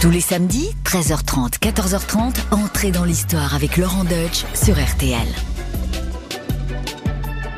Tous 0.00 0.10
les 0.10 0.22
samedis, 0.22 0.70
13h30, 0.86 1.58
14h30, 1.58 2.36
entrez 2.52 2.90
dans 2.90 3.04
l'histoire 3.04 3.54
avec 3.54 3.76
Laurent 3.76 4.04
Deutsch 4.04 4.46
sur 4.54 4.74
RTL. 4.82 5.28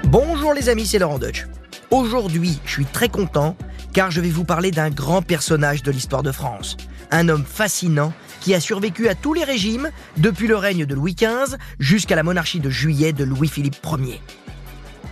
Bonjour 0.09 0.53
les 0.53 0.69
amis, 0.69 0.85
c'est 0.85 0.99
Laurent 0.99 1.21
Deutsch. 1.21 1.47
Aujourd'hui, 1.93 2.59
je 2.65 2.73
suis 2.73 2.85
très 2.85 3.09
content 3.09 3.57
car 3.93 4.11
je 4.11 4.21
vais 4.21 4.29
vous 4.29 4.43
parler 4.43 4.73
d'un 4.73 4.91
grand 4.91 5.23
personnage 5.23 5.85
de 5.85 5.93
l'histoire 5.93 6.25
de 6.25 6.33
France. 6.33 6.77
Un 7.13 7.29
homme 7.29 7.45
fascinant 7.45 8.13
qui 8.41 8.57
a 8.57 8.61
survécu 8.61 9.07
à 9.07 9.15
tous 9.15 9.35
les 9.35 9.45
régimes, 9.45 9.93
depuis 10.17 10.49
le 10.49 10.57
règne 10.57 10.85
de 10.85 10.97
Louis 10.97 11.15
XV 11.15 11.57
jusqu'à 11.79 12.17
la 12.17 12.25
monarchie 12.25 12.59
de 12.59 12.71
juillet 12.71 13.13
de 13.13 13.23
Louis-Philippe 13.23 13.77
Ier. 13.87 14.21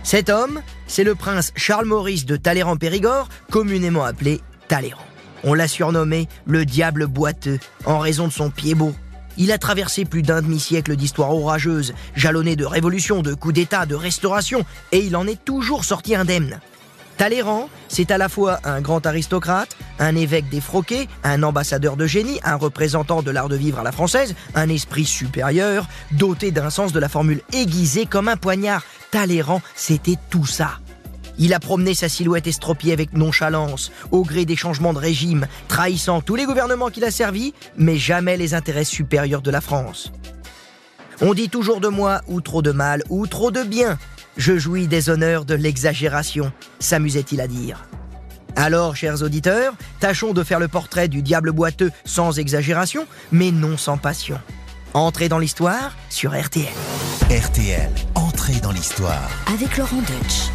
Cet 0.03 0.29
homme, 0.29 0.61
c'est 0.85 1.05
le 1.05 1.15
prince 1.15 1.53
Charles-Maurice 1.55 2.25
de 2.25 2.35
Talleyrand-Périgord, 2.35 3.29
communément 3.49 4.03
appelé 4.03 4.41
Talleyrand. 4.67 5.10
On 5.43 5.53
l'a 5.53 5.67
surnommé 5.67 6.27
le 6.45 6.65
diable 6.65 7.07
boiteux 7.07 7.59
en 7.85 7.99
raison 7.99 8.27
de 8.27 8.33
son 8.33 8.49
pied 8.49 8.75
beau. 8.75 8.93
Il 9.37 9.51
a 9.51 9.57
traversé 9.57 10.05
plus 10.05 10.21
d'un 10.21 10.41
demi-siècle 10.41 10.95
d'histoire 10.95 11.33
orageuse, 11.33 11.93
jalonné 12.15 12.55
de 12.55 12.65
révolutions, 12.65 13.21
de 13.21 13.33
coups 13.33 13.55
d'État, 13.55 13.85
de 13.85 13.95
restauration, 13.95 14.65
et 14.91 14.99
il 14.99 15.15
en 15.15 15.25
est 15.25 15.43
toujours 15.43 15.85
sorti 15.85 16.15
indemne. 16.15 16.59
Talleyrand, 17.17 17.69
c'est 17.87 18.11
à 18.11 18.17
la 18.17 18.29
fois 18.29 18.59
un 18.63 18.81
grand 18.81 19.05
aristocrate, 19.05 19.77
un 19.99 20.15
évêque 20.15 20.49
défroqué, 20.49 21.07
un 21.23 21.43
ambassadeur 21.43 21.95
de 21.95 22.07
génie, 22.07 22.39
un 22.43 22.55
représentant 22.55 23.21
de 23.21 23.31
l'art 23.31 23.47
de 23.47 23.55
vivre 23.55 23.79
à 23.79 23.83
la 23.83 23.91
française, 23.91 24.35
un 24.55 24.69
esprit 24.69 25.05
supérieur, 25.05 25.87
doté 26.11 26.51
d'un 26.51 26.69
sens 26.69 26.93
de 26.93 26.99
la 26.99 27.09
formule 27.09 27.41
aiguisée 27.53 28.05
comme 28.05 28.27
un 28.27 28.37
poignard. 28.37 28.83
Talleyrand, 29.11 29.61
c'était 29.75 30.17
tout 30.29 30.45
ça. 30.45 30.80
Il 31.43 31.55
a 31.55 31.59
promené 31.59 31.95
sa 31.95 32.07
silhouette 32.07 32.45
estropiée 32.45 32.93
avec 32.93 33.13
nonchalance, 33.13 33.91
au 34.11 34.21
gré 34.21 34.45
des 34.45 34.55
changements 34.55 34.93
de 34.93 34.99
régime, 34.99 35.47
trahissant 35.67 36.21
tous 36.21 36.35
les 36.35 36.45
gouvernements 36.45 36.89
qu'il 36.89 37.03
a 37.03 37.09
servis, 37.09 37.55
mais 37.75 37.97
jamais 37.97 38.37
les 38.37 38.53
intérêts 38.53 38.83
supérieurs 38.83 39.41
de 39.41 39.49
la 39.49 39.59
France. 39.59 40.11
On 41.19 41.33
dit 41.33 41.49
toujours 41.49 41.81
de 41.81 41.87
moi 41.87 42.21
ou 42.27 42.41
trop 42.41 42.61
de 42.61 42.71
mal 42.71 43.01
ou 43.09 43.25
trop 43.25 43.49
de 43.49 43.63
bien, 43.63 43.97
je 44.37 44.55
jouis 44.59 44.85
des 44.85 45.09
honneurs 45.09 45.43
de 45.43 45.55
l'exagération, 45.55 46.51
s'amusait-il 46.77 47.41
à 47.41 47.47
dire. 47.47 47.87
Alors, 48.55 48.95
chers 48.95 49.23
auditeurs, 49.23 49.73
tâchons 49.99 50.33
de 50.33 50.43
faire 50.43 50.59
le 50.59 50.67
portrait 50.67 51.07
du 51.07 51.23
diable 51.23 51.51
boiteux 51.51 51.91
sans 52.05 52.37
exagération, 52.37 53.07
mais 53.31 53.49
non 53.49 53.77
sans 53.77 53.97
passion. 53.97 54.39
Entrez 54.93 55.27
dans 55.27 55.39
l'histoire 55.39 55.95
sur 56.09 56.39
RTL. 56.39 56.67
RTL, 57.31 57.89
entrez 58.13 58.59
dans 58.61 58.71
l'histoire. 58.71 59.31
Avec 59.51 59.77
Laurent 59.77 60.01
Deutsch. 60.01 60.51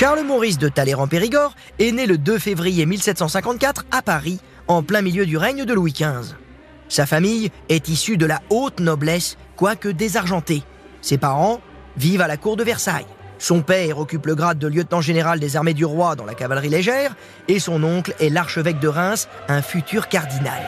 Charles 0.00 0.24
Maurice 0.24 0.56
de 0.56 0.70
Talleyrand-Périgord 0.70 1.54
est 1.78 1.92
né 1.92 2.06
le 2.06 2.16
2 2.16 2.38
février 2.38 2.86
1754 2.86 3.84
à 3.90 4.00
Paris, 4.00 4.40
en 4.66 4.82
plein 4.82 5.02
milieu 5.02 5.26
du 5.26 5.36
règne 5.36 5.66
de 5.66 5.74
Louis 5.74 5.92
XV. 5.92 6.36
Sa 6.88 7.04
famille 7.04 7.50
est 7.68 7.86
issue 7.90 8.16
de 8.16 8.24
la 8.24 8.40
haute 8.48 8.80
noblesse, 8.80 9.36
quoique 9.56 9.90
désargentée. 9.90 10.62
Ses 11.02 11.18
parents 11.18 11.60
vivent 11.98 12.22
à 12.22 12.28
la 12.28 12.38
cour 12.38 12.56
de 12.56 12.64
Versailles. 12.64 13.04
Son 13.38 13.60
père 13.60 13.98
occupe 13.98 14.24
le 14.24 14.34
grade 14.34 14.58
de 14.58 14.68
lieutenant 14.68 15.02
général 15.02 15.38
des 15.38 15.58
armées 15.58 15.74
du 15.74 15.84
roi 15.84 16.16
dans 16.16 16.24
la 16.24 16.32
cavalerie 16.32 16.70
légère, 16.70 17.14
et 17.48 17.58
son 17.58 17.84
oncle 17.84 18.14
est 18.20 18.30
l'archevêque 18.30 18.80
de 18.80 18.88
Reims, 18.88 19.28
un 19.48 19.60
futur 19.60 20.08
cardinal. 20.08 20.62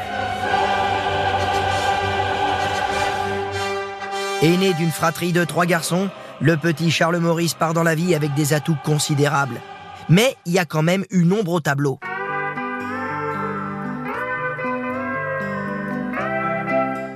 Aîné 4.42 4.74
d'une 4.74 4.90
fratrie 4.90 5.32
de 5.32 5.44
trois 5.44 5.64
garçons, 5.64 6.10
le 6.42 6.56
petit 6.56 6.90
Charles 6.90 7.18
Maurice 7.18 7.54
part 7.54 7.72
dans 7.72 7.84
la 7.84 7.94
vie 7.94 8.14
avec 8.14 8.34
des 8.34 8.52
atouts 8.52 8.76
considérables. 8.84 9.60
Mais 10.08 10.36
il 10.44 10.52
y 10.52 10.58
a 10.58 10.64
quand 10.64 10.82
même 10.82 11.04
une 11.10 11.32
ombre 11.32 11.52
au 11.52 11.60
tableau. 11.60 12.00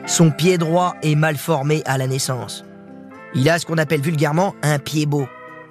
Son 0.07 0.31
pied 0.31 0.57
droit 0.57 0.95
est 1.03 1.17
mal 1.17 1.37
formé 1.37 1.83
à 1.85 1.99
la 1.99 2.07
naissance. 2.07 2.65
Il 3.35 3.51
a 3.51 3.59
ce 3.59 3.67
qu'on 3.67 3.79
appelle 3.79 4.01
vulgairement 4.01 4.55
un 4.63 4.79
pied 4.79 5.05
beau. 5.05 5.27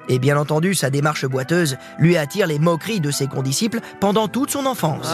Et 0.07 0.19
bien 0.19 0.38
entendu, 0.38 0.75
sa 0.75 0.90
démarche 0.90 1.25
boiteuse 1.25 1.78
lui 1.97 2.18
attire 2.18 2.46
les 2.46 2.59
moqueries 2.59 3.00
de 3.00 3.09
ses 3.09 3.28
condisciples 3.28 3.80
pendant 4.00 4.28
toute 4.28 4.51
son 4.51 4.66
enfance. 4.66 5.07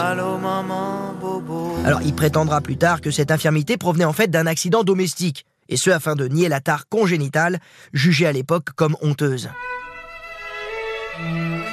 Alors 1.84 2.02
il 2.02 2.14
prétendra 2.14 2.60
plus 2.60 2.76
tard 2.76 3.00
que 3.00 3.10
cette 3.10 3.30
infirmité 3.30 3.76
provenait 3.76 4.04
en 4.04 4.12
fait 4.12 4.28
d'un 4.28 4.46
accident 4.46 4.82
domestique 4.82 5.46
et 5.72 5.76
ce 5.76 5.88
afin 5.88 6.14
de 6.14 6.28
nier 6.28 6.50
la 6.50 6.60
tare 6.60 6.86
congénitale, 6.86 7.58
jugée 7.94 8.26
à 8.26 8.32
l'époque 8.32 8.72
comme 8.76 8.94
honteuse. 9.00 9.48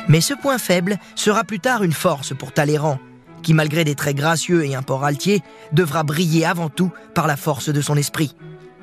Mais 0.07 0.21
ce 0.21 0.33
point 0.33 0.57
faible 0.57 0.97
sera 1.15 1.43
plus 1.43 1.59
tard 1.59 1.83
une 1.83 1.91
force 1.91 2.33
pour 2.33 2.53
Talleyrand, 2.53 2.97
qui 3.43 3.53
malgré 3.53 3.83
des 3.83 3.95
traits 3.95 4.15
gracieux 4.15 4.65
et 4.65 4.73
un 4.73 4.83
port 4.83 5.03
altier, 5.03 5.41
devra 5.73 6.03
briller 6.03 6.45
avant 6.45 6.69
tout 6.69 6.91
par 7.13 7.27
la 7.27 7.35
force 7.35 7.67
de 7.69 7.81
son 7.81 7.97
esprit. 7.97 8.35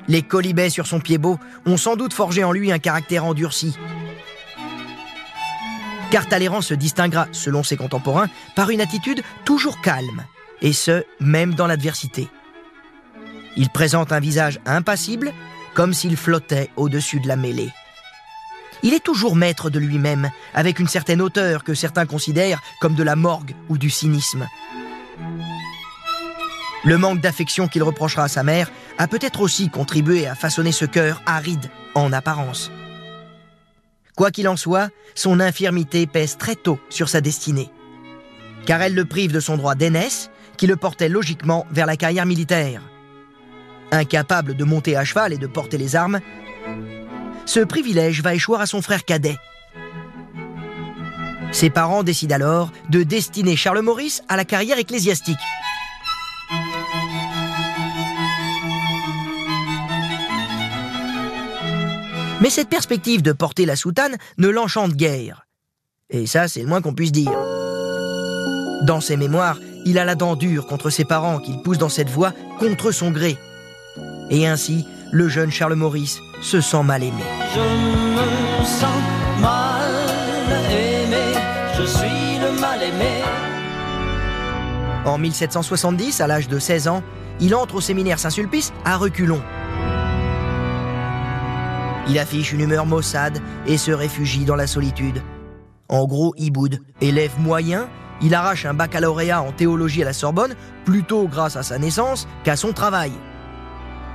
Les 0.07 0.21
colibets 0.21 0.69
sur 0.69 0.85
son 0.85 0.99
pied 0.99 1.17
beau 1.17 1.39
ont 1.65 1.77
sans 1.77 1.95
doute 1.95 2.13
forgé 2.13 2.43
en 2.43 2.51
lui 2.51 2.71
un 2.71 2.79
caractère 2.79 3.25
endurci. 3.25 3.75
Car 6.11 6.27
Talleyrand 6.27 6.61
se 6.61 6.75
distinguera, 6.75 7.27
selon 7.31 7.63
ses 7.63 7.75
contemporains, 7.75 8.29
par 8.55 8.69
une 8.69 8.81
attitude 8.81 9.23
toujours 9.45 9.81
calme, 9.81 10.25
et 10.61 10.73
ce, 10.73 11.03
même 11.19 11.55
dans 11.55 11.67
l'adversité. 11.67 12.29
Il 13.57 13.69
présente 13.69 14.11
un 14.11 14.19
visage 14.19 14.59
impassible, 14.65 15.33
comme 15.73 15.93
s'il 15.93 16.15
flottait 16.15 16.69
au-dessus 16.77 17.19
de 17.19 17.27
la 17.27 17.35
mêlée. 17.35 17.71
Il 18.83 18.93
est 18.93 19.03
toujours 19.03 19.35
maître 19.35 19.71
de 19.71 19.79
lui-même, 19.79 20.29
avec 20.53 20.79
une 20.79 20.87
certaine 20.87 21.21
hauteur 21.21 21.63
que 21.63 21.73
certains 21.73 22.05
considèrent 22.05 22.61
comme 22.79 22.93
de 22.93 23.03
la 23.03 23.15
morgue 23.15 23.55
ou 23.69 23.79
du 23.79 23.89
cynisme. 23.89 24.47
Le 26.85 26.97
manque 26.97 27.19
d'affection 27.19 27.67
qu'il 27.67 27.81
reprochera 27.81 28.25
à 28.25 28.27
sa 28.27 28.43
mère 28.43 28.71
a 28.99 29.07
peut-être 29.07 29.41
aussi 29.41 29.69
contribué 29.69 30.27
à 30.27 30.35
façonner 30.35 30.71
ce 30.71 30.85
cœur 30.85 31.23
aride 31.25 31.71
en 31.95 32.13
apparence. 32.13 32.71
Quoi 34.15 34.29
qu'il 34.29 34.47
en 34.47 34.55
soit, 34.55 34.89
son 35.15 35.39
infirmité 35.39 36.05
pèse 36.05 36.37
très 36.37 36.55
tôt 36.55 36.79
sur 36.89 37.09
sa 37.09 37.21
destinée. 37.21 37.71
Car 38.67 38.81
elle 38.81 38.93
le 38.93 39.05
prive 39.05 39.31
de 39.31 39.39
son 39.39 39.57
droit 39.57 39.75
d'aînesse, 39.75 40.29
qui 40.57 40.67
le 40.67 40.75
portait 40.75 41.09
logiquement 41.09 41.65
vers 41.71 41.85
la 41.87 41.97
carrière 41.97 42.25
militaire. 42.25 42.81
Incapable 43.91 44.55
de 44.55 44.63
monter 44.63 44.95
à 44.95 45.03
cheval 45.03 45.33
et 45.33 45.37
de 45.37 45.47
porter 45.47 45.77
les 45.77 45.95
armes, 45.95 46.19
ce 47.45 47.61
privilège 47.61 48.21
va 48.21 48.35
échoir 48.35 48.59
à 48.61 48.65
son 48.65 48.81
frère 48.81 49.05
cadet. 49.05 49.37
Ses 51.51 51.69
parents 51.69 52.03
décident 52.03 52.35
alors 52.35 52.71
de 52.89 53.03
destiner 53.03 53.55
Charles 53.55 53.81
Maurice 53.81 54.21
à 54.27 54.35
la 54.35 54.43
carrière 54.43 54.77
ecclésiastique. 54.77 55.37
Mais 62.41 62.49
cette 62.49 62.69
perspective 62.69 63.21
de 63.21 63.31
porter 63.31 63.65
la 63.65 63.75
soutane 63.75 64.17
ne 64.37 64.47
l'enchante 64.49 64.93
guère. 64.93 65.47
Et 66.09 66.27
ça, 66.27 66.47
c'est 66.47 66.61
le 66.61 66.67
moins 66.67 66.81
qu'on 66.81 66.93
puisse 66.93 67.11
dire. 67.11 67.31
Dans 68.83 69.01
ses 69.01 69.17
mémoires, 69.17 69.57
il 69.85 69.97
a 69.97 70.05
la 70.05 70.15
dent 70.15 70.35
dure 70.35 70.67
contre 70.67 70.89
ses 70.89 71.05
parents 71.05 71.39
qu'il 71.39 71.61
pousse 71.61 71.77
dans 71.77 71.89
cette 71.89 72.09
voie 72.09 72.33
contre 72.59 72.91
son 72.91 73.11
gré. 73.11 73.37
Et 74.29 74.45
ainsi, 74.45 74.85
le 75.11 75.29
jeune 75.29 75.51
Charles 75.51 75.75
Maurice 75.75 76.19
se 76.41 76.59
sent 76.59 76.83
mal 76.83 77.03
aimé. 77.03 77.23
Je 77.53 77.59
me 77.59 78.65
sens 78.65 79.01
mal 79.39 79.91
aimé, 80.69 81.33
je 81.77 81.83
suis 81.83 82.39
le 82.41 82.59
mal 82.59 82.83
aimé. 82.83 83.23
En 85.05 85.17
1770, 85.17 86.19
à 86.19 86.27
l'âge 86.27 86.49
de 86.49 86.59
16 86.59 86.89
ans, 86.89 87.03
il 87.39 87.55
entre 87.55 87.75
au 87.75 87.81
séminaire 87.81 88.19
Saint-Sulpice 88.19 88.73
à 88.83 88.97
reculons. 88.97 89.41
Il 92.09 92.19
affiche 92.19 92.51
une 92.51 92.61
humeur 92.61 92.85
maussade 92.85 93.39
et 93.65 93.77
se 93.77 93.91
réfugie 93.91 94.45
dans 94.45 94.55
la 94.55 94.67
solitude. 94.67 95.21
En 95.89 96.05
gros, 96.05 96.33
il 96.37 96.51
boude. 96.51 96.79
Élève 96.99 97.39
moyen, 97.39 97.87
il 98.21 98.33
arrache 98.35 98.65
un 98.65 98.73
baccalauréat 98.73 99.41
en 99.41 99.51
théologie 99.51 100.01
à 100.01 100.05
la 100.05 100.13
Sorbonne, 100.13 100.55
plutôt 100.83 101.27
grâce 101.27 101.55
à 101.55 101.63
sa 101.63 101.77
naissance 101.77 102.27
qu'à 102.43 102.55
son 102.55 102.73
travail. 102.73 103.11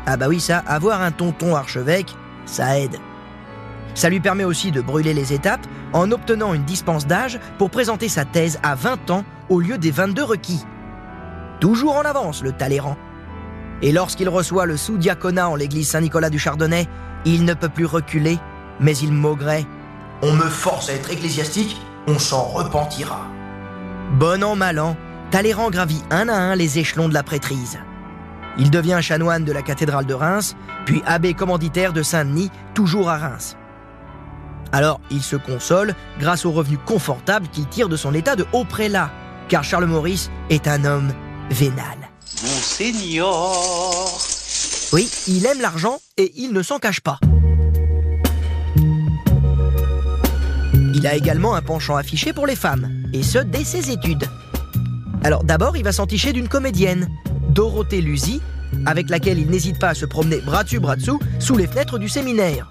Ah 0.07 0.17
bah 0.17 0.27
oui, 0.29 0.41
ça, 0.41 0.59
avoir 0.67 1.03
un 1.03 1.13
tonton 1.13 1.55
archevêque, 1.55 2.17
ça 2.45 2.79
aide. 2.79 2.99
Ça 3.95 4.09
lui 4.09 4.21
permet 4.21 4.45
aussi 4.45 4.73
de 4.73 4.81
brûler 4.81 5.15
les 5.15 5.33
étapes 5.33 5.67
en 5.93 6.11
obtenant 6.11 6.55
une 6.55 6.65
dispense 6.65 7.07
d'âge 7.07 7.39
pour 7.59 7.71
présenter 7.71 8.09
sa 8.09 8.25
thèse 8.25 8.59
à 8.63 8.75
20 8.75 9.11
ans 9.11 9.25
au 9.49 9.61
lieu 9.61 9.79
des 9.79 9.91
22 9.91 10.23
requis. 10.23 10.65
Toujours 11.61 11.97
en 11.97 12.03
avance, 12.03 12.43
le 12.43 12.53
Talleyrand. 12.53 12.97
Et 13.83 13.93
lorsqu'il 13.93 14.29
reçoit 14.29 14.67
le 14.67 14.77
sous-diaconat 14.77 15.49
en 15.49 15.57
l'église 15.57 15.89
Saint-Nicolas 15.89 16.31
du 16.31 16.39
Chardonnay, 16.39 16.89
il 17.25 17.45
ne 17.45 17.55
peut 17.55 17.69
plus 17.69 17.85
reculer, 17.85 18.39
mais 18.81 18.97
il 18.97 19.13
maugrait. 19.13 19.67
On 20.23 20.33
me 20.33 20.49
force 20.49 20.89
à 20.89 20.95
être 20.95 21.11
ecclésiastique, 21.11 21.81
on 22.07 22.19
s'en 22.19 22.43
repentira. 22.43 23.27
Bon 24.13 24.43
an, 24.43 24.57
mal 24.57 24.79
an, 24.79 24.97
Talleyrand 25.31 25.71
gravit 25.71 26.03
un 26.11 26.29
à 26.29 26.35
un 26.35 26.55
les 26.55 26.79
échelons 26.79 27.09
de 27.09 27.15
la 27.15 27.23
prêtrise. 27.23 27.79
Il 28.59 28.71
devient 28.71 28.99
chanoine 29.01 29.45
de 29.45 29.53
la 29.53 29.63
cathédrale 29.63 30.07
de 30.07 30.15
Reims, 30.15 30.57
puis 30.85 31.03
abbé 31.07 31.35
commanditaire 31.35 31.93
de 31.93 32.03
Saint-Denis, 32.03 32.51
toujours 32.75 33.09
à 33.09 33.19
Reims. 33.19 33.57
Alors, 34.73 35.01
il 35.11 35.23
se 35.23 35.37
console 35.37 35.95
grâce 36.19 36.47
aux 36.47 36.53
revenus 36.53 36.79
confortables 36.87 37.49
qu'il 37.49 37.67
tire 37.67 37.89
de 37.89 37.97
son 37.97 38.15
état 38.15 38.37
de 38.37 38.47
haut 38.53 38.65
prélat, 38.65 39.11
car 39.49 39.65
Charles 39.65 39.87
Maurice 39.87 40.31
est 40.51 40.67
un 40.67 40.85
homme 40.85 41.13
vénal. 41.51 41.99
Monseigneur 42.43 43.53
Oui, 44.93 45.11
il 45.29 45.45
aime 45.47 45.61
l'argent 45.61 45.99
et 46.17 46.33
il 46.37 46.53
ne 46.53 46.63
s'en 46.63 46.79
cache 46.79 47.01
pas. 47.01 47.19
Il 50.95 51.07
a 51.07 51.15
également 51.15 51.55
un 51.55 51.63
penchant 51.63 51.97
affiché 51.97 52.33
pour 52.33 52.47
les 52.47 52.57
femmes, 52.57 52.89
et 53.13 53.23
ce 53.23 53.39
dès 53.39 53.65
ses 53.65 53.91
études. 53.91 54.25
Alors 55.25 55.45
d'abord, 55.45 55.77
il 55.77 55.85
va 55.85 55.93
s'enticher 55.93 56.33
d'une 56.33 56.49
comédienne, 56.49 57.09
Dorothée 57.53 58.01
Luzy, 58.01 58.41
avec 58.87 59.11
laquelle 59.11 59.39
il 59.39 59.51
n'hésite 59.51 59.79
pas 59.79 59.91
à 59.91 59.95
se 59.95 60.07
promener 60.07 60.41
bras 60.41 60.65
dessus 60.65 60.81
bras 60.81 60.97
dessous 60.97 61.21
sous 61.39 61.57
les 61.57 61.67
fenêtres 61.67 61.99
du 61.99 62.09
séminaire. 62.09 62.71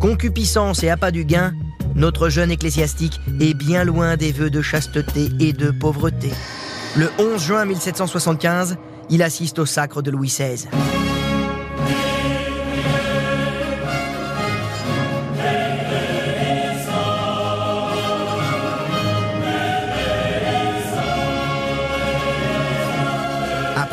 Concupiscence 0.00 0.82
et 0.82 0.90
appât 0.90 1.10
du 1.10 1.24
gain, 1.24 1.52
notre 1.94 2.28
jeune 2.28 2.50
ecclésiastique 2.50 3.20
est 3.40 3.54
bien 3.54 3.84
loin 3.84 4.16
des 4.16 4.32
vœux 4.32 4.50
de 4.50 4.62
chasteté 4.62 5.28
et 5.40 5.52
de 5.52 5.70
pauvreté. 5.70 6.30
Le 6.96 7.10
11 7.18 7.42
juin 7.42 7.64
1775, 7.64 8.76
il 9.10 9.22
assiste 9.22 9.58
au 9.58 9.66
sacre 9.66 10.02
de 10.02 10.10
Louis 10.10 10.28
XVI. 10.28 10.66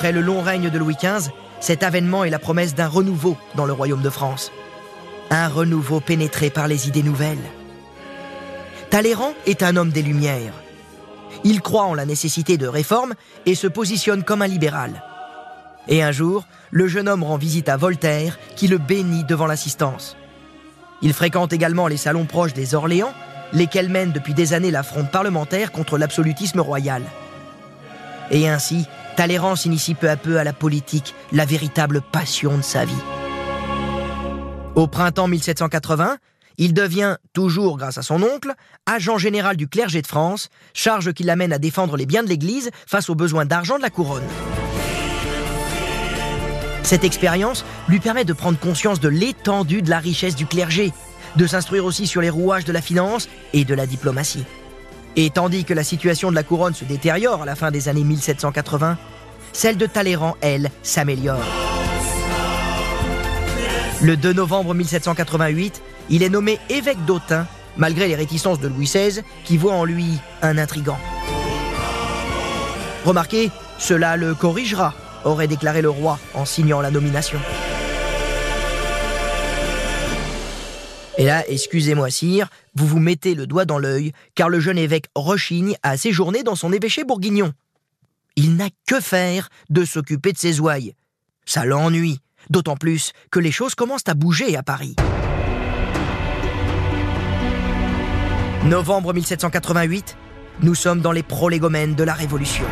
Après 0.06 0.14
le 0.14 0.22
long 0.22 0.44
règne 0.44 0.70
de 0.70 0.78
Louis 0.78 0.98
XV, 1.02 1.32
cet 1.60 1.82
avènement 1.82 2.24
est 2.24 2.30
la 2.30 2.38
promesse 2.38 2.76
d'un 2.76 2.88
renouveau 2.88 3.38
dans 3.56 3.66
le 3.66 3.74
royaume 3.74 4.04
de 4.04 4.12
France. 4.12 4.52
Un 5.32 5.48
renouveau 5.48 6.00
pénétré 6.00 6.52
par 6.52 6.68
les 6.68 6.88
idées 6.88 7.02
nouvelles. 7.02 7.40
Talleyrand 8.92 9.34
est 9.48 9.64
un 9.64 9.76
homme 9.76 9.90
des 9.90 10.04
Lumières. 10.04 10.54
Il 11.44 11.60
croit 11.60 11.86
en 11.86 11.96
la 11.96 12.06
nécessité 12.06 12.56
de 12.56 12.68
réformes 12.68 13.16
et 13.48 13.56
se 13.56 13.66
positionne 13.66 14.24
comme 14.24 14.44
un 14.44 14.48
libéral. 14.48 15.02
Et 15.88 16.04
un 16.04 16.12
jour, 16.12 16.46
le 16.70 16.88
jeune 16.88 17.10
homme 17.10 17.24
rend 17.24 17.38
visite 17.38 17.68
à 17.68 17.76
Voltaire, 17.76 18.38
qui 18.56 18.68
le 18.68 18.78
bénit 18.78 19.24
devant 19.24 19.48
l'assistance. 19.48 20.16
Il 21.02 21.14
fréquente 21.14 21.52
également 21.52 21.88
les 21.88 21.98
salons 21.98 22.26
proches 22.26 22.54
des 22.54 22.76
Orléans, 22.76 23.14
lesquels 23.54 23.90
mènent 23.90 24.12
depuis 24.12 24.36
des 24.36 24.54
années 24.54 24.70
la 24.70 24.84
fronde 24.84 25.10
parlementaire 25.10 25.72
contre 25.72 25.98
l'absolutisme 25.98 26.60
royal. 26.60 27.02
Et 28.30 28.48
ainsi, 28.48 28.88
Talleyrand 29.16 29.56
s'initie 29.56 29.96
peu 29.96 30.10
à 30.10 30.18
peu 30.18 30.38
à 30.38 30.44
la 30.44 30.52
politique, 30.52 31.16
la 31.32 31.46
véritable 31.46 32.02
passion 32.02 32.58
de 32.58 32.64
sa 32.64 32.84
vie. 32.84 32.94
Au 34.76 34.88
printemps 34.88 35.30
1780, 35.30 36.18
il 36.58 36.74
devient, 36.74 37.18
toujours 37.34 37.78
grâce 37.78 37.98
à 37.98 38.02
son 38.02 38.22
oncle, 38.24 38.54
agent 38.86 39.18
général 39.18 39.56
du 39.56 39.68
clergé 39.68 40.02
de 40.02 40.08
France, 40.08 40.50
charge 40.74 41.14
qui 41.14 41.24
l'amène 41.24 41.54
à 41.54 41.60
défendre 41.60 41.96
les 41.96 42.06
biens 42.06 42.24
de 42.24 42.30
l'Église 42.30 42.72
face 42.88 43.10
aux 43.10 43.16
besoins 43.16 43.46
d'argent 43.46 43.78
de 43.78 43.84
la 43.84 43.90
couronne. 43.90 44.24
Cette 46.84 47.04
expérience 47.04 47.66
lui 47.88 48.00
permet 48.00 48.26
de 48.26 48.34
prendre 48.34 48.60
conscience 48.60 49.00
de 49.00 49.10
l'étendue 49.10 49.82
de 49.82 49.90
la 49.90 50.00
richesse 50.00 50.36
du 50.36 50.46
clergé, 50.46 50.94
de 51.36 51.48
s'instruire 51.48 51.86
aussi 51.86 52.06
sur 52.06 52.22
les 52.22 52.30
rouages 52.30 52.66
de 52.66 52.72
la 52.72 52.82
finance 52.82 53.28
et 53.54 53.66
de 53.66 53.74
la 53.74 53.88
diplomatie. 53.88 54.46
Et 55.18 55.30
tandis 55.30 55.64
que 55.64 55.74
la 55.74 55.84
situation 55.84 56.30
de 56.30 56.36
la 56.36 56.44
couronne 56.44 56.74
se 56.74 56.84
détériore 56.84 57.44
à 57.44 57.46
la 57.46 57.56
fin 57.56 57.72
des 57.72 57.88
années 57.88 58.04
1780, 58.04 58.98
celle 59.54 59.78
de 59.78 59.86
Talleyrand, 59.86 60.36
elle, 60.42 60.70
s'améliore. 60.84 61.40
Le 64.02 64.18
2 64.18 64.34
novembre 64.34 64.74
1788, 64.74 65.82
il 66.10 66.22
est 66.22 66.30
nommé 66.30 66.60
évêque 66.70 67.04
d'Autun, 67.06 67.48
malgré 67.78 68.08
les 68.08 68.16
réticences 68.16 68.60
de 68.60 68.68
Louis 68.68 68.86
XVI, 68.86 69.22
qui 69.46 69.58
voit 69.58 69.74
en 69.74 69.86
lui 69.86 70.20
un 70.42 70.58
intrigant. 70.58 70.98
Remarquez, 73.06 73.52
cela 73.78 74.18
le 74.18 74.36
corrigera, 74.36 74.94
aurait 75.24 75.48
déclaré 75.48 75.82
le 75.82 75.90
roi 75.90 76.20
en 76.34 76.44
signant 76.44 76.82
la 76.82 76.92
nomination. 76.92 77.40
Et 81.18 81.26
là, 81.26 81.44
excusez-moi 81.48 82.10
sire, 82.10 82.50
vous 82.76 82.86
vous 82.86 83.00
mettez 83.00 83.36
le 83.36 83.48
doigt 83.48 83.66
dans 83.66 83.80
l'œil, 83.80 84.12
car 84.36 84.50
le 84.50 84.60
jeune 84.60 84.78
évêque 84.78 85.08
rechigne 85.16 85.76
à 85.82 85.96
séjourner 85.96 86.44
dans 86.44 86.56
son 86.56 86.74
évêché 86.74 87.06
bourguignon. 87.06 87.54
Il 88.36 88.58
n'a 88.58 88.68
que 88.86 89.00
faire 89.00 89.50
de 89.70 89.86
s'occuper 89.86 90.34
de 90.34 90.38
ses 90.38 90.60
ouailles. 90.60 90.94
Ça 91.46 91.64
l'ennuie, 91.64 92.20
d'autant 92.50 92.76
plus 92.76 93.14
que 93.32 93.40
les 93.40 93.52
choses 93.52 93.76
commencent 93.76 94.08
à 94.08 94.14
bouger 94.14 94.58
à 94.58 94.64
Paris. 94.64 94.96
Novembre 98.66 99.14
1788, 99.14 100.18
nous 100.64 100.76
sommes 100.76 101.00
dans 101.00 101.12
les 101.14 101.24
prolégomènes 101.24 101.96
de 101.96 102.04
la 102.04 102.14
Révolution. 102.14 102.66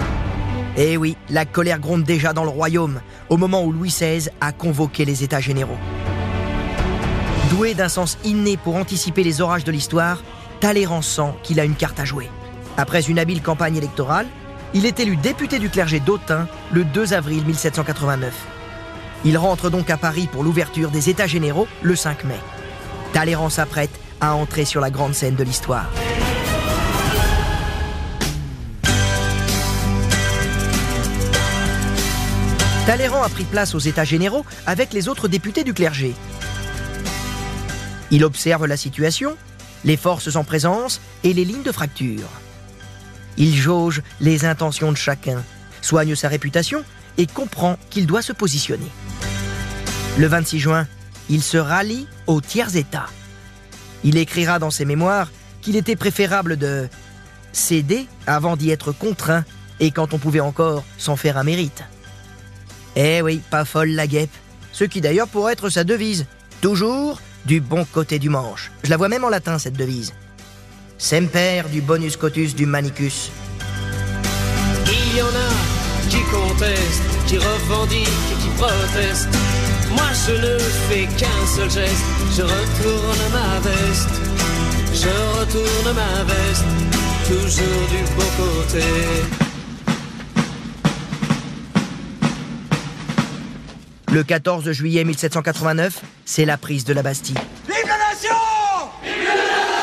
Eh 0.76 0.98
oui, 0.98 1.16
la 1.30 1.46
colère 1.46 1.80
gronde 1.80 2.04
déjà 2.04 2.34
dans 2.34 2.44
le 2.44 2.50
royaume, 2.50 3.00
au 3.30 3.38
moment 3.38 3.64
où 3.64 3.72
Louis 3.72 3.90
XVI 3.90 4.28
a 4.42 4.52
convoqué 4.52 5.06
les 5.06 5.24
États 5.24 5.40
généraux. 5.40 5.78
Doué 7.54 7.76
d'un 7.76 7.88
sens 7.88 8.18
inné 8.24 8.58
pour 8.58 8.78
anticiper 8.78 9.24
les 9.24 9.40
orages 9.40 9.64
de 9.64 9.72
l'histoire, 9.72 10.24
Talleyrand 10.60 11.04
sent 11.04 11.36
qu'il 11.44 11.60
a 11.60 11.66
une 11.66 11.76
carte 11.76 12.00
à 12.00 12.04
jouer. 12.04 12.28
Après 12.78 13.04
une 13.04 13.20
habile 13.20 13.44
campagne 13.44 13.76
électorale, 13.76 14.26
il 14.74 14.88
est 14.88 15.00
élu 15.00 15.18
député 15.18 15.60
du 15.60 15.70
clergé 15.70 16.00
d'Autun 16.00 16.48
le 16.72 16.84
2 16.84 17.14
avril 17.14 17.46
1789. 17.46 18.34
Il 19.24 19.38
rentre 19.38 19.70
donc 19.70 19.92
à 19.92 19.98
Paris 19.98 20.28
pour 20.32 20.44
l'ouverture 20.44 20.90
des 20.90 21.12
États 21.12 21.28
généraux 21.28 21.68
le 21.84 21.96
5 21.96 22.24
mai. 22.24 22.40
Talleyrand 23.14 23.52
s'apprête 23.52 23.92
à 24.20 24.34
entrer 24.34 24.66
sur 24.66 24.82
la 24.82 24.90
grande 24.90 25.14
scène 25.14 25.36
de 25.36 25.44
l'histoire. 25.44 25.92
Talleyrand 32.88 33.22
a 33.22 33.30
pris 33.30 33.44
place 33.44 33.76
aux 33.76 33.80
États 33.80 34.06
généraux 34.06 34.44
avec 34.66 34.92
les 34.92 35.08
autres 35.08 35.28
députés 35.28 35.64
du 35.64 35.76
clergé. 35.76 36.16
Il 38.14 38.24
observe 38.24 38.68
la 38.68 38.78
situation, 38.78 39.36
les 39.84 39.98
forces 39.98 40.36
en 40.36 40.44
présence 40.44 41.02
et 41.24 41.34
les 41.34 41.44
lignes 41.46 41.64
de 41.64 41.72
fracture. 41.72 42.30
Il 43.38 43.56
jauge 43.56 44.04
les 44.22 44.46
intentions 44.46 44.92
de 44.92 44.98
chacun, 44.98 45.42
soigne 45.82 46.16
sa 46.16 46.28
réputation 46.28 46.84
et 47.18 47.26
comprend 47.26 47.76
qu'il 47.90 48.06
doit 48.06 48.22
se 48.22 48.32
positionner. 48.32 48.86
Le 50.20 50.28
26 50.28 50.60
juin, 50.60 50.88
il 51.28 51.42
se 51.42 51.58
rallie 51.58 52.06
aux 52.28 52.40
tiers 52.40 52.76
États. 52.76 53.08
Il 54.04 54.18
écrira 54.18 54.60
dans 54.60 54.70
ses 54.70 54.86
mémoires 54.86 55.32
qu'il 55.64 55.76
était 55.76 55.96
préférable 55.96 56.58
de 56.58 56.88
céder 57.52 58.06
avant 58.28 58.56
d'y 58.56 58.70
être 58.70 58.92
contraint 58.92 59.44
et 59.80 59.90
quand 59.90 60.14
on 60.14 60.20
pouvait 60.20 60.40
encore 60.40 60.84
s'en 61.00 61.16
faire 61.16 61.40
un 61.40 61.44
mérite. 61.44 61.84
Eh 62.96 63.24
oui, 63.24 63.42
pas 63.50 63.66
folle 63.66 63.90
la 63.90 64.06
guêpe. 64.06 64.30
Ce 64.72 64.84
qui 64.84 65.02
d'ailleurs 65.02 65.28
pourrait 65.28 65.54
être 65.54 65.72
sa 65.72 65.84
devise. 65.84 66.28
Toujours 66.62 67.20
du 67.46 67.62
bon 67.62 67.86
côté 67.86 68.20
du 68.20 68.30
manche. 68.30 68.72
Je 68.84 68.90
la 68.90 68.98
vois 68.98 69.10
même 69.10 69.24
en 69.24 69.30
latin, 69.30 69.60
cette 69.60 69.78
devise. 69.78 70.14
Semper 70.98 71.64
du 71.72 71.82
bonus 71.82 72.18
cotus 72.18 72.56
du 72.56 72.66
manicus. 72.66 73.32
Il 74.88 75.18
y 75.18 75.22
en 75.22 75.28
a 75.28 76.10
qui 76.10 76.22
contestent, 76.32 77.04
qui 77.28 77.38
revendiquent 77.38 78.08
et 78.32 78.42
qui 78.42 78.50
protestent. 78.58 79.30
Moi 79.92 80.10
je 80.26 80.32
ne 80.32 80.60
fais 80.60 81.06
qu'un 81.18 81.46
seul 81.56 81.70
geste, 81.70 82.06
je 82.36 82.42
retourne 82.42 83.24
ma 83.32 83.60
veste. 83.60 84.10
Je 84.94 85.40
retourne 85.40 85.96
ma 85.96 86.24
veste, 86.24 86.66
toujours 87.28 87.88
du 87.90 88.04
bon 88.16 88.30
côté. 88.38 89.43
Le 94.14 94.24
14 94.24 94.72
juillet 94.74 95.04
1789, 95.06 96.02
c'est 96.24 96.46
la 96.46 96.56
prise 96.56 96.86
de 96.86 96.94
la 96.94 97.02
Bastille. 97.02 97.36
Vive 97.66 97.88
la 97.88 98.14
nation 98.14 98.36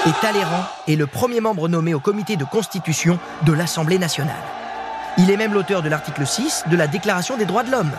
Et 0.07 0.13
Talleyrand 0.23 0.67
est 0.87 0.95
le 0.95 1.09
premier 1.09 1.41
membre 1.41 1.67
nommé 1.67 1.95
au 1.95 1.99
comité 1.99 2.37
de 2.37 2.45
constitution 2.45 3.19
de 3.45 3.53
l'Assemblée 3.53 3.99
nationale. 3.99 4.45
Il 5.19 5.33
est 5.33 5.37
même 5.37 5.53
l'auteur 5.53 5.83
de 5.83 5.89
l'article 5.89 6.25
6 6.25 6.67
de 6.71 6.77
la 6.77 6.87
Déclaration 6.87 7.37
des 7.37 7.45
droits 7.45 7.65
de 7.65 7.73
l'homme. 7.73 7.91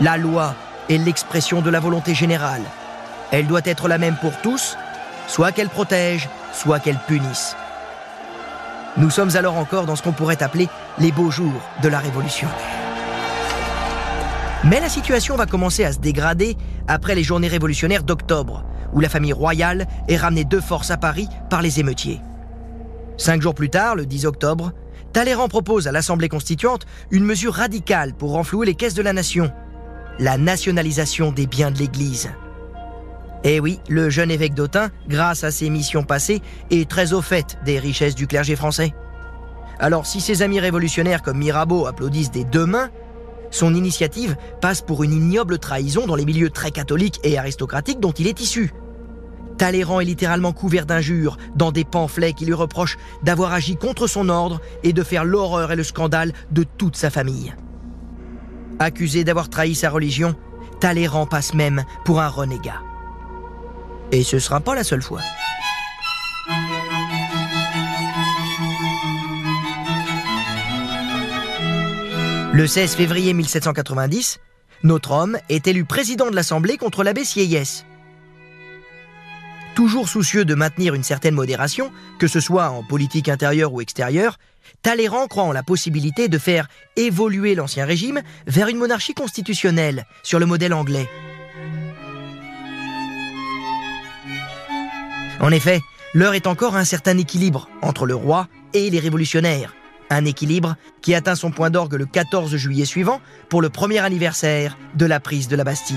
La 0.00 0.16
loi 0.16 0.54
est 0.88 0.96
l'expression 0.96 1.60
de 1.60 1.68
la 1.68 1.80
volonté 1.80 2.14
générale. 2.14 2.62
Elle 3.30 3.46
doit 3.46 3.60
être 3.66 3.88
la 3.88 3.98
même 3.98 4.16
pour 4.16 4.40
tous, 4.40 4.78
soit 5.26 5.52
qu'elle 5.52 5.68
protège, 5.68 6.30
soit 6.54 6.80
qu'elle 6.80 6.98
punisse. 7.06 7.56
Nous 8.96 9.10
sommes 9.10 9.36
alors 9.36 9.58
encore 9.58 9.84
dans 9.84 9.96
ce 9.96 10.02
qu'on 10.02 10.12
pourrait 10.12 10.42
appeler 10.42 10.66
les 10.98 11.12
beaux 11.12 11.30
jours 11.30 11.60
de 11.82 11.88
la 11.90 11.98
Révolution. 11.98 12.48
Mais 14.64 14.80
la 14.80 14.88
situation 14.88 15.36
va 15.36 15.46
commencer 15.46 15.84
à 15.84 15.92
se 15.92 15.98
dégrader 15.98 16.56
après 16.88 17.14
les 17.14 17.22
journées 17.22 17.48
révolutionnaires 17.48 18.02
d'octobre, 18.02 18.64
où 18.92 19.00
la 19.00 19.08
famille 19.08 19.32
royale 19.32 19.86
est 20.08 20.16
ramenée 20.16 20.44
de 20.44 20.60
force 20.60 20.90
à 20.90 20.96
Paris 20.96 21.28
par 21.48 21.62
les 21.62 21.78
émeutiers. 21.78 22.20
Cinq 23.16 23.40
jours 23.40 23.54
plus 23.54 23.70
tard, 23.70 23.94
le 23.94 24.06
10 24.06 24.26
octobre, 24.26 24.72
Talleyrand 25.12 25.48
propose 25.48 25.86
à 25.86 25.92
l'Assemblée 25.92 26.28
constituante 26.28 26.86
une 27.10 27.24
mesure 27.24 27.54
radicale 27.54 28.14
pour 28.14 28.32
renflouer 28.32 28.66
les 28.66 28.74
caisses 28.74 28.94
de 28.94 29.02
la 29.02 29.12
nation, 29.12 29.52
la 30.18 30.38
nationalisation 30.38 31.32
des 31.32 31.46
biens 31.46 31.70
de 31.70 31.78
l'Église. 31.78 32.30
Eh 33.44 33.60
oui, 33.60 33.78
le 33.88 34.10
jeune 34.10 34.30
évêque 34.30 34.54
d'Autun, 34.54 34.90
grâce 35.08 35.44
à 35.44 35.52
ses 35.52 35.70
missions 35.70 36.02
passées, 36.02 36.42
est 36.70 36.90
très 36.90 37.12
au 37.12 37.22
fait 37.22 37.58
des 37.64 37.78
richesses 37.78 38.16
du 38.16 38.26
clergé 38.26 38.56
français. 38.56 38.92
Alors 39.78 40.06
si 40.06 40.20
ses 40.20 40.42
amis 40.42 40.58
révolutionnaires 40.58 41.22
comme 41.22 41.38
Mirabeau 41.38 41.86
applaudissent 41.86 42.32
des 42.32 42.44
deux 42.44 42.66
mains, 42.66 42.90
son 43.50 43.74
initiative 43.74 44.36
passe 44.60 44.80
pour 44.80 45.04
une 45.04 45.12
ignoble 45.12 45.58
trahison 45.58 46.06
dans 46.06 46.16
les 46.16 46.24
milieux 46.24 46.50
très 46.50 46.70
catholiques 46.70 47.20
et 47.24 47.38
aristocratiques 47.38 48.00
dont 48.00 48.12
il 48.12 48.26
est 48.26 48.40
issu. 48.40 48.72
Talleyrand 49.56 50.00
est 50.00 50.04
littéralement 50.04 50.52
couvert 50.52 50.86
d'injures 50.86 51.36
dans 51.56 51.72
des 51.72 51.84
pamphlets 51.84 52.32
qui 52.32 52.46
lui 52.46 52.54
reprochent 52.54 52.96
d'avoir 53.22 53.52
agi 53.52 53.76
contre 53.76 54.06
son 54.06 54.28
ordre 54.28 54.60
et 54.84 54.92
de 54.92 55.02
faire 55.02 55.24
l'horreur 55.24 55.72
et 55.72 55.76
le 55.76 55.82
scandale 55.82 56.32
de 56.52 56.62
toute 56.62 56.96
sa 56.96 57.10
famille. 57.10 57.54
Accusé 58.78 59.24
d'avoir 59.24 59.50
trahi 59.50 59.74
sa 59.74 59.90
religion, 59.90 60.36
Talleyrand 60.80 61.26
passe 61.26 61.54
même 61.54 61.84
pour 62.04 62.20
un 62.20 62.28
renégat. 62.28 62.80
Et 64.12 64.22
ce 64.22 64.38
sera 64.38 64.60
pas 64.60 64.76
la 64.76 64.84
seule 64.84 65.02
fois. 65.02 65.20
Le 72.58 72.66
16 72.66 72.96
février 72.96 73.34
1790, 73.34 74.40
notre 74.82 75.12
homme 75.12 75.38
est 75.48 75.68
élu 75.68 75.84
président 75.84 76.28
de 76.28 76.34
l'Assemblée 76.34 76.76
contre 76.76 77.04
l'abbé 77.04 77.24
Sieyès. 77.24 77.86
Toujours 79.76 80.08
soucieux 80.08 80.44
de 80.44 80.56
maintenir 80.56 80.94
une 80.94 81.04
certaine 81.04 81.36
modération, 81.36 81.92
que 82.18 82.26
ce 82.26 82.40
soit 82.40 82.70
en 82.70 82.82
politique 82.82 83.28
intérieure 83.28 83.72
ou 83.72 83.80
extérieure, 83.80 84.40
Talleyrand 84.82 85.28
croit 85.28 85.44
en 85.44 85.52
la 85.52 85.62
possibilité 85.62 86.26
de 86.26 86.36
faire 86.36 86.66
évoluer 86.96 87.54
l'ancien 87.54 87.84
régime 87.84 88.22
vers 88.48 88.66
une 88.66 88.78
monarchie 88.78 89.14
constitutionnelle, 89.14 90.04
sur 90.24 90.40
le 90.40 90.46
modèle 90.46 90.74
anglais. 90.74 91.08
En 95.38 95.52
effet, 95.52 95.80
l'heure 96.12 96.34
est 96.34 96.48
encore 96.48 96.74
un 96.74 96.84
certain 96.84 97.16
équilibre 97.18 97.68
entre 97.82 98.04
le 98.04 98.16
roi 98.16 98.48
et 98.72 98.90
les 98.90 98.98
révolutionnaires. 98.98 99.77
Un 100.10 100.24
équilibre 100.24 100.76
qui 101.02 101.14
atteint 101.14 101.34
son 101.34 101.50
point 101.50 101.70
d'orgue 101.70 101.94
le 101.94 102.06
14 102.06 102.56
juillet 102.56 102.84
suivant 102.84 103.20
pour 103.48 103.60
le 103.60 103.68
premier 103.68 103.98
anniversaire 103.98 104.76
de 104.94 105.06
la 105.06 105.20
prise 105.20 105.48
de 105.48 105.56
la 105.56 105.64
Bastille. 105.64 105.96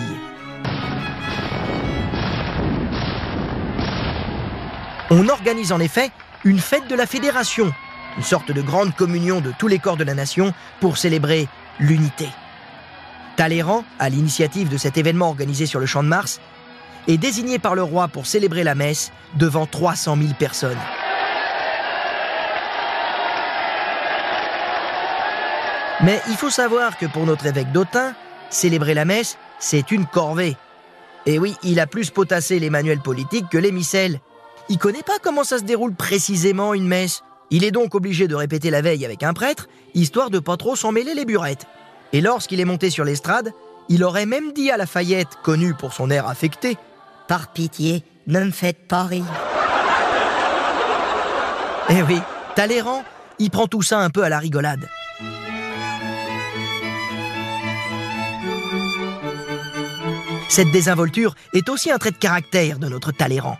On 5.10 5.28
organise 5.28 5.72
en 5.72 5.80
effet 5.80 6.12
une 6.44 6.60
fête 6.60 6.88
de 6.88 6.96
la 6.96 7.06
Fédération, 7.06 7.72
une 8.18 8.24
sorte 8.24 8.52
de 8.52 8.62
grande 8.62 8.96
communion 8.96 9.42
de 9.42 9.52
tous 9.58 9.68
les 9.68 9.80
corps 9.80 9.98
de 9.98 10.04
la 10.04 10.14
nation 10.14 10.54
pour 10.80 10.98
célébrer 10.98 11.48
l'unité. 11.80 12.28
Talleyrand, 13.36 13.84
à 14.00 14.10
l'initiative 14.10 14.70
de 14.70 14.78
cet 14.78 14.98
événement 14.98 15.30
organisé 15.30 15.66
sur 15.66 15.80
le 15.80 15.86
Champ 15.86 16.04
de 16.04 16.08
Mars, 16.08 16.40
est 17.08 17.18
désigné 17.18 17.60
par 17.60 17.76
le 17.76 17.84
roi 17.84 18.08
pour 18.08 18.26
célébrer 18.26 18.64
la 18.64 18.76
messe 18.76 19.12
devant 19.36 19.66
300 19.66 20.18
000 20.18 20.34
personnes. 20.38 20.78
Mais 26.04 26.20
il 26.30 26.36
faut 26.36 26.50
savoir 26.50 26.98
que 26.98 27.06
pour 27.06 27.26
notre 27.26 27.46
évêque 27.46 27.72
d'Autun, 27.72 28.16
célébrer 28.50 28.96
la 28.96 29.06
messe, 29.06 29.38
c'est 29.60 29.92
une 29.92 30.08
corvée. 30.08 30.58
Et 31.28 31.38
oui, 31.38 31.56
il 31.62 31.80
a 31.80 31.86
plus 31.86 32.10
potassé 32.10 32.58
les 32.58 32.72
manuels 32.72 33.02
politiques 33.02 33.50
que 33.50 33.60
les 33.60 33.72
missels. 33.72 34.20
Il 34.70 34.80
connaît 34.80 35.04
pas 35.04 35.20
comment 35.22 35.44
ça 35.44 35.60
se 35.60 35.64
déroule 35.64 35.94
précisément 35.94 36.74
une 36.74 36.88
messe. 36.88 37.22
Il 37.52 37.64
est 37.64 37.72
donc 37.72 37.94
obligé 37.94 38.28
de 38.28 38.34
répéter 38.34 38.72
la 38.72 38.82
veille 38.82 39.06
avec 39.06 39.22
un 39.22 39.34
prêtre, 39.34 39.68
histoire 39.94 40.32
de 40.32 40.40
pas 40.40 40.58
trop 40.58 40.76
s'en 40.76 40.92
mêler 40.92 41.14
les 41.14 41.26
burettes. 41.26 41.68
Et 42.14 42.22
lorsqu'il 42.22 42.60
est 42.60 42.66
monté 42.66 42.90
sur 42.90 43.04
l'estrade, 43.04 43.52
il 43.88 44.04
aurait 44.04 44.26
même 44.26 44.54
dit 44.54 44.72
à 44.72 44.78
Lafayette, 44.78 45.38
connu 45.44 45.76
pour 45.76 45.94
son 45.94 46.10
air 46.10 46.28
affecté, 46.28 46.78
Par 47.28 47.54
pitié, 47.54 48.04
ne 48.28 48.40
me 48.40 48.52
faites 48.52 48.88
pas 48.88 49.04
rire. 49.04 49.26
Eh 51.90 52.02
oui, 52.04 52.20
Talleyrand, 52.56 53.04
il 53.38 53.52
prend 53.52 53.68
tout 53.68 53.82
ça 53.82 54.00
un 54.00 54.10
peu 54.10 54.24
à 54.24 54.30
la 54.30 54.40
rigolade. 54.40 54.88
Cette 60.52 60.70
désinvolture 60.70 61.36
est 61.54 61.70
aussi 61.70 61.92
un 61.92 61.98
trait 61.98 62.12
de 62.12 62.18
caractère 62.18 62.78
de 62.78 62.90
notre 62.90 63.14
Talleyrand. 63.14 63.58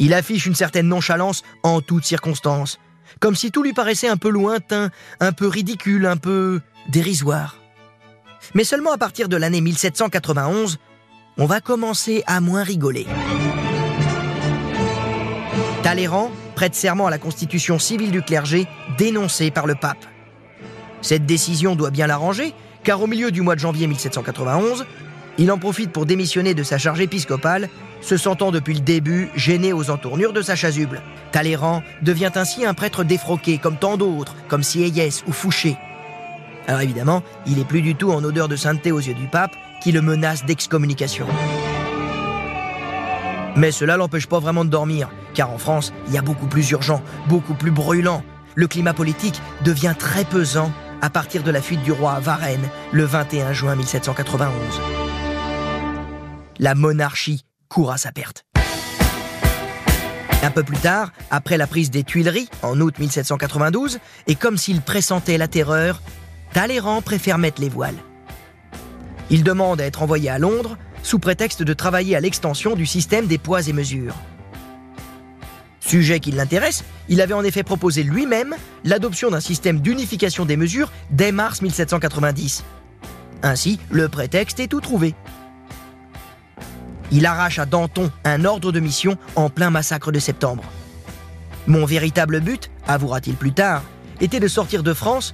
Il 0.00 0.12
affiche 0.12 0.44
une 0.44 0.56
certaine 0.56 0.88
nonchalance 0.88 1.44
en 1.62 1.80
toutes 1.82 2.02
circonstances, 2.02 2.80
comme 3.20 3.36
si 3.36 3.52
tout 3.52 3.62
lui 3.62 3.72
paraissait 3.72 4.08
un 4.08 4.16
peu 4.16 4.28
lointain, 4.28 4.90
un 5.20 5.30
peu 5.30 5.46
ridicule, 5.46 6.06
un 6.06 6.16
peu 6.16 6.60
dérisoire. 6.88 7.58
Mais 8.54 8.64
seulement 8.64 8.90
à 8.90 8.98
partir 8.98 9.28
de 9.28 9.36
l'année 9.36 9.60
1791, 9.60 10.78
on 11.38 11.46
va 11.46 11.60
commencer 11.60 12.24
à 12.26 12.40
moins 12.40 12.64
rigoler. 12.64 13.06
Talleyrand 15.84 16.32
prête 16.56 16.74
serment 16.74 17.06
à 17.06 17.10
la 17.10 17.18
constitution 17.18 17.78
civile 17.78 18.10
du 18.10 18.22
clergé 18.22 18.66
dénoncée 18.98 19.52
par 19.52 19.68
le 19.68 19.76
pape. 19.76 20.04
Cette 21.02 21.24
décision 21.24 21.76
doit 21.76 21.92
bien 21.92 22.08
l'arranger, 22.08 22.52
car 22.82 23.00
au 23.00 23.06
milieu 23.06 23.30
du 23.30 23.42
mois 23.42 23.54
de 23.54 23.60
janvier 23.60 23.86
1791, 23.86 24.86
il 25.38 25.50
en 25.50 25.58
profite 25.58 25.90
pour 25.90 26.06
démissionner 26.06 26.54
de 26.54 26.62
sa 26.62 26.78
charge 26.78 27.00
épiscopale, 27.00 27.68
se 28.00 28.16
sentant 28.16 28.50
depuis 28.50 28.74
le 28.74 28.80
début 28.80 29.30
gêné 29.34 29.72
aux 29.72 29.90
entournures 29.90 30.32
de 30.32 30.42
sa 30.42 30.56
chasuble. 30.56 31.02
Talleyrand 31.32 31.82
devient 32.02 32.30
ainsi 32.34 32.64
un 32.64 32.74
prêtre 32.74 33.02
défroqué, 33.02 33.58
comme 33.58 33.76
tant 33.76 33.96
d'autres, 33.96 34.34
comme 34.48 34.62
Sieyès 34.62 35.24
ou 35.26 35.32
Fouché. 35.32 35.76
Alors 36.66 36.80
évidemment, 36.80 37.22
il 37.46 37.58
est 37.58 37.64
plus 37.64 37.82
du 37.82 37.94
tout 37.94 38.12
en 38.12 38.22
odeur 38.24 38.48
de 38.48 38.56
sainteté 38.56 38.92
aux 38.92 39.00
yeux 39.00 39.14
du 39.14 39.26
pape, 39.26 39.54
qui 39.82 39.92
le 39.92 40.02
menace 40.02 40.44
d'excommunication. 40.44 41.26
Mais 43.56 43.70
cela 43.70 43.96
l'empêche 43.96 44.26
pas 44.26 44.38
vraiment 44.38 44.64
de 44.64 44.70
dormir, 44.70 45.10
car 45.34 45.50
en 45.50 45.58
France, 45.58 45.92
il 46.08 46.14
y 46.14 46.18
a 46.18 46.22
beaucoup 46.22 46.46
plus 46.46 46.70
urgent, 46.70 47.02
beaucoup 47.28 47.54
plus 47.54 47.70
brûlant. 47.70 48.22
Le 48.54 48.66
climat 48.66 48.94
politique 48.94 49.40
devient 49.64 49.94
très 49.98 50.24
pesant 50.24 50.72
à 51.02 51.10
partir 51.10 51.42
de 51.42 51.50
la 51.50 51.60
fuite 51.60 51.82
du 51.82 51.92
roi 51.92 52.12
à 52.12 52.20
Varennes 52.20 52.68
le 52.92 53.04
21 53.04 53.52
juin 53.52 53.76
1791. 53.76 55.03
La 56.60 56.76
monarchie 56.76 57.44
court 57.68 57.90
à 57.90 57.98
sa 57.98 58.12
perte. 58.12 58.44
Un 60.42 60.50
peu 60.50 60.62
plus 60.62 60.76
tard, 60.76 61.10
après 61.30 61.56
la 61.56 61.66
prise 61.66 61.90
des 61.90 62.04
Tuileries 62.04 62.48
en 62.62 62.80
août 62.80 62.98
1792, 62.98 63.98
et 64.28 64.36
comme 64.36 64.56
s'il 64.56 64.80
pressentait 64.80 65.38
la 65.38 65.48
terreur, 65.48 66.00
Talleyrand 66.52 67.02
préfère 67.02 67.38
mettre 67.38 67.60
les 67.60 67.68
voiles. 67.68 67.96
Il 69.30 69.42
demande 69.42 69.80
à 69.80 69.84
être 69.84 70.02
envoyé 70.02 70.30
à 70.30 70.38
Londres 70.38 70.76
sous 71.02 71.18
prétexte 71.18 71.62
de 71.62 71.72
travailler 71.72 72.14
à 72.14 72.20
l'extension 72.20 72.76
du 72.76 72.86
système 72.86 73.26
des 73.26 73.38
poids 73.38 73.66
et 73.66 73.72
mesures. 73.72 74.14
Sujet 75.80 76.20
qui 76.20 76.30
l'intéresse, 76.30 76.84
il 77.08 77.20
avait 77.20 77.34
en 77.34 77.42
effet 77.42 77.62
proposé 77.64 78.04
lui-même 78.04 78.54
l'adoption 78.84 79.30
d'un 79.30 79.40
système 79.40 79.80
d'unification 79.80 80.44
des 80.44 80.56
mesures 80.56 80.92
dès 81.10 81.32
mars 81.32 81.62
1790. 81.62 82.64
Ainsi, 83.42 83.80
le 83.90 84.08
prétexte 84.08 84.60
est 84.60 84.68
tout 84.68 84.80
trouvé. 84.80 85.14
Il 87.14 87.26
arrache 87.26 87.60
à 87.60 87.64
Danton 87.64 88.10
un 88.24 88.44
ordre 88.44 88.72
de 88.72 88.80
mission 88.80 89.16
en 89.36 89.48
plein 89.48 89.70
massacre 89.70 90.10
de 90.10 90.18
septembre. 90.18 90.64
Mon 91.68 91.84
véritable 91.84 92.40
but, 92.40 92.72
avouera-t-il 92.88 93.36
plus 93.36 93.52
tard, 93.52 93.84
était 94.20 94.40
de 94.40 94.48
sortir 94.48 94.82
de 94.82 94.92
France, 94.92 95.32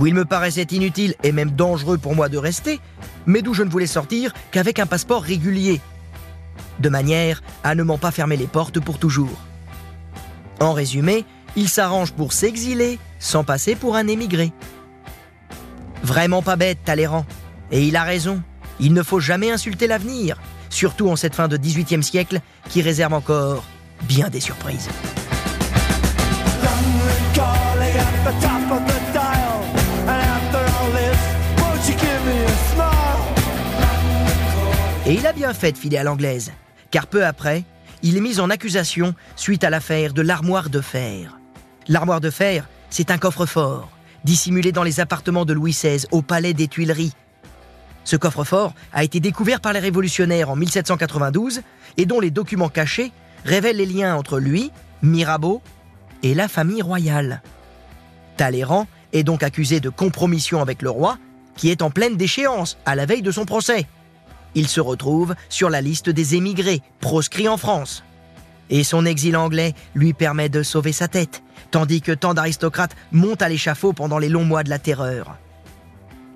où 0.00 0.08
il 0.08 0.14
me 0.14 0.24
paraissait 0.24 0.64
inutile 0.64 1.14
et 1.22 1.30
même 1.30 1.52
dangereux 1.52 1.96
pour 1.96 2.16
moi 2.16 2.28
de 2.28 2.36
rester, 2.36 2.80
mais 3.24 3.40
d'où 3.40 3.54
je 3.54 3.62
ne 3.62 3.70
voulais 3.70 3.86
sortir 3.86 4.32
qu'avec 4.50 4.80
un 4.80 4.86
passeport 4.86 5.22
régulier, 5.22 5.80
de 6.80 6.88
manière 6.88 7.40
à 7.62 7.76
ne 7.76 7.84
m'en 7.84 7.98
pas 7.98 8.10
fermer 8.10 8.36
les 8.36 8.48
portes 8.48 8.80
pour 8.80 8.98
toujours. 8.98 9.38
En 10.58 10.72
résumé, 10.72 11.24
il 11.54 11.68
s'arrange 11.68 12.14
pour 12.14 12.32
s'exiler 12.32 12.98
sans 13.20 13.44
passer 13.44 13.76
pour 13.76 13.94
un 13.94 14.08
émigré. 14.08 14.52
Vraiment 16.02 16.42
pas 16.42 16.56
bête, 16.56 16.78
Talleyrand. 16.84 17.26
Et 17.70 17.86
il 17.86 17.94
a 17.94 18.02
raison, 18.02 18.42
il 18.80 18.92
ne 18.92 19.04
faut 19.04 19.20
jamais 19.20 19.52
insulter 19.52 19.86
l'avenir, 19.86 20.38
surtout 20.76 21.08
en 21.08 21.16
cette 21.16 21.34
fin 21.34 21.48
de 21.48 21.56
18e 21.56 22.02
siècle 22.02 22.40
qui 22.68 22.82
réserve 22.82 23.14
encore 23.14 23.64
bien 24.02 24.28
des 24.28 24.40
surprises. 24.40 24.88
Et 35.06 35.14
il 35.14 35.26
a 35.26 35.32
bien 35.32 35.54
fait 35.54 35.72
de 35.72 35.78
filer 35.78 35.96
à 35.96 36.04
l'anglaise, 36.04 36.52
car 36.90 37.06
peu 37.06 37.24
après, 37.24 37.64
il 38.02 38.16
est 38.16 38.20
mis 38.20 38.38
en 38.38 38.50
accusation 38.50 39.14
suite 39.36 39.64
à 39.64 39.70
l'affaire 39.70 40.12
de 40.12 40.20
l'armoire 40.20 40.68
de 40.68 40.82
fer. 40.82 41.38
L'armoire 41.88 42.20
de 42.20 42.28
fer, 42.28 42.68
c'est 42.90 43.10
un 43.10 43.18
coffre-fort, 43.18 43.88
dissimulé 44.24 44.72
dans 44.72 44.82
les 44.82 45.00
appartements 45.00 45.46
de 45.46 45.54
Louis 45.54 45.72
XVI 45.72 46.04
au 46.10 46.20
palais 46.20 46.52
des 46.52 46.68
Tuileries. 46.68 47.14
Ce 48.06 48.14
coffre-fort 48.14 48.72
a 48.92 49.02
été 49.02 49.18
découvert 49.18 49.60
par 49.60 49.72
les 49.72 49.80
révolutionnaires 49.80 50.48
en 50.48 50.56
1792 50.56 51.62
et 51.96 52.06
dont 52.06 52.20
les 52.20 52.30
documents 52.30 52.68
cachés 52.68 53.10
révèlent 53.44 53.78
les 53.78 53.86
liens 53.86 54.14
entre 54.14 54.38
lui, 54.38 54.70
Mirabeau 55.02 55.60
et 56.22 56.32
la 56.32 56.46
famille 56.46 56.82
royale. 56.82 57.42
Talleyrand 58.36 58.86
est 59.12 59.24
donc 59.24 59.42
accusé 59.42 59.80
de 59.80 59.88
compromission 59.88 60.62
avec 60.62 60.82
le 60.82 60.90
roi, 60.90 61.18
qui 61.56 61.68
est 61.68 61.82
en 61.82 61.90
pleine 61.90 62.16
déchéance 62.16 62.78
à 62.86 62.94
la 62.94 63.06
veille 63.06 63.22
de 63.22 63.32
son 63.32 63.44
procès. 63.44 63.86
Il 64.54 64.68
se 64.68 64.80
retrouve 64.80 65.34
sur 65.48 65.68
la 65.68 65.80
liste 65.80 66.08
des 66.08 66.36
émigrés 66.36 66.82
proscrits 67.00 67.48
en 67.48 67.56
France. 67.56 68.04
Et 68.70 68.84
son 68.84 69.04
exil 69.04 69.36
anglais 69.36 69.74
lui 69.96 70.12
permet 70.12 70.48
de 70.48 70.62
sauver 70.62 70.92
sa 70.92 71.08
tête, 71.08 71.42
tandis 71.72 72.02
que 72.02 72.12
tant 72.12 72.34
d'aristocrates 72.34 72.94
montent 73.10 73.42
à 73.42 73.48
l'échafaud 73.48 73.92
pendant 73.92 74.18
les 74.18 74.28
longs 74.28 74.44
mois 74.44 74.62
de 74.62 74.70
la 74.70 74.78
terreur. 74.78 75.36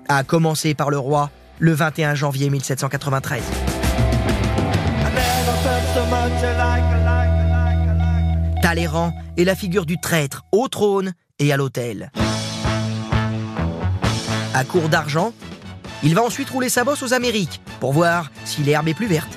À 0.09 0.25
commencer 0.25 0.73
par 0.73 0.89
le 0.89 0.97
roi, 0.97 1.29
le 1.61 1.73
21 1.73 2.15
janvier 2.15 2.49
1793. 2.49 3.43
Talleyrand 8.63 9.13
est 9.37 9.43
la 9.43 9.55
figure 9.55 9.85
du 9.85 10.01
traître 10.01 10.43
au 10.51 10.67
trône 10.67 11.13
et 11.37 11.53
à 11.53 11.57
l'autel. 11.57 12.11
À 14.55 14.63
court 14.63 14.89
d'argent, 14.89 15.33
il 16.01 16.15
va 16.15 16.23
ensuite 16.23 16.49
rouler 16.49 16.67
sa 16.67 16.83
bosse 16.83 17.03
aux 17.03 17.13
Amériques 17.13 17.61
pour 17.79 17.93
voir 17.93 18.31
si 18.43 18.63
l'herbe 18.63 18.87
est 18.87 18.95
plus 18.95 19.07
verte. 19.07 19.31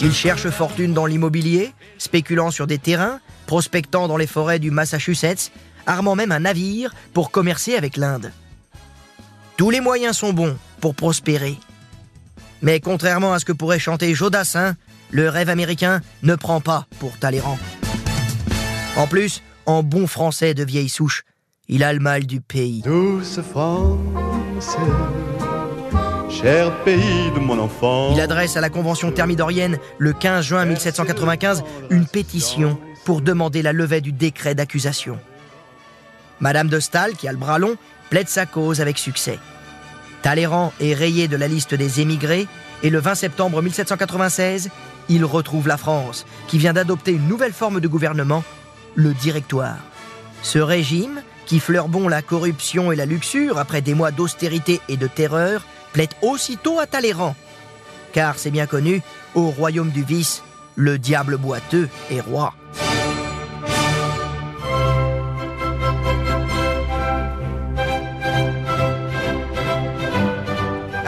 Il 0.00 0.14
cherche 0.14 0.48
fortune 0.48 0.94
dans 0.94 1.04
l'immobilier, 1.04 1.74
spéculant 1.98 2.50
sur 2.50 2.66
des 2.66 2.78
terrains, 2.78 3.20
prospectant 3.46 4.08
dans 4.08 4.16
les 4.16 4.26
forêts 4.26 4.58
du 4.58 4.70
Massachusetts, 4.70 5.52
armant 5.86 6.16
même 6.16 6.32
un 6.32 6.40
navire 6.40 6.94
pour 7.12 7.30
commercer 7.30 7.76
avec 7.76 7.98
l'Inde. 7.98 8.32
Tous 9.62 9.70
les 9.70 9.80
moyens 9.80 10.16
sont 10.16 10.32
bons 10.32 10.56
pour 10.80 10.96
prospérer. 10.96 11.56
Mais 12.62 12.80
contrairement 12.80 13.32
à 13.32 13.38
ce 13.38 13.44
que 13.44 13.52
pourrait 13.52 13.78
chanter 13.78 14.12
Jodassin, 14.12 14.74
le 15.12 15.28
rêve 15.28 15.48
américain 15.48 16.00
ne 16.24 16.34
prend 16.34 16.60
pas 16.60 16.88
pour 16.98 17.16
Talleyrand. 17.16 17.60
En 18.96 19.06
plus, 19.06 19.40
en 19.66 19.84
bon 19.84 20.08
français 20.08 20.52
de 20.54 20.64
vieille 20.64 20.88
souche, 20.88 21.22
il 21.68 21.84
a 21.84 21.92
le 21.92 22.00
mal 22.00 22.26
du 22.26 22.40
pays. 22.40 22.82
Douce 22.82 23.38
France, 23.52 24.76
cher 26.28 26.76
pays 26.82 27.30
de 27.32 27.38
mon 27.38 27.60
enfant. 27.60 28.12
Il 28.14 28.20
adresse 28.20 28.56
à 28.56 28.60
la 28.60 28.68
Convention 28.68 29.12
thermidorienne 29.12 29.78
le 29.98 30.12
15 30.12 30.44
juin 30.44 30.64
1795 30.64 31.62
une 31.88 32.06
pétition 32.06 32.80
pour 33.04 33.20
demander 33.20 33.62
la 33.62 33.72
levée 33.72 34.00
du 34.00 34.10
décret 34.10 34.56
d'accusation. 34.56 35.20
Madame 36.40 36.66
de 36.66 36.80
Staël, 36.80 37.12
qui 37.12 37.28
a 37.28 37.32
le 37.32 37.38
bras 37.38 37.60
long, 37.60 37.76
plaide 38.12 38.28
sa 38.28 38.44
cause 38.44 38.82
avec 38.82 38.98
succès. 38.98 39.38
Talleyrand 40.20 40.74
est 40.80 40.92
rayé 40.92 41.28
de 41.28 41.36
la 41.38 41.48
liste 41.48 41.74
des 41.74 42.02
émigrés 42.02 42.46
et 42.82 42.90
le 42.90 42.98
20 42.98 43.14
septembre 43.14 43.62
1796, 43.62 44.68
il 45.08 45.24
retrouve 45.24 45.66
la 45.66 45.78
France, 45.78 46.26
qui 46.46 46.58
vient 46.58 46.74
d'adopter 46.74 47.12
une 47.12 47.26
nouvelle 47.26 47.54
forme 47.54 47.80
de 47.80 47.88
gouvernement, 47.88 48.44
le 48.96 49.14
directoire. 49.14 49.78
Ce 50.42 50.58
régime, 50.58 51.22
qui 51.46 51.58
fleure 51.58 51.88
bon 51.88 52.06
la 52.06 52.20
corruption 52.20 52.92
et 52.92 52.96
la 52.96 53.06
luxure 53.06 53.56
après 53.56 53.80
des 53.80 53.94
mois 53.94 54.10
d'austérité 54.10 54.82
et 54.90 54.98
de 54.98 55.06
terreur, 55.06 55.64
plaît 55.94 56.10
aussitôt 56.20 56.80
à 56.80 56.86
Talleyrand. 56.86 57.34
Car 58.12 58.34
c'est 58.36 58.50
bien 58.50 58.66
connu, 58.66 59.00
au 59.34 59.48
royaume 59.48 59.90
du 59.90 60.04
vice, 60.04 60.42
le 60.76 60.98
diable 60.98 61.38
boiteux 61.38 61.88
est 62.10 62.20
roi. 62.20 62.52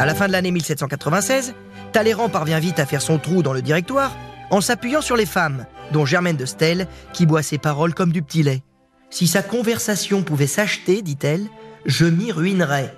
À 0.05 0.07
la 0.07 0.15
fin 0.15 0.27
de 0.27 0.33
l'année 0.33 0.51
1796, 0.51 1.55
Talleyrand 1.93 2.29
parvient 2.29 2.59
vite 2.59 2.79
à 2.79 2.85
faire 2.85 3.01
son 3.01 3.17
trou 3.17 3.43
dans 3.43 3.55
le 3.55 3.63
directoire 3.63 4.15
en 4.51 4.61
s'appuyant 4.61 5.01
sur 5.01 5.17
les 5.17 5.25
femmes, 5.25 5.65
dont 5.93 6.05
Germaine 6.05 6.37
de 6.37 6.45
Stel, 6.45 6.89
qui 7.15 7.25
boit 7.25 7.43
ses 7.43 7.57
paroles 7.57 7.95
comme 7.95 8.13
du 8.13 8.21
petit 8.21 8.43
lait. 8.43 8.63
Si 9.09 9.27
sa 9.27 9.43
conversation 9.43 10.23
pouvait 10.23 10.47
s'acheter, 10.47 11.01
dit-elle, 11.01 11.47
je 11.87 12.05
m'y 12.05 12.33
ruinerais. 12.33 12.95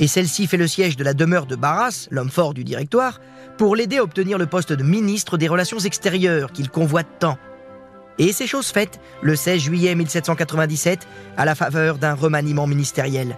Et 0.00 0.08
celle-ci 0.08 0.48
fait 0.48 0.56
le 0.56 0.66
siège 0.66 0.96
de 0.96 1.04
la 1.04 1.14
demeure 1.14 1.46
de 1.46 1.54
Barras, 1.54 2.08
l'homme 2.10 2.30
fort 2.30 2.52
du 2.52 2.64
directoire, 2.64 3.20
pour 3.56 3.76
l'aider 3.76 3.98
à 3.98 4.02
obtenir 4.02 4.36
le 4.36 4.46
poste 4.46 4.72
de 4.72 4.82
ministre 4.82 5.38
des 5.38 5.46
Relations 5.46 5.78
extérieures 5.78 6.50
qu'il 6.50 6.68
convoite 6.68 7.20
tant. 7.20 7.38
Et 8.18 8.32
c'est 8.32 8.48
chose 8.48 8.72
faite 8.72 8.98
le 9.22 9.36
16 9.36 9.60
juillet 9.60 9.94
1797 9.94 11.06
à 11.36 11.44
la 11.44 11.54
faveur 11.54 11.98
d'un 11.98 12.14
remaniement 12.14 12.66
ministériel. 12.66 13.36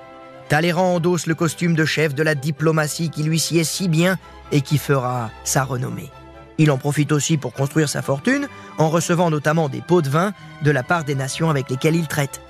Talleyrand 0.48 0.94
endosse 0.94 1.26
le 1.26 1.34
costume 1.34 1.74
de 1.74 1.84
chef 1.84 2.14
de 2.14 2.22
la 2.22 2.34
diplomatie 2.34 3.10
qui 3.10 3.22
lui 3.22 3.38
sied 3.38 3.64
si 3.64 3.88
bien 3.88 4.18
et 4.50 4.60
qui 4.60 4.78
fera 4.78 5.30
sa 5.44 5.64
renommée. 5.64 6.10
Il 6.58 6.70
en 6.70 6.78
profite 6.78 7.12
aussi 7.12 7.38
pour 7.38 7.54
construire 7.54 7.88
sa 7.88 8.02
fortune 8.02 8.48
en 8.78 8.88
recevant 8.88 9.30
notamment 9.30 9.68
des 9.68 9.80
pots 9.80 10.02
de 10.02 10.08
vin 10.08 10.32
de 10.62 10.70
la 10.70 10.82
part 10.82 11.04
des 11.04 11.14
nations 11.14 11.50
avec 11.50 11.70
lesquelles 11.70 11.96
il 11.96 12.06
traite. 12.06 12.40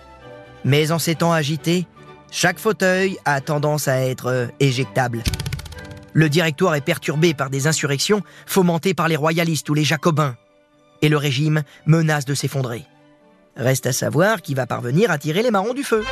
Mais 0.65 0.93
en 0.93 0.99
ces 0.99 1.15
temps 1.15 1.33
agités, 1.33 1.87
chaque 2.31 2.59
fauteuil 2.59 3.19
a 3.25 3.41
tendance 3.41 3.89
à 3.89 4.01
être 4.01 4.27
euh, 4.27 4.47
éjectable. 4.59 5.23
Le 6.13 6.29
directoire 6.29 6.75
est 6.75 6.83
perturbé 6.83 7.35
par 7.35 7.51
des 7.51 7.67
insurrections 7.67 8.23
fomentées 8.47 8.95
par 8.95 9.09
les 9.09 9.17
royalistes 9.17 9.69
ou 9.71 9.75
les 9.75 9.85
jacobins, 9.85 10.37
et 11.01 11.09
le 11.09 11.17
régime 11.17 11.63
menace 11.87 12.25
de 12.25 12.35
s'effondrer. 12.35 12.85
Reste 13.57 13.87
à 13.87 13.93
savoir 13.93 14.43
qui 14.43 14.55
va 14.55 14.67
parvenir 14.67 15.11
à 15.11 15.19
tirer 15.19 15.43
les 15.43 15.51
marrons 15.51 15.75
du 15.75 15.85
feu. 15.85 16.05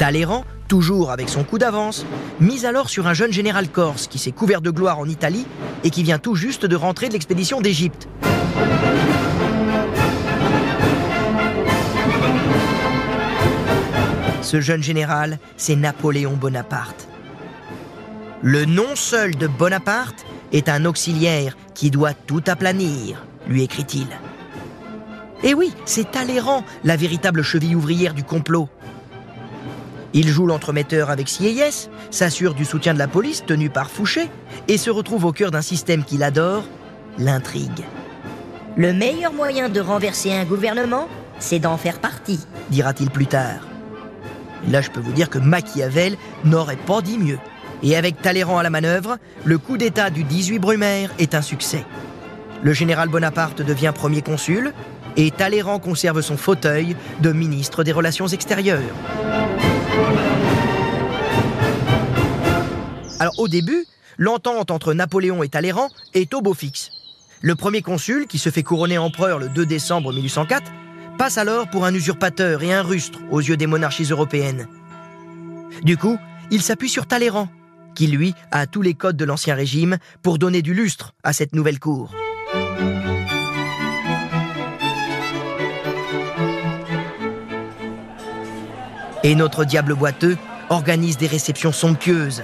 Talleyrand, 0.00 0.46
toujours 0.66 1.10
avec 1.10 1.28
son 1.28 1.44
coup 1.44 1.58
d'avance, 1.58 2.06
mise 2.40 2.64
alors 2.64 2.88
sur 2.88 3.06
un 3.06 3.12
jeune 3.12 3.34
général 3.34 3.68
corse 3.68 4.06
qui 4.06 4.18
s'est 4.18 4.32
couvert 4.32 4.62
de 4.62 4.70
gloire 4.70 4.98
en 4.98 5.06
Italie 5.06 5.44
et 5.84 5.90
qui 5.90 6.02
vient 6.02 6.18
tout 6.18 6.34
juste 6.34 6.64
de 6.64 6.74
rentrer 6.74 7.08
de 7.08 7.12
l'expédition 7.12 7.60
d'Égypte. 7.60 8.08
Ce 14.40 14.62
jeune 14.62 14.82
général, 14.82 15.38
c'est 15.58 15.76
Napoléon 15.76 16.32
Bonaparte. 16.32 17.06
Le 18.40 18.64
nom 18.64 18.96
seul 18.96 19.36
de 19.36 19.48
Bonaparte 19.48 20.24
est 20.50 20.70
un 20.70 20.86
auxiliaire 20.86 21.58
qui 21.74 21.90
doit 21.90 22.14
tout 22.14 22.42
aplanir, 22.46 23.22
lui 23.46 23.64
écrit-il. 23.64 24.06
Et 25.42 25.52
oui, 25.52 25.74
c'est 25.84 26.10
Talleyrand, 26.10 26.64
la 26.84 26.96
véritable 26.96 27.42
cheville 27.42 27.76
ouvrière 27.76 28.14
du 28.14 28.24
complot. 28.24 28.70
Il 30.12 30.28
joue 30.28 30.46
l'entremetteur 30.46 31.10
avec 31.10 31.28
Sieyès, 31.28 31.88
s'assure 32.10 32.54
du 32.54 32.64
soutien 32.64 32.94
de 32.94 32.98
la 32.98 33.06
police 33.06 33.44
tenu 33.46 33.70
par 33.70 33.90
Fouché 33.90 34.28
et 34.66 34.76
se 34.76 34.90
retrouve 34.90 35.24
au 35.24 35.32
cœur 35.32 35.50
d'un 35.50 35.62
système 35.62 36.04
qu'il 36.04 36.22
adore, 36.24 36.64
l'intrigue. 37.18 37.84
Le 38.76 38.92
meilleur 38.92 39.32
moyen 39.32 39.68
de 39.68 39.80
renverser 39.80 40.32
un 40.32 40.44
gouvernement, 40.44 41.08
c'est 41.38 41.58
d'en 41.58 41.76
faire 41.76 42.00
partie. 42.00 42.40
dira-t-il 42.70 43.10
plus 43.10 43.26
tard. 43.26 43.66
Là, 44.68 44.80
je 44.80 44.90
peux 44.90 45.00
vous 45.00 45.12
dire 45.12 45.30
que 45.30 45.38
Machiavel 45.38 46.16
n'aurait 46.44 46.76
pas 46.76 47.00
dit 47.00 47.18
mieux. 47.18 47.38
Et 47.82 47.96
avec 47.96 48.20
Talleyrand 48.20 48.58
à 48.58 48.62
la 48.62 48.70
manœuvre, 48.70 49.16
le 49.44 49.58
coup 49.58 49.78
d'État 49.78 50.10
du 50.10 50.22
18 50.24 50.58
Brumaire 50.58 51.10
est 51.18 51.34
un 51.34 51.42
succès. 51.42 51.84
Le 52.62 52.72
général 52.74 53.08
Bonaparte 53.08 53.62
devient 53.62 53.92
premier 53.94 54.20
consul 54.20 54.74
et 55.16 55.30
Talleyrand 55.30 55.78
conserve 55.78 56.20
son 56.20 56.36
fauteuil 56.36 56.96
de 57.20 57.32
ministre 57.32 57.84
des 57.84 57.92
Relations 57.92 58.26
extérieures. 58.26 58.80
Alors 63.18 63.38
au 63.38 63.48
début, 63.48 63.84
l'entente 64.18 64.70
entre 64.70 64.94
Napoléon 64.94 65.42
et 65.42 65.48
Talleyrand 65.48 65.88
est 66.14 66.32
au 66.34 66.40
beau 66.40 66.54
fixe. 66.54 66.90
Le 67.42 67.54
premier 67.54 67.82
consul, 67.82 68.26
qui 68.26 68.38
se 68.38 68.50
fait 68.50 68.62
couronner 68.62 68.98
empereur 68.98 69.38
le 69.38 69.48
2 69.48 69.66
décembre 69.66 70.12
1804, 70.12 70.70
passe 71.18 71.38
alors 71.38 71.68
pour 71.68 71.84
un 71.84 71.94
usurpateur 71.94 72.62
et 72.62 72.72
un 72.72 72.82
rustre 72.82 73.18
aux 73.30 73.40
yeux 73.40 73.56
des 73.56 73.66
monarchies 73.66 74.04
européennes. 74.04 74.68
Du 75.82 75.96
coup, 75.96 76.18
il 76.50 76.62
s'appuie 76.62 76.88
sur 76.88 77.06
Talleyrand, 77.06 77.48
qui 77.94 78.06
lui 78.06 78.34
a 78.50 78.66
tous 78.66 78.82
les 78.82 78.94
codes 78.94 79.16
de 79.16 79.24
l'ancien 79.24 79.54
régime 79.54 79.98
pour 80.22 80.38
donner 80.38 80.62
du 80.62 80.74
lustre 80.74 81.14
à 81.22 81.32
cette 81.32 81.54
nouvelle 81.54 81.78
cour. 81.78 82.14
Et 89.22 89.34
notre 89.34 89.64
diable 89.64 89.94
boiteux 89.94 90.38
organise 90.70 91.18
des 91.18 91.26
réceptions 91.26 91.72
somptueuses. 91.72 92.42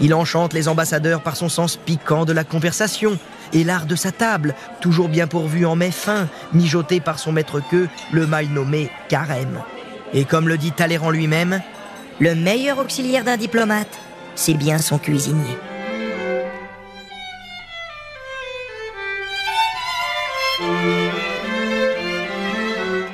Il 0.00 0.14
enchante 0.14 0.52
les 0.52 0.68
ambassadeurs 0.68 1.22
par 1.22 1.36
son 1.36 1.48
sens 1.48 1.76
piquant 1.76 2.24
de 2.24 2.32
la 2.32 2.44
conversation 2.44 3.18
et 3.52 3.64
l'art 3.64 3.86
de 3.86 3.96
sa 3.96 4.12
table, 4.12 4.54
toujours 4.80 5.08
bien 5.08 5.26
pourvu 5.26 5.66
en 5.66 5.74
mets 5.74 5.90
fins, 5.90 6.28
mijoté 6.52 7.00
par 7.00 7.18
son 7.18 7.32
maître 7.32 7.60
queue, 7.60 7.88
le 8.12 8.26
mal 8.26 8.46
nommé 8.46 8.90
carême. 9.08 9.60
Et 10.12 10.24
comme 10.24 10.48
le 10.48 10.58
dit 10.58 10.72
Talleyrand 10.72 11.10
lui-même, 11.10 11.60
Le 12.20 12.34
meilleur 12.34 12.78
auxiliaire 12.78 13.24
d'un 13.24 13.36
diplomate, 13.36 13.98
c'est 14.34 14.54
bien 14.54 14.78
son 14.78 14.98
cuisinier. 14.98 15.56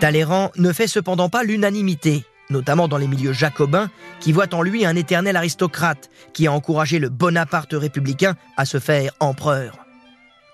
Talleyrand 0.00 0.50
ne 0.56 0.72
fait 0.72 0.86
cependant 0.86 1.28
pas 1.28 1.44
l'unanimité 1.44 2.24
notamment 2.50 2.88
dans 2.88 2.98
les 2.98 3.06
milieux 3.06 3.32
jacobins, 3.32 3.90
qui 4.20 4.32
voient 4.32 4.54
en 4.54 4.62
lui 4.62 4.84
un 4.84 4.96
éternel 4.96 5.36
aristocrate 5.36 6.10
qui 6.32 6.46
a 6.46 6.52
encouragé 6.52 6.98
le 6.98 7.08
Bonaparte 7.08 7.72
républicain 7.72 8.34
à 8.56 8.64
se 8.64 8.78
faire 8.78 9.12
empereur. 9.20 9.78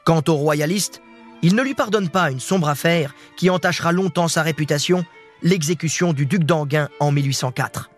Quant 0.05 0.23
aux 0.29 0.35
royalistes, 0.35 1.03
ils 1.43 1.55
ne 1.55 1.63
lui 1.63 1.75
pardonnent 1.75 2.11
pas 2.11 2.31
une 2.31 2.41
sombre 2.41 2.69
affaire 2.69 3.15
qui 3.37 3.51
entachera 3.51 3.93
longtemps 3.93 4.29
sa 4.29 4.43
réputation, 4.43 5.05
l'exécution 5.43 6.13
du 6.13 6.27
duc 6.27 6.45
d'Anguin 6.45 6.89
en 7.01 7.13
1804. 7.13 7.91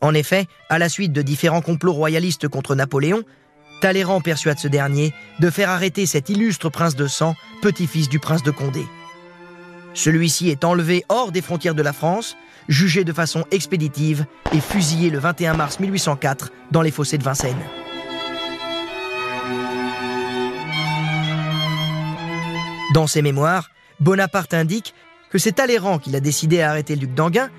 En 0.00 0.14
effet, 0.14 0.46
à 0.68 0.78
la 0.78 0.88
suite 0.88 1.12
de 1.12 1.22
différents 1.22 1.60
complots 1.60 1.92
royalistes 1.92 2.48
contre 2.48 2.74
Napoléon, 2.74 3.22
Talleyrand 3.80 4.20
persuade 4.20 4.58
ce 4.58 4.68
dernier 4.68 5.12
de 5.40 5.50
faire 5.50 5.68
arrêter 5.68 6.06
cet 6.06 6.30
illustre 6.30 6.70
prince 6.70 6.96
de 6.96 7.06
sang, 7.06 7.34
petit-fils 7.60 8.08
du 8.08 8.18
prince 8.18 8.42
de 8.42 8.50
Condé. 8.50 8.84
Celui-ci 9.92 10.48
est 10.48 10.64
enlevé 10.64 11.04
hors 11.08 11.32
des 11.32 11.42
frontières 11.42 11.74
de 11.74 11.82
la 11.82 11.92
France, 11.92 12.36
jugé 12.68 13.04
de 13.04 13.12
façon 13.12 13.44
expéditive 13.50 14.26
et 14.52 14.60
fusillé 14.60 15.10
le 15.10 15.18
21 15.18 15.54
mars 15.54 15.80
1804 15.80 16.50
dans 16.70 16.82
les 16.82 16.90
fossés 16.90 17.18
de 17.18 17.24
Vincennes. 17.24 17.56
Dans 22.94 23.06
ses 23.06 23.22
mémoires, 23.22 23.70
Bonaparte 24.00 24.54
indique 24.54 24.94
que 25.30 25.38
c'est 25.38 25.52
Talleyrand 25.52 25.98
qui 25.98 26.10
l'a 26.10 26.20
décidé 26.20 26.60
à 26.60 26.70
arrêter 26.70 26.94
le 26.94 27.00
duc 27.00 27.14
d'Anguin, 27.14 27.50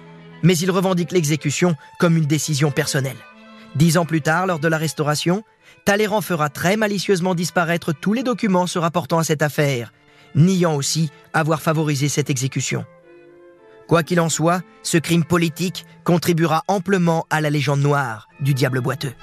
mais 0.44 0.58
il 0.58 0.72
revendique 0.72 1.12
l'exécution 1.12 1.76
comme 2.00 2.16
une 2.16 2.26
décision 2.26 2.72
personnelle. 2.72 3.18
Dix 3.76 3.98
ans 3.98 4.06
plus 4.06 4.22
tard, 4.22 4.48
lors 4.48 4.60
de 4.60 4.70
la 4.70 4.78
Restauration, 4.78 5.44
Talleyrand 5.84 6.22
fera 6.22 6.50
très 6.50 6.78
malicieusement 6.78 7.36
disparaître 7.36 7.92
tous 7.92 8.14
les 8.14 8.24
documents 8.24 8.68
se 8.68 8.80
rapportant 8.80 9.20
à 9.20 9.24
cette 9.26 9.42
affaire, 9.42 9.92
niant 10.36 10.76
aussi 10.76 11.10
avoir 11.34 11.62
favorisé 11.62 12.08
cette 12.08 12.30
exécution. 12.30 12.86
Quoi 13.88 14.02
qu'il 14.02 14.20
en 14.20 14.30
soit, 14.30 14.62
ce 14.82 14.98
crime 14.98 15.24
politique 15.24 15.86
contribuera 16.04 16.64
amplement 16.68 17.26
à 17.30 17.40
la 17.40 17.52
légende 17.52 17.82
noire 17.82 18.28
du 18.40 18.54
diable 18.54 18.82
boiteux. 18.82 19.14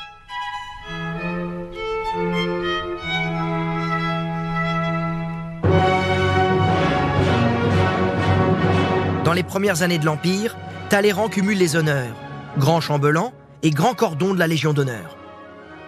Dans 9.25 9.33
les 9.33 9.43
premières 9.43 9.83
années 9.83 9.99
de 9.99 10.05
l'Empire, 10.05 10.57
Talleyrand 10.91 11.29
cumule 11.29 11.59
les 11.59 11.75
honneurs, 11.75 12.15
grand 12.59 12.81
chambellan 12.81 13.33
et 13.63 13.71
grand 13.71 13.95
cordon 13.95 14.35
de 14.35 14.39
la 14.39 14.47
Légion 14.47 14.73
d'honneur. 14.73 15.17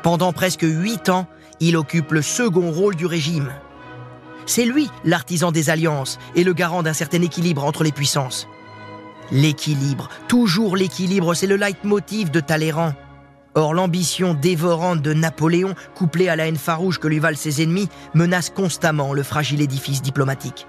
Pendant 0.02 0.32
presque 0.32 0.62
huit 0.62 1.08
ans, 1.08 1.28
il 1.60 1.76
occupe 1.76 2.10
le 2.12 2.22
second 2.22 2.72
rôle 2.72 2.96
du 2.96 3.06
régime. 3.06 3.52
C'est 4.46 4.64
lui 4.64 4.90
l'artisan 5.04 5.52
des 5.52 5.70
alliances 5.70 6.18
et 6.34 6.42
le 6.44 6.52
garant 6.54 6.82
d'un 6.82 6.92
certain 6.92 7.22
équilibre 7.22 7.64
entre 7.64 7.84
les 7.84 7.92
puissances. 7.92 8.48
L'équilibre, 9.32 10.10
toujours 10.28 10.76
l'équilibre, 10.76 11.34
c'est 11.34 11.46
le 11.46 11.56
leitmotiv 11.56 12.30
de 12.30 12.40
Talleyrand. 12.40 12.94
Or, 13.54 13.72
l'ambition 13.72 14.34
dévorante 14.34 15.00
de 15.00 15.14
Napoléon, 15.14 15.74
couplée 15.94 16.28
à 16.28 16.36
la 16.36 16.46
haine 16.46 16.56
farouche 16.56 16.98
que 16.98 17.08
lui 17.08 17.20
valent 17.20 17.36
ses 17.36 17.62
ennemis, 17.62 17.88
menace 18.12 18.50
constamment 18.50 19.12
le 19.12 19.22
fragile 19.22 19.62
édifice 19.62 20.02
diplomatique. 20.02 20.66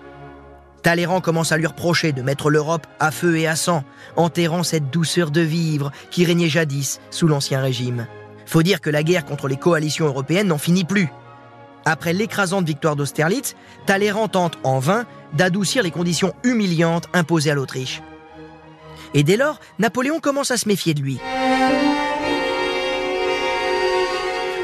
Talleyrand 0.84 1.20
commence 1.20 1.52
à 1.52 1.58
lui 1.58 1.66
reprocher 1.66 2.12
de 2.12 2.22
mettre 2.22 2.52
l'Europe 2.52 2.86
à 3.00 3.10
feu 3.10 3.38
et 3.38 3.48
à 3.48 3.56
sang, 3.56 3.84
enterrant 4.16 4.62
cette 4.62 4.92
douceur 4.92 5.32
de 5.32 5.42
vivre 5.42 5.92
qui 6.12 6.26
régnait 6.26 6.48
jadis 6.48 7.00
sous 7.10 7.28
l'Ancien 7.28 7.60
Régime. 7.60 8.06
Faut 8.46 8.62
dire 8.62 8.82
que 8.82 8.92
la 8.92 9.02
guerre 9.02 9.26
contre 9.26 9.48
les 9.48 9.58
coalitions 9.58 10.06
européennes 10.06 10.48
n'en 10.48 10.60
finit 10.60 10.84
plus. 10.84 11.10
Après 11.86 12.14
l'écrasante 12.14 12.68
victoire 12.68 12.96
d'Austerlitz, 12.96 13.56
Talleyrand 13.88 14.28
tente 14.28 14.60
en 14.64 14.78
vain 14.78 15.06
d'adoucir 15.34 15.82
les 15.82 15.92
conditions 15.92 16.34
humiliantes 16.44 17.10
imposées 17.14 17.52
à 17.52 17.56
l'Autriche. 17.56 18.02
Et 19.16 19.24
dès 19.24 19.38
lors, 19.38 19.60
Napoléon 19.80 20.20
commence 20.20 20.52
à 20.52 20.58
se 20.58 20.68
méfier 20.68 20.94
de 20.94 21.02
lui. 21.02 21.20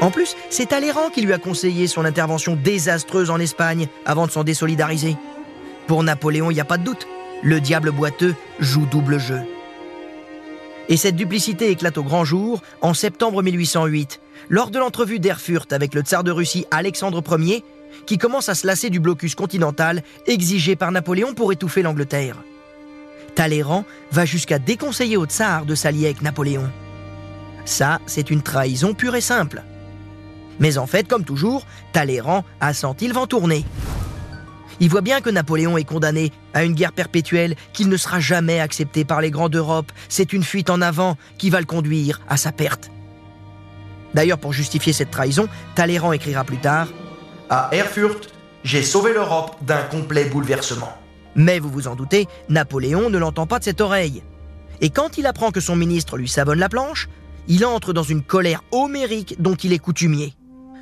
En 0.02 0.10
plus, 0.10 0.36
c'est 0.50 0.66
Talleyrand 0.66 1.08
qui 1.08 1.22
lui 1.22 1.32
a 1.32 1.38
conseillé 1.38 1.86
son 1.86 2.04
intervention 2.04 2.54
désastreuse 2.54 3.30
en 3.30 3.40
Espagne 3.40 3.88
avant 4.04 4.26
de 4.26 4.30
s'en 4.30 4.44
désolidariser. 4.44 5.16
Pour 5.86 6.02
Napoléon, 6.02 6.50
il 6.50 6.54
n'y 6.54 6.60
a 6.60 6.66
pas 6.66 6.76
de 6.76 6.84
doute, 6.84 7.08
le 7.42 7.60
diable 7.60 7.92
boiteux 7.92 8.34
joue 8.60 8.84
double 8.84 9.18
jeu. 9.18 9.40
Et 10.90 10.98
cette 10.98 11.16
duplicité 11.16 11.70
éclate 11.70 11.96
au 11.96 12.02
grand 12.02 12.24
jour 12.24 12.60
en 12.82 12.92
septembre 12.92 13.42
1808, 13.42 14.20
lors 14.50 14.70
de 14.70 14.78
l'entrevue 14.78 15.18
d'Erfurt 15.18 15.72
avec 15.72 15.94
le 15.94 16.02
tsar 16.02 16.24
de 16.24 16.30
Russie 16.30 16.66
Alexandre 16.70 17.22
Ier, 17.38 17.64
qui 18.04 18.18
commence 18.18 18.50
à 18.50 18.54
se 18.54 18.66
lasser 18.66 18.90
du 18.90 19.00
blocus 19.00 19.34
continental 19.34 20.02
exigé 20.26 20.76
par 20.76 20.92
Napoléon 20.92 21.32
pour 21.32 21.52
étouffer 21.52 21.80
l'Angleterre. 21.80 22.36
Talleyrand 23.34 23.84
va 24.10 24.24
jusqu'à 24.24 24.58
déconseiller 24.58 25.16
au 25.16 25.26
tsar 25.26 25.64
de 25.64 25.74
s'allier 25.74 26.06
avec 26.06 26.22
Napoléon. 26.22 26.70
Ça, 27.64 28.00
c'est 28.06 28.30
une 28.30 28.42
trahison 28.42 28.94
pure 28.94 29.14
et 29.14 29.20
simple. 29.20 29.62
Mais 30.60 30.78
en 30.78 30.86
fait, 30.86 31.08
comme 31.08 31.24
toujours, 31.24 31.66
Talleyrand 31.92 32.44
a 32.60 32.74
senti 32.74 33.08
le 33.08 33.14
vent 33.14 33.26
tourner. 33.26 33.64
Il 34.80 34.88
voit 34.88 35.00
bien 35.00 35.20
que 35.20 35.30
Napoléon 35.30 35.78
est 35.78 35.84
condamné 35.84 36.32
à 36.54 36.64
une 36.64 36.74
guerre 36.74 36.92
perpétuelle 36.92 37.54
qu'il 37.72 37.88
ne 37.88 37.96
sera 37.96 38.20
jamais 38.20 38.60
accepté 38.60 39.04
par 39.04 39.20
les 39.20 39.30
grands 39.30 39.48
d'Europe. 39.48 39.92
C'est 40.08 40.32
une 40.32 40.42
fuite 40.42 40.70
en 40.70 40.80
avant 40.80 41.16
qui 41.38 41.50
va 41.50 41.60
le 41.60 41.66
conduire 41.66 42.20
à 42.28 42.36
sa 42.36 42.52
perte. 42.52 42.90
D'ailleurs, 44.14 44.38
pour 44.38 44.52
justifier 44.52 44.92
cette 44.92 45.10
trahison, 45.10 45.48
Talleyrand 45.74 46.12
écrira 46.12 46.44
plus 46.44 46.58
tard 46.58 46.88
À 47.48 47.70
Erfurt, 47.72 48.30
j'ai 48.64 48.82
sauvé 48.82 49.12
l'Europe 49.12 49.56
d'un 49.62 49.82
complet 49.82 50.24
bouleversement. 50.26 50.92
Mais 51.34 51.58
vous 51.58 51.70
vous 51.70 51.88
en 51.88 51.96
doutez, 51.96 52.26
Napoléon 52.48 53.10
ne 53.10 53.18
l'entend 53.18 53.46
pas 53.46 53.58
de 53.58 53.64
cette 53.64 53.80
oreille. 53.80 54.22
Et 54.80 54.90
quand 54.90 55.16
il 55.18 55.26
apprend 55.26 55.50
que 55.50 55.60
son 55.60 55.76
ministre 55.76 56.16
lui 56.16 56.28
savonne 56.28 56.58
la 56.58 56.68
planche, 56.68 57.08
il 57.48 57.64
entre 57.64 57.92
dans 57.92 58.02
une 58.02 58.22
colère 58.22 58.62
homérique 58.72 59.36
dont 59.40 59.54
il 59.54 59.72
est 59.72 59.78
coutumier. 59.78 60.34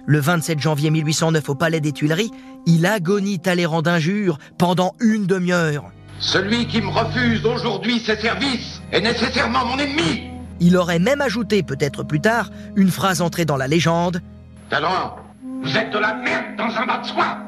Le 0.06 0.18
27 0.18 0.58
janvier 0.58 0.90
1809 0.90 1.48
au 1.50 1.54
Palais 1.54 1.80
des 1.80 1.92
Tuileries, 1.92 2.30
il 2.66 2.86
agonie 2.86 3.38
Talleyrand 3.38 3.82
d'injures 3.82 4.38
pendant 4.58 4.94
une 5.00 5.26
demi-heure. 5.26 5.84
Celui 6.18 6.66
qui 6.66 6.82
me 6.82 6.88
refuse 6.88 7.44
aujourd'hui 7.46 8.00
ses 8.00 8.16
services 8.16 8.82
est 8.92 9.00
nécessairement 9.00 9.64
mon 9.64 9.78
ennemi. 9.78 10.30
Il 10.60 10.76
aurait 10.76 10.98
même 10.98 11.22
ajouté, 11.22 11.62
peut-être 11.62 12.02
plus 12.02 12.20
tard, 12.20 12.50
une 12.76 12.90
phrase 12.90 13.22
entrée 13.22 13.46
dans 13.46 13.56
la 13.56 13.68
légende. 13.68 14.20
Talleyrand, 14.68 15.16
vous 15.62 15.76
êtes 15.76 15.90
de 15.92 15.98
la 15.98 16.14
merde 16.14 16.56
dans 16.58 16.74
un 16.76 16.86
bas 16.86 16.98
de 16.98 17.06
soie. 17.06 17.38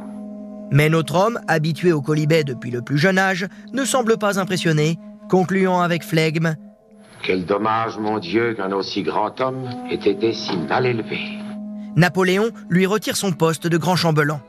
Mais 0.72 0.88
notre 0.88 1.16
homme, 1.16 1.38
habitué 1.48 1.92
au 1.92 2.00
colibet 2.00 2.44
depuis 2.44 2.70
le 2.70 2.80
plus 2.80 2.96
jeune 2.96 3.18
âge, 3.18 3.46
ne 3.74 3.84
semble 3.84 4.16
pas 4.16 4.40
impressionné, 4.40 4.98
concluant 5.28 5.82
avec 5.82 6.02
flegme 6.02 6.56
Quel 7.22 7.44
dommage, 7.44 7.98
mon 7.98 8.18
Dieu, 8.18 8.54
qu'un 8.54 8.72
aussi 8.72 9.02
grand 9.02 9.38
homme 9.42 9.68
ait 9.90 9.96
été 9.96 10.32
si 10.32 10.56
mal 10.56 10.86
élevé. 10.86 11.18
Napoléon 11.94 12.50
lui 12.70 12.86
retire 12.86 13.18
son 13.18 13.32
poste 13.32 13.66
de 13.66 13.76
grand 13.76 13.96
chambellan. 13.96 14.40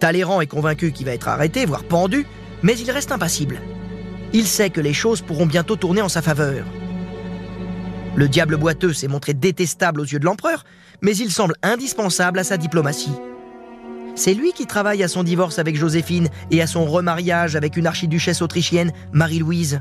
Talleyrand 0.00 0.40
est 0.40 0.48
convaincu 0.48 0.90
qu'il 0.90 1.06
va 1.06 1.14
être 1.14 1.28
arrêté, 1.28 1.66
voire 1.66 1.84
pendu, 1.84 2.26
mais 2.64 2.76
il 2.76 2.90
reste 2.90 3.12
impassible. 3.12 3.60
Il 4.32 4.44
sait 4.44 4.70
que 4.70 4.80
les 4.80 4.92
choses 4.92 5.22
pourront 5.22 5.46
bientôt 5.46 5.76
tourner 5.76 6.02
en 6.02 6.08
sa 6.08 6.20
faveur. 6.20 6.64
Le 8.16 8.28
diable 8.28 8.56
boiteux 8.56 8.92
s'est 8.92 9.06
montré 9.06 9.34
détestable 9.34 10.00
aux 10.00 10.04
yeux 10.04 10.18
de 10.18 10.24
l'empereur, 10.24 10.64
mais 11.00 11.16
il 11.16 11.30
semble 11.30 11.54
indispensable 11.62 12.40
à 12.40 12.44
sa 12.44 12.56
diplomatie. 12.56 13.12
C'est 14.18 14.34
lui 14.34 14.52
qui 14.52 14.66
travaille 14.66 15.04
à 15.04 15.08
son 15.08 15.22
divorce 15.22 15.60
avec 15.60 15.76
Joséphine 15.76 16.28
et 16.50 16.60
à 16.60 16.66
son 16.66 16.84
remariage 16.86 17.54
avec 17.54 17.76
une 17.76 17.86
archiduchesse 17.86 18.42
autrichienne, 18.42 18.92
Marie-Louise. 19.12 19.80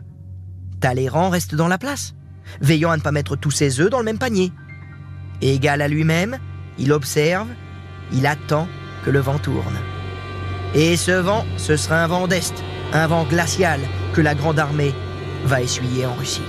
Talleyrand 0.80 1.32
reste 1.32 1.56
dans 1.56 1.67
la 1.67 1.80
place, 1.80 2.13
veillant 2.62 2.91
à 2.91 2.97
ne 2.97 3.02
pas 3.02 3.12
mettre 3.12 3.36
tous 3.36 3.50
ses 3.50 3.82
œufs 3.82 3.89
dans 3.89 3.97
le 3.97 4.06
même 4.06 4.19
panier. 4.19 4.52
Égal 5.41 5.82
à 5.82 5.88
lui-même, 5.88 6.38
il 6.78 6.93
observe, 6.93 7.47
il 8.13 8.28
attend 8.28 8.67
que 9.04 9.10
le 9.10 9.21
vent 9.21 9.39
tourne. 9.39 9.80
Et 10.76 10.97
ce 10.97 11.13
vent, 11.13 11.43
ce 11.58 11.76
sera 11.76 12.04
un 12.04 12.08
vent 12.08 12.28
d'Est, 12.28 12.54
un 12.93 13.08
vent 13.08 13.23
glacial 13.23 13.80
que 14.13 14.21
la 14.21 14.36
grande 14.36 14.60
armée 14.60 14.93
va 15.45 15.63
essuyer 15.63 16.06
en 16.06 16.13
Russie. 16.13 16.43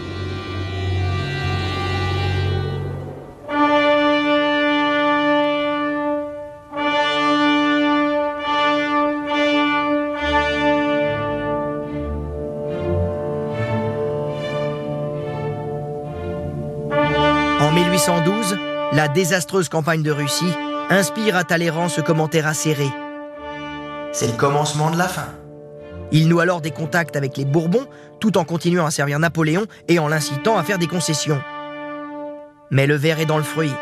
Désastreuse 19.19 19.69
campagne 19.69 20.05
de 20.05 20.13
Russie 20.13 20.55
inspire 20.91 21.35
à 21.35 21.43
Talleyrand 21.43 21.89
ce 21.89 22.01
commentaire 22.01 22.47
acéré. 22.47 22.87
C'est 24.13 24.29
le 24.29 24.35
commencement 24.35 24.93
de 24.93 24.97
la 24.97 25.09
fin. 25.09 25.27
Il 26.13 26.29
noue 26.29 26.39
alors 26.39 26.61
des 26.61 26.71
contacts 26.71 27.17
avec 27.17 27.37
les 27.37 27.45
Bourbons 27.45 27.89
tout 28.21 28.39
en 28.39 28.45
continuant 28.45 28.87
à 28.87 28.93
servir 28.93 29.19
Napoléon 29.19 29.67
et 29.89 29.99
en 29.99 30.07
l'incitant 30.07 30.57
à 30.57 30.63
faire 30.63 30.79
des 30.79 30.87
concessions. 30.87 31.43
Mais 32.71 32.87
le 32.87 32.95
verre 32.95 33.19
est 33.19 33.27
dans 33.27 33.39
le 33.39 33.43
fruit. 33.43 33.73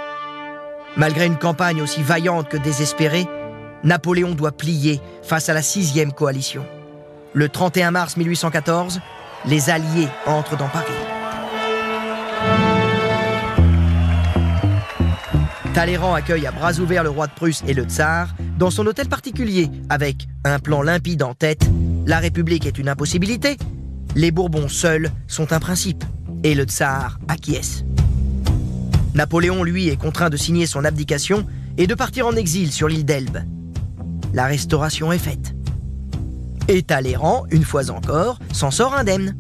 Malgré 0.97 1.27
une 1.27 1.37
campagne 1.37 1.83
aussi 1.83 2.03
vaillante 2.03 2.49
que 2.49 2.57
désespérée, 2.57 3.27
Napoléon 3.85 4.35
doit 4.35 4.53
plier 4.53 5.03
face 5.23 5.51
à 5.51 5.53
la 5.53 5.61
sixième 5.61 6.15
coalition. 6.15 6.65
Le 7.35 7.51
31 7.51 7.91
mars 7.91 8.17
1814, 8.17 9.03
les 9.45 9.69
Alliés 9.69 10.09
entrent 10.25 10.57
dans 10.57 10.69
Paris. 10.69 11.16
Talleyrand 15.77 16.15
accueille 16.15 16.47
à 16.47 16.53
bras 16.53 16.73
ouverts 16.79 17.03
le 17.03 17.11
roi 17.11 17.27
de 17.27 17.33
Prusse 17.33 17.63
et 17.69 17.75
le 17.75 17.85
tsar 17.85 18.35
dans 18.59 18.71
son 18.71 18.87
hôtel 18.87 19.11
particulier 19.11 19.71
avec 19.91 20.27
un 20.43 20.59
plan 20.59 20.81
limpide 20.81 21.23
en 21.23 21.35
tête. 21.35 21.69
La 22.07 22.19
République 22.19 22.65
est 22.65 22.79
une 22.79 22.89
impossibilité. 22.89 23.59
Les 24.15 24.31
Bourbons 24.31 24.71
seuls 24.71 25.11
sont 25.27 25.53
un 25.53 25.61
principe. 25.61 26.03
Et 26.45 26.55
le 26.55 26.65
tsar 26.65 27.19
acquiesce. 27.29 27.85
Napoléon, 29.13 29.65
lui, 29.65 29.89
est 29.89 29.99
contraint 29.99 30.31
de 30.31 30.39
signer 30.39 30.67
son 30.67 30.83
abdication 30.83 31.47
et 31.77 31.87
de 31.87 31.95
partir 31.95 32.27
en 32.27 32.37
exil 32.37 32.73
sur 32.73 32.89
l'île 32.89 33.05
d'Elbe. 33.05 33.41
La 34.33 34.47
restauration 34.47 35.13
est 35.13 35.19
faite. 35.19 35.55
Et 36.69 36.85
Talleyrand, 36.85 37.45
une 37.51 37.65
fois 37.65 37.91
encore, 37.91 38.39
s'en 38.51 38.71
sort 38.71 38.95
indemne. 38.95 39.37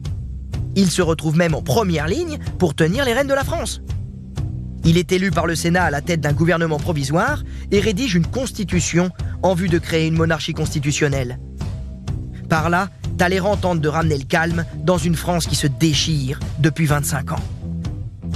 Il 0.75 0.91
se 0.91 1.01
retrouve 1.01 1.39
même 1.39 1.55
en 1.55 1.63
première 1.63 2.09
ligne 2.09 2.37
pour 2.59 2.75
tenir 2.75 3.07
les 3.07 3.15
rênes 3.15 3.27
de 3.27 3.33
la 3.33 3.43
France. 3.43 3.81
Il 4.87 4.99
est 4.99 5.11
élu 5.11 5.33
par 5.33 5.49
le 5.49 5.57
Sénat 5.57 5.83
à 5.83 5.91
la 5.91 6.01
tête 6.01 6.21
d'un 6.21 6.33
gouvernement 6.33 6.79
provisoire 6.79 7.43
et 7.73 7.81
rédige 7.81 8.15
une 8.15 8.27
constitution 8.27 9.11
en 9.43 9.53
vue 9.53 9.69
de 9.69 9.81
créer 9.81 10.07
une 10.07 10.17
monarchie 10.17 10.55
constitutionnelle. 10.55 11.41
Par 12.49 12.71
là, 12.71 12.89
Talleyrand 13.19 13.57
tente 13.57 13.81
de 13.81 13.89
ramener 13.89 14.17
le 14.17 14.25
calme 14.25 14.65
dans 14.85 14.97
une 14.97 15.17
France 15.17 15.47
qui 15.47 15.57
se 15.57 15.67
déchire 15.67 16.39
depuis 16.61 16.87
25 16.87 17.33
ans. 17.33 17.43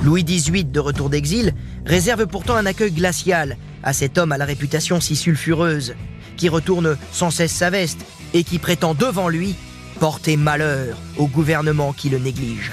Louis 0.02 0.24
XVIII, 0.24 0.64
de 0.64 0.80
retour 0.80 1.08
d'exil, 1.08 1.54
réserve 1.86 2.26
pourtant 2.26 2.56
un 2.56 2.66
accueil 2.66 2.90
glacial 2.90 3.56
à 3.84 3.92
cet 3.92 4.18
homme 4.18 4.32
à 4.32 4.38
la 4.38 4.44
réputation 4.44 5.00
si 5.00 5.14
sulfureuse, 5.14 5.94
qui 6.36 6.48
retourne 6.48 6.96
sans 7.12 7.30
cesse 7.30 7.52
sa 7.52 7.70
veste 7.70 8.00
et 8.34 8.42
qui 8.42 8.58
prétend 8.58 8.94
devant 8.94 9.28
lui 9.28 9.54
porter 10.00 10.36
malheur 10.36 10.96
au 11.16 11.28
gouvernement 11.28 11.92
qui 11.92 12.08
le 12.08 12.18
néglige. 12.18 12.72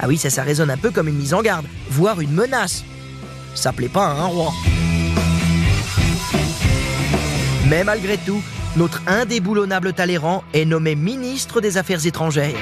Ah 0.00 0.06
oui, 0.08 0.18
ça, 0.18 0.30
ça 0.30 0.42
résonne 0.42 0.70
un 0.70 0.76
peu 0.76 0.90
comme 0.90 1.08
une 1.08 1.16
mise 1.16 1.34
en 1.34 1.42
garde, 1.42 1.66
voire 1.88 2.20
une 2.20 2.32
menace. 2.32 2.84
Ça 3.54 3.72
plaît 3.72 3.88
pas 3.88 4.06
à 4.06 4.10
un 4.10 4.26
roi. 4.26 4.52
Mais 7.68 7.84
malgré 7.84 8.18
tout, 8.18 8.42
notre 8.76 9.02
indéboulonnable 9.06 9.92
Talleyrand 9.92 10.44
est 10.52 10.64
nommé 10.64 10.96
ministre 10.96 11.60
des 11.60 11.78
Affaires 11.78 12.04
étrangères. 12.06 12.56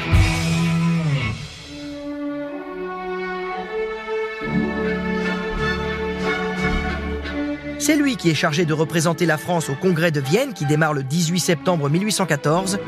C'est 7.78 7.96
lui 7.96 8.16
qui 8.16 8.30
est 8.30 8.34
chargé 8.34 8.64
de 8.64 8.72
représenter 8.72 9.26
la 9.26 9.36
France 9.36 9.68
au 9.68 9.74
Congrès 9.74 10.12
de 10.12 10.20
Vienne 10.20 10.52
qui 10.52 10.66
démarre 10.66 10.94
le 10.94 11.02
18 11.02 11.40
septembre 11.40 11.90
1814 11.90 12.78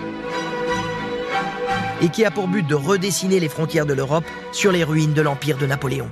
et 2.00 2.08
qui 2.08 2.24
a 2.24 2.30
pour 2.30 2.48
but 2.48 2.66
de 2.66 2.74
redessiner 2.74 3.40
les 3.40 3.48
frontières 3.48 3.86
de 3.86 3.94
l'Europe 3.94 4.24
sur 4.52 4.72
les 4.72 4.84
ruines 4.84 5.14
de 5.14 5.22
l'Empire 5.22 5.58
de 5.58 5.66
Napoléon. 5.66 6.10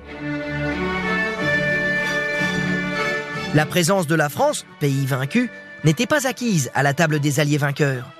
La 3.55 3.67
présence 3.67 4.07
de 4.07 4.15
la 4.15 4.29
France, 4.29 4.65
pays 4.81 5.05
vaincu, 5.05 5.51
n'était 5.85 6.07
pas 6.07 6.27
acquise 6.27 6.71
à 6.75 6.83
la 6.83 6.95
table 6.95 7.21
des 7.21 7.41
alliés 7.41 7.59
vainqueurs. 7.59 8.11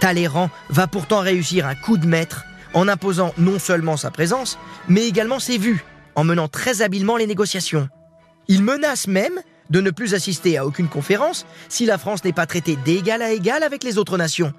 Talleyrand 0.00 0.50
va 0.68 0.86
pourtant 0.86 1.20
réussir 1.20 1.66
un 1.66 1.74
coup 1.74 1.96
de 1.96 2.06
maître 2.06 2.44
en 2.74 2.88
imposant 2.88 3.32
non 3.38 3.58
seulement 3.58 3.96
sa 3.96 4.10
présence, 4.10 4.58
mais 4.88 5.06
également 5.06 5.38
ses 5.38 5.58
vues, 5.58 5.84
en 6.14 6.24
menant 6.24 6.48
très 6.48 6.82
habilement 6.82 7.16
les 7.16 7.26
négociations. 7.26 7.88
Il 8.48 8.62
menace 8.62 9.06
même 9.06 9.40
de 9.70 9.80
ne 9.80 9.90
plus 9.90 10.14
assister 10.14 10.58
à 10.58 10.66
aucune 10.66 10.88
conférence 10.88 11.46
si 11.68 11.86
la 11.86 11.98
France 11.98 12.24
n'est 12.24 12.32
pas 12.32 12.46
traitée 12.46 12.76
d'égal 12.76 13.22
à 13.22 13.30
égal 13.30 13.62
avec 13.62 13.84
les 13.84 13.96
autres 13.96 14.18
nations. 14.18 14.52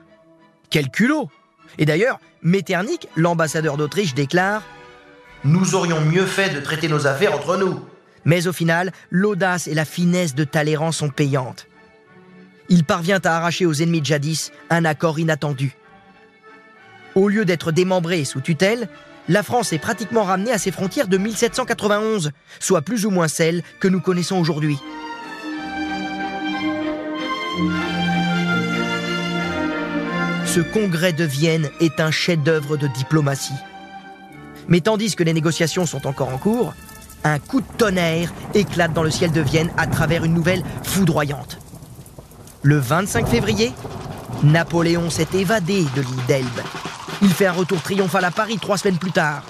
Quel 0.70 0.90
culot 0.90 1.30
et 1.78 1.86
d'ailleurs, 1.86 2.20
Metternich, 2.42 3.08
l'ambassadeur 3.16 3.78
d'Autriche, 3.78 4.14
déclare 4.14 4.64
Nous 5.44 5.76
aurions 5.76 6.02
mieux 6.02 6.26
fait 6.26 6.50
de 6.54 6.60
traiter 6.60 6.88
nos 6.88 7.08
affaires 7.08 7.34
entre 7.34 7.58
nous. 7.58 7.80
Mais 8.26 8.48
au 8.48 8.54
final, 8.54 8.92
l'audace 9.10 9.68
et 9.68 9.74
la 9.74 9.86
finesse 9.86 10.36
de 10.36 10.44
Talleyrand 10.44 10.92
sont 10.92 11.10
payantes. 11.10 11.68
Il 12.70 12.84
parvient 12.86 13.20
à 13.24 13.36
arracher 13.36 13.66
aux 13.66 13.74
ennemis 13.74 14.02
de 14.02 14.06
jadis 14.06 14.52
un 14.70 14.86
accord 14.86 15.20
inattendu. 15.20 15.76
Au 17.16 17.28
lieu 17.28 17.46
d'être 17.46 17.72
démembrée 17.72 18.24
sous 18.24 18.42
tutelle, 18.42 18.88
la 19.30 19.44
France 19.44 19.74
est 19.74 19.80
pratiquement 19.80 20.24
ramenée 20.24 20.52
à 20.52 20.58
ses 20.58 20.72
frontières 20.72 21.08
de 21.08 21.18
1791, 21.18 22.32
soit 22.60 22.82
plus 22.82 23.06
ou 23.06 23.10
moins 23.10 23.28
celles 23.28 23.64
que 23.80 23.88
nous 23.88 24.02
connaissons 24.02 24.38
aujourd'hui. 24.38 24.78
Ce 30.54 30.60
congrès 30.60 31.14
de 31.14 31.24
Vienne 31.24 31.72
est 31.80 32.00
un 32.00 32.12
chef-d'œuvre 32.12 32.78
de 32.78 32.86
diplomatie. 32.86 33.56
Mais 34.68 34.82
tandis 34.82 35.16
que 35.16 35.24
les 35.24 35.34
négociations 35.34 35.88
sont 35.88 36.06
encore 36.06 36.30
en 36.30 36.38
cours, 36.38 36.76
un 37.24 37.40
coup 37.40 37.62
de 37.62 37.66
tonnerre 37.80 38.32
éclate 38.54 38.94
dans 38.94 39.02
le 39.02 39.10
ciel 39.10 39.32
de 39.32 39.42
Vienne 39.42 39.72
à 39.78 39.88
travers 39.88 40.24
une 40.24 40.36
nouvelle 40.36 40.62
foudroyante. 40.84 41.58
Le 42.62 42.78
25 42.78 43.28
février, 43.28 43.72
Napoléon 44.44 45.10
s'est 45.10 45.30
évadé 45.34 45.86
de 45.96 46.02
l'île 46.02 46.26
d'Elbe. 46.28 46.62
Il 47.24 47.34
fait 47.34 47.48
un 47.48 47.54
retour 47.54 47.82
triomphal 47.82 48.24
à 48.24 48.30
Paris 48.30 48.60
trois 48.62 48.78
semaines 48.78 49.00
plus 49.00 49.12
tard. 49.12 49.42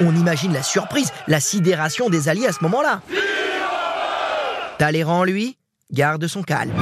On 0.00 0.14
imagine 0.14 0.52
la 0.52 0.62
surprise, 0.62 1.10
la 1.26 1.40
sidération 1.40 2.08
des 2.08 2.28
Alliés 2.28 2.46
à 2.46 2.52
ce 2.52 2.62
moment-là. 2.62 3.00
Talleyrand, 4.78 5.24
lui, 5.24 5.56
garde 5.90 6.26
son 6.26 6.42
calme. 6.42 6.74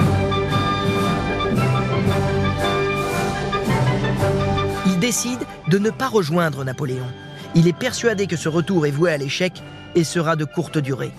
Il 4.87 4.98
décide 4.98 5.38
de 5.68 5.78
ne 5.78 5.90
pas 5.90 6.09
rejoindre 6.09 6.64
Napoléon. 6.64 7.07
Il 7.54 7.68
est 7.68 7.76
persuadé 7.76 8.26
que 8.26 8.37
ce 8.37 8.48
retour 8.48 8.87
est 8.87 8.90
voué 8.90 9.12
à 9.12 9.16
l'échec 9.16 9.62
et 9.94 10.02
sera 10.02 10.35
de 10.35 10.44
courte 10.44 10.78
durée. 10.78 11.12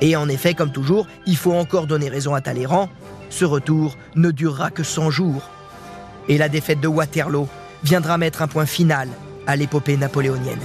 Et 0.00 0.14
en 0.14 0.28
effet, 0.28 0.54
comme 0.54 0.70
toujours, 0.70 1.08
il 1.26 1.36
faut 1.36 1.52
encore 1.52 1.88
donner 1.88 2.08
raison 2.08 2.34
à 2.34 2.40
Talleyrand. 2.40 2.88
Ce 3.28 3.44
retour 3.44 3.96
ne 4.14 4.30
durera 4.30 4.70
que 4.70 4.84
100 4.84 5.10
jours. 5.10 5.50
Et 6.28 6.38
la 6.38 6.48
défaite 6.48 6.80
de 6.80 6.88
Waterloo 6.88 7.48
viendra 7.82 8.18
mettre 8.18 8.42
un 8.42 8.48
point 8.48 8.66
final 8.66 9.08
à 9.48 9.56
l'épopée 9.56 9.96
napoléonienne. 9.96 10.60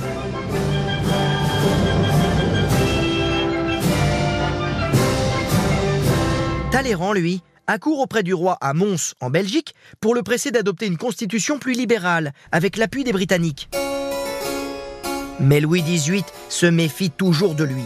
Talleyrand, 6.75 7.13
lui, 7.13 7.41
accourt 7.67 8.01
auprès 8.01 8.21
du 8.21 8.33
roi 8.33 8.57
à 8.59 8.73
Mons, 8.73 9.13
en 9.21 9.29
Belgique, 9.29 9.73
pour 10.01 10.13
le 10.13 10.23
presser 10.23 10.51
d'adopter 10.51 10.87
une 10.87 10.97
constitution 10.97 11.57
plus 11.57 11.71
libérale, 11.71 12.33
avec 12.51 12.75
l'appui 12.75 13.05
des 13.05 13.13
Britanniques. 13.13 13.69
Mais 15.39 15.61
Louis 15.61 15.81
XVIII 15.81 16.25
se 16.49 16.65
méfie 16.65 17.11
toujours 17.11 17.55
de 17.55 17.63
lui. 17.63 17.85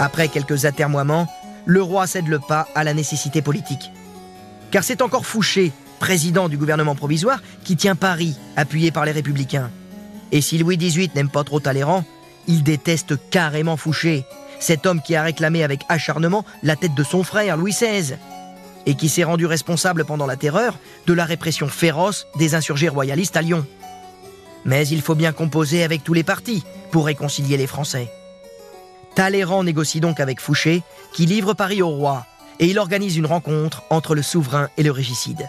Après 0.00 0.28
quelques 0.28 0.64
atermoiements, 0.64 1.30
le 1.66 1.82
roi 1.82 2.06
cède 2.06 2.28
le 2.28 2.38
pas 2.38 2.66
à 2.74 2.82
la 2.82 2.94
nécessité 2.94 3.42
politique. 3.42 3.90
Car 4.70 4.84
c'est 4.84 5.02
encore 5.02 5.26
Fouché, 5.26 5.70
président 5.98 6.48
du 6.48 6.56
gouvernement 6.56 6.94
provisoire, 6.94 7.42
qui 7.62 7.76
tient 7.76 7.94
Paris, 7.94 8.38
appuyé 8.56 8.90
par 8.90 9.04
les 9.04 9.12
républicains. 9.12 9.70
Et 10.32 10.40
si 10.40 10.56
Louis 10.56 10.78
XVIII 10.78 11.10
n'aime 11.14 11.28
pas 11.28 11.44
trop 11.44 11.60
Talleyrand, 11.60 12.06
il 12.48 12.62
déteste 12.62 13.16
carrément 13.28 13.76
Fouché, 13.76 14.24
cet 14.58 14.86
homme 14.86 15.02
qui 15.02 15.14
a 15.14 15.22
réclamé 15.22 15.62
avec 15.62 15.82
acharnement 15.88 16.44
la 16.62 16.76
tête 16.76 16.94
de 16.94 17.04
son 17.04 17.22
frère 17.22 17.56
Louis 17.56 17.72
XVI 17.72 18.16
et 18.86 18.94
qui 18.94 19.08
s'est 19.08 19.24
rendu 19.24 19.46
responsable 19.46 20.04
pendant 20.04 20.26
la 20.26 20.36
terreur 20.36 20.78
de 21.06 21.12
la 21.12 21.24
répression 21.24 21.68
féroce 21.68 22.26
des 22.36 22.54
insurgés 22.54 22.88
royalistes 22.88 23.36
à 23.36 23.42
Lyon. 23.42 23.66
Mais 24.64 24.86
il 24.88 25.02
faut 25.02 25.14
bien 25.14 25.32
composer 25.32 25.82
avec 25.82 26.04
tous 26.04 26.14
les 26.14 26.22
partis 26.22 26.64
pour 26.90 27.06
réconcilier 27.06 27.56
les 27.56 27.66
Français. 27.66 28.10
Talleyrand 29.14 29.64
négocie 29.64 30.00
donc 30.00 30.20
avec 30.20 30.40
Fouché, 30.40 30.82
qui 31.12 31.26
livre 31.26 31.54
Paris 31.54 31.82
au 31.82 31.88
roi, 31.88 32.26
et 32.58 32.66
il 32.66 32.78
organise 32.78 33.16
une 33.16 33.26
rencontre 33.26 33.82
entre 33.90 34.14
le 34.14 34.22
souverain 34.22 34.68
et 34.76 34.82
le 34.82 34.90
régicide. 34.90 35.48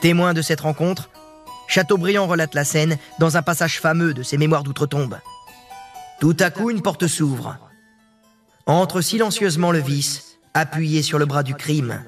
Témoin 0.00 0.34
de 0.34 0.42
cette 0.42 0.60
rencontre, 0.60 1.10
Chateaubriand 1.66 2.26
relate 2.26 2.54
la 2.54 2.64
scène 2.64 2.98
dans 3.18 3.36
un 3.36 3.42
passage 3.42 3.80
fameux 3.80 4.12
de 4.12 4.22
ses 4.22 4.38
Mémoires 4.38 4.64
d'outre-tombe. 4.64 5.18
Tout 6.20 6.36
à 6.40 6.50
coup, 6.50 6.70
une 6.70 6.82
porte 6.82 7.06
s'ouvre 7.06 7.58
entre 8.78 9.00
silencieusement 9.00 9.72
le 9.72 9.80
vice, 9.80 10.38
appuyé 10.54 11.02
sur 11.02 11.18
le 11.18 11.26
bras 11.26 11.42
du 11.42 11.54
crime. 11.54 12.02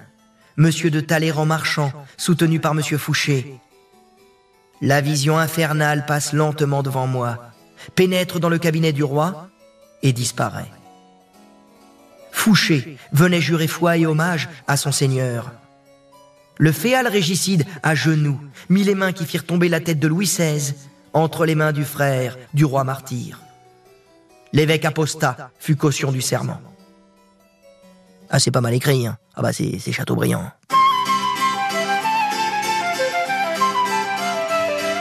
Monsieur 0.56 0.90
de 0.90 1.00
Talleyrand 1.00 1.46
marchant, 1.46 1.92
soutenu 2.16 2.60
par 2.60 2.74
Monsieur 2.74 2.98
Fouché. 2.98 3.54
La 4.80 5.00
vision 5.00 5.38
infernale 5.38 6.06
passe 6.06 6.32
lentement 6.32 6.82
devant 6.82 7.06
moi, 7.06 7.50
pénètre 7.96 8.38
dans 8.38 8.48
le 8.48 8.58
cabinet 8.58 8.92
du 8.92 9.02
roi 9.02 9.48
et 10.02 10.12
disparaît. 10.12 10.70
Fouché 12.30 12.96
venait 13.12 13.40
jurer 13.40 13.66
foi 13.66 13.96
et 13.96 14.06
hommage 14.06 14.48
à 14.68 14.76
son 14.76 14.92
seigneur. 14.92 15.50
Le 16.58 16.70
féal 16.70 17.08
régicide, 17.08 17.64
à 17.82 17.94
genoux, 17.94 18.38
mit 18.68 18.84
les 18.84 18.94
mains 18.94 19.12
qui 19.12 19.24
firent 19.24 19.46
tomber 19.46 19.68
la 19.68 19.80
tête 19.80 19.98
de 19.98 20.08
Louis 20.08 20.26
XVI 20.26 20.74
entre 21.12 21.44
les 21.44 21.56
mains 21.56 21.72
du 21.72 21.84
frère 21.84 22.38
du 22.54 22.64
roi 22.64 22.84
martyr 22.84 23.41
l'évêque 24.52 24.84
apostat 24.84 25.50
fut 25.58 25.76
caution 25.76 26.12
du 26.12 26.20
serment. 26.20 26.60
Ah, 28.30 28.38
c'est 28.38 28.50
pas 28.50 28.60
mal 28.60 28.74
écrit, 28.74 29.06
hein. 29.06 29.18
Ah 29.34 29.42
bah 29.42 29.52
c'est 29.52 29.92
Chateaubriand. 29.92 30.50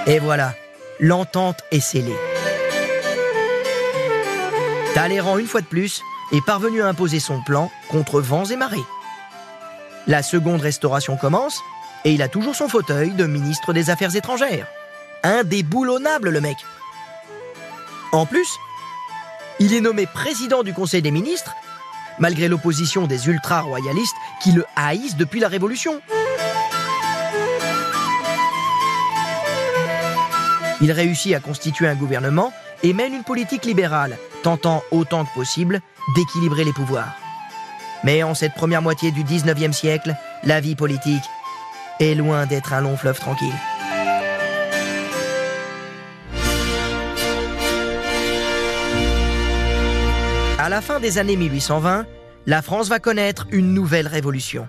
Et 0.07 0.19
voilà, 0.19 0.53
l'entente 0.99 1.61
est 1.71 1.79
scellée. 1.79 2.15
Talleyrand, 4.93 5.37
une 5.37 5.47
fois 5.47 5.61
de 5.61 5.67
plus, 5.67 6.01
est 6.31 6.45
parvenu 6.45 6.81
à 6.81 6.87
imposer 6.87 7.19
son 7.19 7.41
plan 7.43 7.71
contre 7.89 8.19
vents 8.19 8.45
et 8.45 8.55
marées. 8.55 8.77
La 10.07 10.23
seconde 10.23 10.61
restauration 10.61 11.17
commence 11.17 11.61
et 12.03 12.11
il 12.11 12.21
a 12.21 12.27
toujours 12.27 12.55
son 12.55 12.67
fauteuil 12.67 13.11
de 13.11 13.25
ministre 13.25 13.73
des 13.73 13.89
Affaires 13.89 14.15
étrangères. 14.15 14.67
Indéboulonnable 15.23 16.29
le 16.29 16.41
mec. 16.41 16.57
En 18.11 18.25
plus, 18.25 18.49
il 19.62 19.76
est 19.76 19.82
nommé 19.82 20.08
président 20.08 20.63
du 20.63 20.74
Conseil 20.74 21.04
des 21.04 21.12
ministres, 21.12 21.54
malgré 22.17 22.47
l'opposition 22.47 23.06
des 23.06 23.28
ultra-royalistes 23.28 24.15
qui 24.41 24.54
le 24.54 24.65
haïssent 24.76 25.17
depuis 25.17 25.39
la 25.39 25.47
Révolution. 25.47 26.02
Il 30.82 30.91
réussit 30.91 31.36
à 31.36 31.39
constituer 31.39 31.88
un 31.88 31.93
gouvernement 31.93 32.52
et 32.82 32.93
mène 32.93 33.13
une 33.13 33.24
politique 33.24 33.65
libérale, 33.65 34.17
tentant 34.41 34.82
autant 34.89 35.26
que 35.26 35.34
possible 35.36 35.82
d'équilibrer 36.15 36.63
les 36.63 36.74
pouvoirs. 36.74 37.15
Mais 38.04 38.24
en 38.24 38.34
cette 38.34 38.56
première 38.56 38.82
moitié 38.82 39.12
du 39.12 39.24
19e 39.24 39.74
siècle, 39.74 40.15
la 40.43 40.60
vie 40.60 40.76
politique 40.76 41.24
est 42.00 42.15
loin 42.15 42.47
d'être 42.47 42.74
un 42.74 42.82
long 42.82 42.97
fleuve 42.97 43.19
tranquille. 43.19 43.54
À 50.62 50.69
la 50.69 50.80
fin 50.80 51.00
des 51.00 51.17
années 51.17 51.38
1820, 51.38 52.06
la 52.45 52.62
France 52.62 52.88
va 52.88 53.00
connaître 53.00 53.47
une 53.50 53.74
nouvelle 53.74 54.06
révolution. 54.06 54.67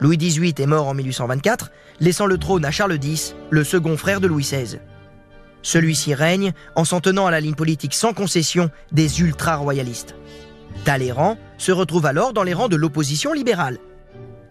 Louis 0.00 0.18
XVIII 0.18 0.52
est 0.58 0.66
mort 0.66 0.88
en 0.88 0.94
1824, 0.94 1.70
laissant 2.00 2.26
le 2.26 2.38
trône 2.38 2.64
à 2.64 2.72
Charles 2.72 2.98
X, 3.00 3.36
le 3.50 3.62
second 3.62 3.96
frère 3.96 4.20
de 4.20 4.26
Louis 4.26 4.42
XVI. 4.42 4.80
Celui-ci 5.62 6.12
règne 6.12 6.54
en 6.74 6.84
s'en 6.84 7.00
tenant 7.00 7.26
à 7.26 7.30
la 7.30 7.38
ligne 7.38 7.54
politique 7.54 7.94
sans 7.94 8.12
concession 8.12 8.68
des 8.90 9.20
ultra-royalistes. 9.20 10.16
Talleyrand 10.84 11.38
se 11.56 11.70
retrouve 11.70 12.06
alors 12.06 12.32
dans 12.32 12.42
les 12.42 12.52
rangs 12.52 12.66
de 12.66 12.74
l'opposition 12.74 13.32
libérale. 13.32 13.78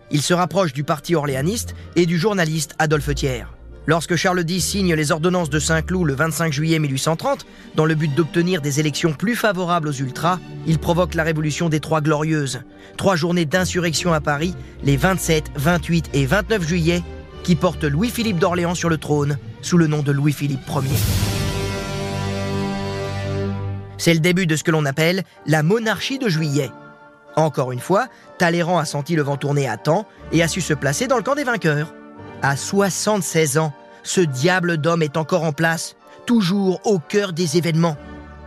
Il 0.09 0.21
se 0.21 0.33
rapproche 0.33 0.71
du 0.71 0.85
parti 0.85 1.15
orléaniste 1.15 1.75
et 1.97 2.05
du 2.05 2.17
journaliste 2.17 2.75
Adolphe 2.79 3.13
Thiers. 3.13 3.56
Lorsque 3.87 4.17
Charles 4.17 4.43
X 4.45 4.65
signe 4.65 4.93
les 4.93 5.13
ordonnances 5.13 5.49
de 5.49 5.59
Saint-Cloud 5.59 6.07
le 6.07 6.13
25 6.13 6.51
juillet 6.51 6.77
1830, 6.77 7.45
dans 7.75 7.85
le 7.85 7.95
but 7.95 8.13
d'obtenir 8.13 8.61
des 8.61 8.81
élections 8.81 9.13
plus 9.13 9.37
favorables 9.37 9.87
aux 9.87 9.93
ultras, 9.93 10.39
il 10.65 10.77
provoque 10.77 11.15
la 11.15 11.23
révolution 11.23 11.69
des 11.69 11.79
Trois 11.79 12.01
Glorieuses. 12.01 12.59
Trois 12.97 13.15
journées 13.15 13.45
d'insurrection 13.45 14.11
à 14.11 14.19
Paris, 14.19 14.55
les 14.83 14.97
27, 14.97 15.51
28 15.55 16.09
et 16.13 16.25
29 16.25 16.67
juillet, 16.67 17.01
qui 17.43 17.55
portent 17.55 17.85
Louis-Philippe 17.85 18.39
d'Orléans 18.39 18.75
sur 18.75 18.89
le 18.89 18.97
trône, 18.97 19.37
sous 19.61 19.77
le 19.77 19.87
nom 19.87 20.03
de 20.03 20.11
Louis-Philippe 20.11 20.67
Ier. 20.67 20.97
C'est 23.97 24.13
le 24.13 24.19
début 24.19 24.47
de 24.47 24.57
ce 24.57 24.65
que 24.65 24.71
l'on 24.71 24.85
appelle 24.85 25.23
la 25.45 25.63
monarchie 25.63 26.19
de 26.19 26.27
juillet. 26.27 26.71
Encore 27.37 27.71
une 27.71 27.79
fois, 27.79 28.07
Talleyrand 28.37 28.79
a 28.79 28.85
senti 28.85 29.15
le 29.15 29.21
vent 29.21 29.37
tourner 29.37 29.69
à 29.69 29.77
temps 29.77 30.05
et 30.33 30.43
a 30.43 30.49
su 30.49 30.59
se 30.59 30.73
placer 30.73 31.07
dans 31.07 31.17
le 31.17 31.23
camp 31.23 31.35
des 31.35 31.45
vainqueurs. 31.45 31.93
À 32.41 32.55
76 32.55 33.57
ans, 33.57 33.73
ce 34.03 34.21
diable 34.21 34.77
d'homme 34.77 35.01
est 35.01 35.17
encore 35.17 35.43
en 35.43 35.53
place, 35.53 35.95
toujours 36.25 36.79
au 36.85 36.99
cœur 36.99 37.33
des 37.33 37.57
événements. 37.57 37.97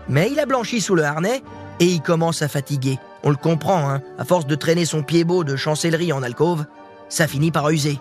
Mais 0.09 0.31
il 0.31 0.39
a 0.39 0.47
blanchi 0.47 0.81
sous 0.81 0.95
le 0.95 1.05
harnais 1.05 1.43
et 1.81 1.87
il 1.87 2.01
commence 2.01 2.43
à 2.43 2.49
fatiguer. 2.49 2.99
On 3.25 3.31
le 3.31 3.37
comprend, 3.37 3.91
hein, 3.91 4.01
à 4.19 4.25
force 4.25 4.47
de 4.47 4.55
traîner 4.55 4.85
son 4.85 5.03
pied 5.03 5.25
beau 5.25 5.43
de 5.43 5.57
chancellerie 5.57 6.13
en 6.13 6.23
alcôve, 6.23 6.67
ça 7.09 7.27
finit 7.27 7.51
par 7.51 7.69
user. 7.71 7.99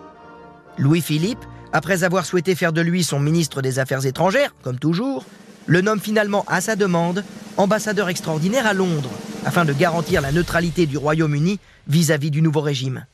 Louis-Philippe, 0.77 1.43
après 1.73 2.03
avoir 2.03 2.25
souhaité 2.25 2.55
faire 2.55 2.71
de 2.73 2.81
lui 2.81 3.03
son 3.03 3.19
ministre 3.19 3.61
des 3.61 3.79
Affaires 3.79 4.05
étrangères, 4.05 4.53
comme 4.61 4.79
toujours, 4.79 5.25
le 5.65 5.81
nomme 5.81 5.99
finalement 5.99 6.45
à 6.47 6.61
sa 6.61 6.75
demande 6.75 7.23
ambassadeur 7.57 8.09
extraordinaire 8.09 8.67
à 8.67 8.73
Londres, 8.73 9.09
afin 9.43 9.65
de 9.65 9.73
garantir 9.73 10.21
la 10.21 10.31
neutralité 10.31 10.85
du 10.85 10.97
Royaume-Uni 10.97 11.59
vis-à-vis 11.87 12.31
du 12.31 12.41
nouveau 12.41 12.61
régime. 12.61 13.05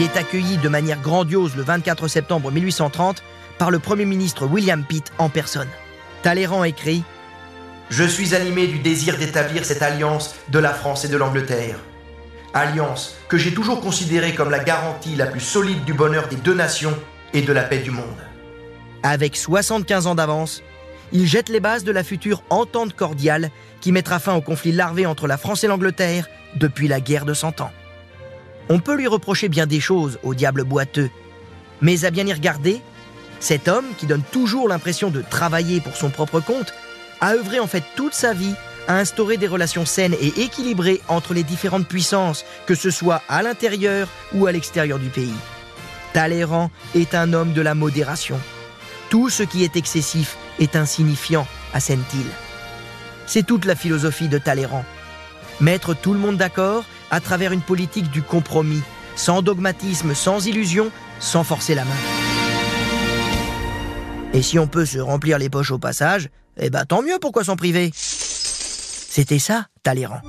Il 0.00 0.06
est 0.06 0.16
accueilli 0.16 0.56
de 0.56 0.70
manière 0.70 0.98
grandiose 0.98 1.56
le 1.56 1.62
24 1.62 2.08
septembre 2.08 2.50
1830 2.50 3.22
par 3.58 3.70
le 3.70 3.78
Premier 3.78 4.06
ministre 4.06 4.46
William 4.46 4.82
Pitt 4.82 5.12
en 5.18 5.28
personne. 5.28 5.68
Talleyrand 6.22 6.64
écrit 6.64 7.04
Je 7.90 8.04
suis 8.04 8.34
animé 8.34 8.66
du 8.66 8.78
désir 8.78 9.18
d'établir 9.18 9.62
cette 9.62 9.82
alliance 9.82 10.36
de 10.48 10.58
la 10.58 10.72
France 10.72 11.04
et 11.04 11.08
de 11.08 11.18
l'Angleterre. 11.18 11.76
Alliance 12.54 13.14
que 13.28 13.36
j'ai 13.36 13.52
toujours 13.52 13.82
considérée 13.82 14.34
comme 14.34 14.48
la 14.48 14.64
garantie 14.64 15.16
la 15.16 15.26
plus 15.26 15.40
solide 15.40 15.84
du 15.84 15.92
bonheur 15.92 16.28
des 16.28 16.36
deux 16.36 16.54
nations 16.54 16.96
et 17.34 17.42
de 17.42 17.52
la 17.52 17.64
paix 17.64 17.80
du 17.80 17.90
monde. 17.90 18.06
Avec 19.02 19.36
75 19.36 20.06
ans 20.06 20.14
d'avance, 20.14 20.62
il 21.12 21.26
jette 21.26 21.50
les 21.50 21.60
bases 21.60 21.84
de 21.84 21.92
la 21.92 22.04
future 22.04 22.42
entente 22.48 22.96
cordiale 22.96 23.50
qui 23.82 23.92
mettra 23.92 24.18
fin 24.18 24.34
au 24.34 24.40
conflit 24.40 24.72
larvé 24.72 25.04
entre 25.04 25.26
la 25.26 25.36
France 25.36 25.62
et 25.62 25.68
l'Angleterre 25.68 26.26
depuis 26.54 26.88
la 26.88 27.00
guerre 27.02 27.26
de 27.26 27.34
Cent 27.34 27.60
Ans. 27.60 27.72
On 28.70 28.78
peut 28.78 28.94
lui 28.94 29.08
reprocher 29.08 29.48
bien 29.48 29.66
des 29.66 29.80
choses 29.80 30.20
au 30.22 30.32
diable 30.32 30.62
boiteux, 30.62 31.10
mais 31.80 32.04
à 32.04 32.10
bien 32.12 32.24
y 32.24 32.32
regarder, 32.32 32.80
cet 33.40 33.66
homme, 33.66 33.86
qui 33.98 34.06
donne 34.06 34.22
toujours 34.22 34.68
l'impression 34.68 35.10
de 35.10 35.22
travailler 35.28 35.80
pour 35.80 35.96
son 35.96 36.08
propre 36.08 36.38
compte, 36.38 36.72
a 37.20 37.34
œuvré 37.34 37.58
en 37.58 37.66
fait 37.66 37.82
toute 37.96 38.14
sa 38.14 38.32
vie 38.32 38.54
à 38.86 38.96
instaurer 38.96 39.38
des 39.38 39.48
relations 39.48 39.84
saines 39.84 40.14
et 40.20 40.42
équilibrées 40.42 41.00
entre 41.08 41.34
les 41.34 41.42
différentes 41.42 41.88
puissances, 41.88 42.44
que 42.66 42.76
ce 42.76 42.90
soit 42.90 43.22
à 43.28 43.42
l'intérieur 43.42 44.06
ou 44.34 44.46
à 44.46 44.52
l'extérieur 44.52 45.00
du 45.00 45.08
pays. 45.08 45.34
Talleyrand 46.12 46.70
est 46.94 47.16
un 47.16 47.32
homme 47.32 47.52
de 47.52 47.62
la 47.62 47.74
modération. 47.74 48.38
Tout 49.08 49.30
ce 49.30 49.42
qui 49.42 49.64
est 49.64 49.76
excessif 49.76 50.36
est 50.60 50.76
insignifiant, 50.76 51.46
assène-t-il. 51.74 52.26
C'est 53.26 53.46
toute 53.46 53.64
la 53.64 53.74
philosophie 53.74 54.28
de 54.28 54.38
Talleyrand. 54.38 54.84
Mettre 55.60 55.94
tout 55.94 56.12
le 56.12 56.20
monde 56.20 56.36
d'accord 56.36 56.84
à 57.10 57.20
travers 57.20 57.52
une 57.52 57.62
politique 57.62 58.10
du 58.10 58.22
compromis, 58.22 58.82
sans 59.16 59.42
dogmatisme, 59.42 60.14
sans 60.14 60.46
illusion, 60.46 60.90
sans 61.18 61.44
forcer 61.44 61.74
la 61.74 61.84
main. 61.84 61.90
Et 64.32 64.42
si 64.42 64.58
on 64.58 64.68
peut 64.68 64.86
se 64.86 64.98
remplir 64.98 65.38
les 65.38 65.50
poches 65.50 65.72
au 65.72 65.78
passage, 65.78 66.30
eh 66.56 66.70
ben 66.70 66.84
tant 66.84 67.02
mieux, 67.02 67.18
pourquoi 67.20 67.44
s'en 67.44 67.56
priver? 67.56 67.90
C'était 67.94 69.40
ça, 69.40 69.66
Talleyrand. 69.82 70.20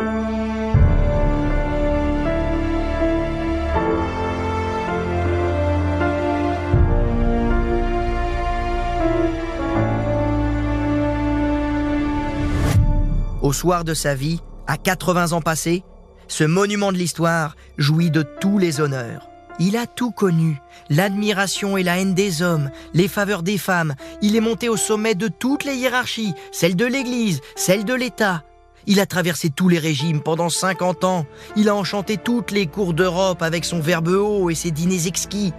Au 13.42 13.54
soir 13.54 13.84
de 13.84 13.94
sa 13.94 14.16
vie, 14.16 14.40
à 14.66 14.78
80 14.78 15.34
ans 15.34 15.42
passés, 15.42 15.84
ce 16.32 16.46
monument 16.46 16.94
de 16.94 16.98
l'histoire 16.98 17.58
jouit 17.78 18.10
de 18.10 18.22
tous 18.22 18.58
les 18.58 18.80
honneurs. 18.80 19.28
Il 19.60 19.76
a 19.76 19.86
tout 19.86 20.12
connu, 20.12 20.62
l'admiration 20.90 21.76
et 21.76 21.84
la 21.84 22.00
haine 22.00 22.14
des 22.14 22.42
hommes, 22.42 22.72
les 22.94 23.10
faveurs 23.10 23.44
des 23.44 23.58
femmes. 23.58 23.96
Il 24.22 24.38
est 24.38 24.42
monté 24.42 24.70
au 24.70 24.78
sommet 24.78 25.14
de 25.14 25.28
toutes 25.28 25.66
les 25.66 25.76
hiérarchies, 25.76 26.34
celle 26.54 26.78
de 26.78 26.86
l'Église, 26.86 27.42
celle 27.58 27.84
de 27.84 27.94
l'État. 27.94 28.44
Il 28.88 29.02
a 29.02 29.06
traversé 29.06 29.50
tous 29.50 29.68
les 29.68 29.78
régimes 29.78 30.22
pendant 30.22 30.50
50 30.50 31.04
ans. 31.04 31.26
Il 31.58 31.68
a 31.68 31.76
enchanté 31.76 32.16
toutes 32.16 32.52
les 32.52 32.66
cours 32.66 32.94
d'Europe 32.94 33.42
avec 33.42 33.66
son 33.66 33.82
verbe 33.82 34.08
haut 34.08 34.50
et 34.50 34.56
ses 34.56 34.72
dîners 34.72 35.08
exquis. 35.08 35.52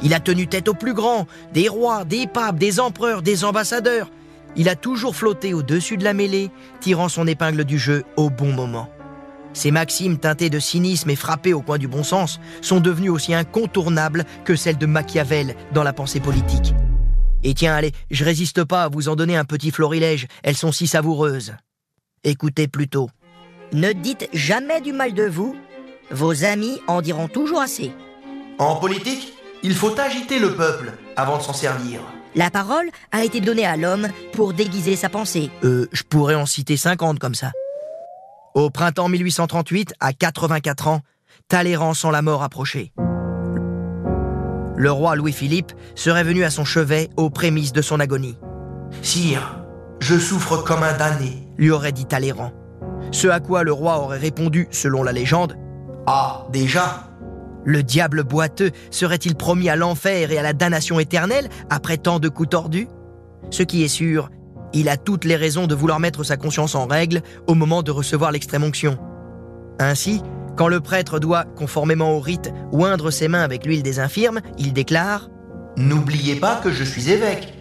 Il 0.00 0.14
a 0.14 0.20
tenu 0.20 0.46
tête 0.46 0.68
aux 0.68 0.74
plus 0.74 0.94
grands, 0.94 1.26
des 1.52 1.68
rois, 1.68 2.04
des 2.04 2.28
papes, 2.28 2.56
des 2.56 2.78
empereurs, 2.78 3.22
des 3.22 3.44
ambassadeurs. 3.44 4.10
Il 4.54 4.68
a 4.68 4.76
toujours 4.76 5.16
flotté 5.16 5.54
au-dessus 5.54 5.96
de 5.96 6.04
la 6.04 6.14
mêlée, 6.14 6.50
tirant 6.80 7.08
son 7.08 7.26
épingle 7.26 7.64
du 7.64 7.78
jeu 7.78 8.04
au 8.16 8.30
bon 8.30 8.52
moment. 8.52 8.88
Ces 9.52 9.70
maximes 9.70 10.18
teintées 10.18 10.50
de 10.50 10.58
cynisme 10.58 11.10
et 11.10 11.16
frappées 11.16 11.54
au 11.54 11.62
coin 11.62 11.78
du 11.78 11.88
bon 11.88 12.04
sens 12.04 12.40
sont 12.62 12.80
devenues 12.80 13.10
aussi 13.10 13.34
incontournables 13.34 14.24
que 14.44 14.56
celles 14.56 14.78
de 14.78 14.86
Machiavel 14.86 15.56
dans 15.72 15.82
la 15.82 15.92
pensée 15.92 16.20
politique. 16.20 16.74
Et 17.42 17.54
tiens, 17.54 17.74
allez, 17.74 17.92
je 18.10 18.24
résiste 18.24 18.64
pas 18.64 18.84
à 18.84 18.88
vous 18.88 19.08
en 19.08 19.16
donner 19.16 19.36
un 19.36 19.44
petit 19.44 19.70
florilège, 19.70 20.26
elles 20.42 20.56
sont 20.56 20.72
si 20.72 20.86
savoureuses. 20.86 21.54
Écoutez 22.22 22.68
plutôt. 22.68 23.08
Ne 23.72 23.92
dites 23.92 24.28
jamais 24.32 24.80
du 24.80 24.92
mal 24.92 25.14
de 25.14 25.24
vous, 25.24 25.56
vos 26.10 26.44
amis 26.44 26.80
en 26.86 27.00
diront 27.00 27.28
toujours 27.28 27.60
assez. 27.60 27.92
En 28.58 28.76
politique, 28.76 29.32
il 29.62 29.74
faut 29.74 29.98
agiter 29.98 30.38
le 30.38 30.54
peuple 30.54 30.92
avant 31.16 31.38
de 31.38 31.42
s'en 31.42 31.54
servir. 31.54 32.00
La 32.34 32.50
parole 32.50 32.90
a 33.10 33.24
été 33.24 33.40
donnée 33.40 33.66
à 33.66 33.76
l'homme 33.76 34.08
pour 34.32 34.52
déguiser 34.52 34.96
sa 34.96 35.08
pensée. 35.08 35.50
Euh, 35.64 35.88
je 35.92 36.02
pourrais 36.02 36.34
en 36.34 36.46
citer 36.46 36.76
50 36.76 37.18
comme 37.18 37.34
ça. 37.34 37.52
Au 38.54 38.68
printemps 38.68 39.08
1838, 39.08 39.94
à 40.00 40.12
84 40.12 40.88
ans, 40.88 41.00
Talleyrand 41.46 41.94
sent 41.94 42.10
la 42.10 42.20
mort 42.20 42.42
approcher. 42.42 42.92
Le 44.76 44.90
roi 44.90 45.14
Louis-Philippe 45.14 45.72
serait 45.94 46.24
venu 46.24 46.42
à 46.42 46.50
son 46.50 46.64
chevet 46.64 47.10
aux 47.16 47.30
prémices 47.30 47.72
de 47.72 47.80
son 47.80 48.00
agonie. 48.00 48.36
Sire, 49.02 49.60
je 50.00 50.14
Je 50.14 50.18
souffre 50.18 50.56
comme 50.64 50.82
un 50.82 50.96
damné, 50.96 51.46
lui 51.58 51.70
aurait 51.70 51.92
dit 51.92 52.06
Talleyrand. 52.06 52.52
Ce 53.12 53.28
à 53.28 53.38
quoi 53.38 53.62
le 53.62 53.72
roi 53.72 54.00
aurait 54.00 54.18
répondu, 54.18 54.66
selon 54.70 55.04
la 55.04 55.12
légende 55.12 55.56
Ah, 56.08 56.46
déjà 56.50 57.04
Le 57.64 57.84
diable 57.84 58.24
boiteux 58.24 58.72
serait-il 58.90 59.36
promis 59.36 59.68
à 59.68 59.76
l'enfer 59.76 60.32
et 60.32 60.38
à 60.38 60.42
la 60.42 60.54
damnation 60.54 60.98
éternelle 60.98 61.48
après 61.68 61.98
tant 61.98 62.18
de 62.18 62.28
coups 62.28 62.48
tordus? 62.48 62.88
Ce 63.50 63.62
qui 63.62 63.84
est 63.84 63.88
sûr, 63.88 64.30
il 64.72 64.88
a 64.88 64.96
toutes 64.96 65.24
les 65.24 65.36
raisons 65.36 65.66
de 65.66 65.74
vouloir 65.74 66.00
mettre 66.00 66.24
sa 66.24 66.36
conscience 66.36 66.74
en 66.74 66.86
règle 66.86 67.22
au 67.46 67.54
moment 67.54 67.82
de 67.82 67.90
recevoir 67.90 68.32
l'extrême 68.32 68.64
onction. 68.64 68.98
Ainsi, 69.78 70.22
quand 70.56 70.68
le 70.68 70.80
prêtre 70.80 71.18
doit, 71.18 71.44
conformément 71.44 72.12
au 72.12 72.20
rite, 72.20 72.52
oindre 72.72 73.10
ses 73.10 73.28
mains 73.28 73.42
avec 73.42 73.64
l'huile 73.64 73.82
des 73.82 73.98
infirmes, 73.98 74.40
il 74.58 74.72
déclare⁇ 74.72 75.28
N'oubliez 75.82 76.36
pas 76.36 76.56
que 76.56 76.70
je 76.70 76.84
suis 76.84 77.10
évêque!⁇ 77.10 77.54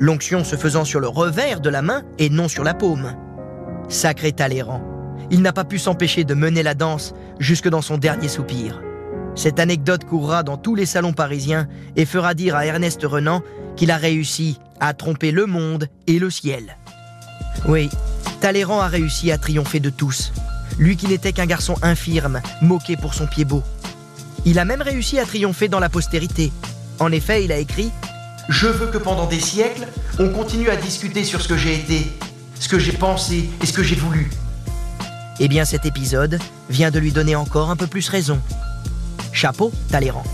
L'onction 0.00 0.44
se 0.44 0.56
faisant 0.56 0.84
sur 0.84 1.00
le 1.00 1.08
revers 1.08 1.60
de 1.60 1.70
la 1.70 1.82
main 1.82 2.02
et 2.18 2.30
non 2.30 2.48
sur 2.48 2.64
la 2.64 2.74
paume. 2.74 3.14
Sacré 3.88 4.32
Talleyrand, 4.32 4.82
il 5.30 5.42
n'a 5.42 5.52
pas 5.52 5.64
pu 5.64 5.78
s'empêcher 5.78 6.24
de 6.24 6.34
mener 6.34 6.62
la 6.62 6.74
danse 6.74 7.14
jusque 7.38 7.68
dans 7.68 7.82
son 7.82 7.98
dernier 7.98 8.28
soupir. 8.28 8.80
Cette 9.34 9.60
anecdote 9.60 10.04
courra 10.04 10.42
dans 10.42 10.56
tous 10.56 10.74
les 10.74 10.86
salons 10.86 11.12
parisiens 11.12 11.68
et 11.96 12.04
fera 12.04 12.34
dire 12.34 12.56
à 12.56 12.66
Ernest 12.66 13.00
Renan 13.04 13.42
qu'il 13.76 13.90
a 13.90 13.96
réussi 13.96 14.58
à 14.80 14.94
tromper 14.94 15.30
le 15.30 15.46
monde 15.46 15.88
et 16.06 16.18
le 16.18 16.30
ciel. 16.30 16.76
Oui, 17.66 17.90
Talleyrand 18.40 18.80
a 18.80 18.88
réussi 18.88 19.32
à 19.32 19.38
triompher 19.38 19.80
de 19.80 19.90
tous, 19.90 20.32
lui 20.78 20.96
qui 20.96 21.06
n'était 21.06 21.32
qu'un 21.32 21.46
garçon 21.46 21.74
infirme, 21.82 22.40
moqué 22.62 22.96
pour 22.96 23.14
son 23.14 23.26
pied 23.26 23.44
beau. 23.44 23.62
Il 24.44 24.58
a 24.58 24.64
même 24.64 24.82
réussi 24.82 25.18
à 25.18 25.26
triompher 25.26 25.68
dans 25.68 25.80
la 25.80 25.88
postérité. 25.88 26.52
En 27.00 27.12
effet, 27.12 27.44
il 27.44 27.52
a 27.52 27.58
écrit⁇ 27.58 27.86
Je 28.48 28.68
veux 28.68 28.86
que 28.86 28.98
pendant 28.98 29.26
des 29.26 29.40
siècles, 29.40 29.88
on 30.18 30.28
continue 30.30 30.70
à 30.70 30.76
discuter 30.76 31.24
sur 31.24 31.40
ce 31.42 31.48
que 31.48 31.56
j'ai 31.56 31.74
été, 31.74 32.06
ce 32.58 32.68
que 32.68 32.78
j'ai 32.78 32.92
pensé 32.92 33.48
et 33.62 33.66
ce 33.66 33.72
que 33.72 33.82
j'ai 33.82 33.96
voulu. 33.96 34.30
Eh 35.40 35.48
bien, 35.48 35.64
cet 35.64 35.86
épisode 35.86 36.38
vient 36.68 36.90
de 36.90 36.98
lui 36.98 37.12
donner 37.12 37.36
encore 37.36 37.70
un 37.70 37.76
peu 37.76 37.86
plus 37.86 38.08
raison. 38.08 38.40
Chapeau, 39.32 39.72
Talleyrand. 39.90 40.24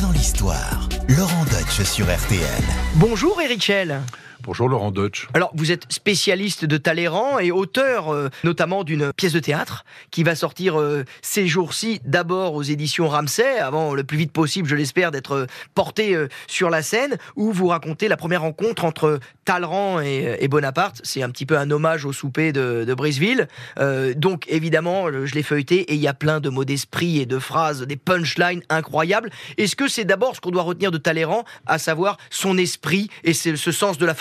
Dans 0.00 0.10
l'histoire. 0.10 0.88
Laurent 1.18 1.44
Deutsch 1.44 1.82
sur 1.82 2.06
RTL. 2.06 2.64
Bonjour 2.94 3.38
Eric 3.42 3.62
Schell. 3.62 4.00
Bonjour 4.44 4.68
Laurent 4.68 4.90
Deutsch. 4.90 5.28
Alors, 5.34 5.52
vous 5.54 5.70
êtes 5.70 5.84
spécialiste 5.88 6.64
de 6.64 6.76
Talleyrand 6.76 7.38
et 7.38 7.52
auteur 7.52 8.12
euh, 8.12 8.28
notamment 8.42 8.82
d'une 8.82 9.12
pièce 9.12 9.32
de 9.32 9.38
théâtre 9.38 9.84
qui 10.10 10.24
va 10.24 10.34
sortir 10.34 10.80
euh, 10.80 11.04
ces 11.22 11.46
jours-ci, 11.46 12.00
d'abord 12.04 12.54
aux 12.54 12.62
éditions 12.62 13.08
Ramsay, 13.08 13.58
avant 13.60 13.94
le 13.94 14.02
plus 14.02 14.18
vite 14.18 14.32
possible, 14.32 14.68
je 14.68 14.74
l'espère, 14.74 15.12
d'être 15.12 15.32
euh, 15.32 15.46
porté 15.76 16.16
sur 16.48 16.70
la 16.70 16.82
scène, 16.82 17.18
où 17.36 17.52
vous 17.52 17.68
racontez 17.68 18.08
la 18.08 18.16
première 18.16 18.42
rencontre 18.42 18.84
entre 18.84 19.20
Talleyrand 19.44 20.00
et, 20.00 20.48
Bonaparte. 20.48 21.00
C'est 21.04 21.22
un 21.22 21.30
petit 21.30 21.46
peu 21.46 21.56
un 21.56 21.70
hommage 21.70 22.04
au 22.04 22.12
souper 22.12 22.52
de, 22.52 22.84
de 22.84 22.94
Briseville. 22.94 23.48
donc, 24.16 24.46
évidemment, 24.48 25.06
je 25.24 25.34
l'ai 25.34 25.42
feuilleté 25.42 25.80
et 25.82 25.94
il 25.94 26.00
y 26.00 26.08
a 26.08 26.14
plein 26.14 26.40
de 26.40 26.50
mots 26.50 26.64
d'esprit 26.64 27.20
et 27.20 27.26
de 27.26 27.38
phrases, 27.38 27.82
des 27.82 27.96
punchlines 27.96 28.62
incroyables. 28.68 29.30
Est-ce 29.56 29.76
que 29.76 29.88
c'est 29.88 30.04
d'abord 30.04 30.36
ce 30.36 30.40
qu'on 30.40 30.50
doit 30.50 30.62
retenir 30.62 30.90
de 30.90 30.98
Talleyrand, 30.98 31.44
à 31.66 31.78
savoir 31.78 32.18
son 32.30 32.58
esprit 32.58 33.08
et 33.24 33.32
ce 33.32 33.72
sens 33.72 33.98
de 33.98 34.06
la 34.06 34.14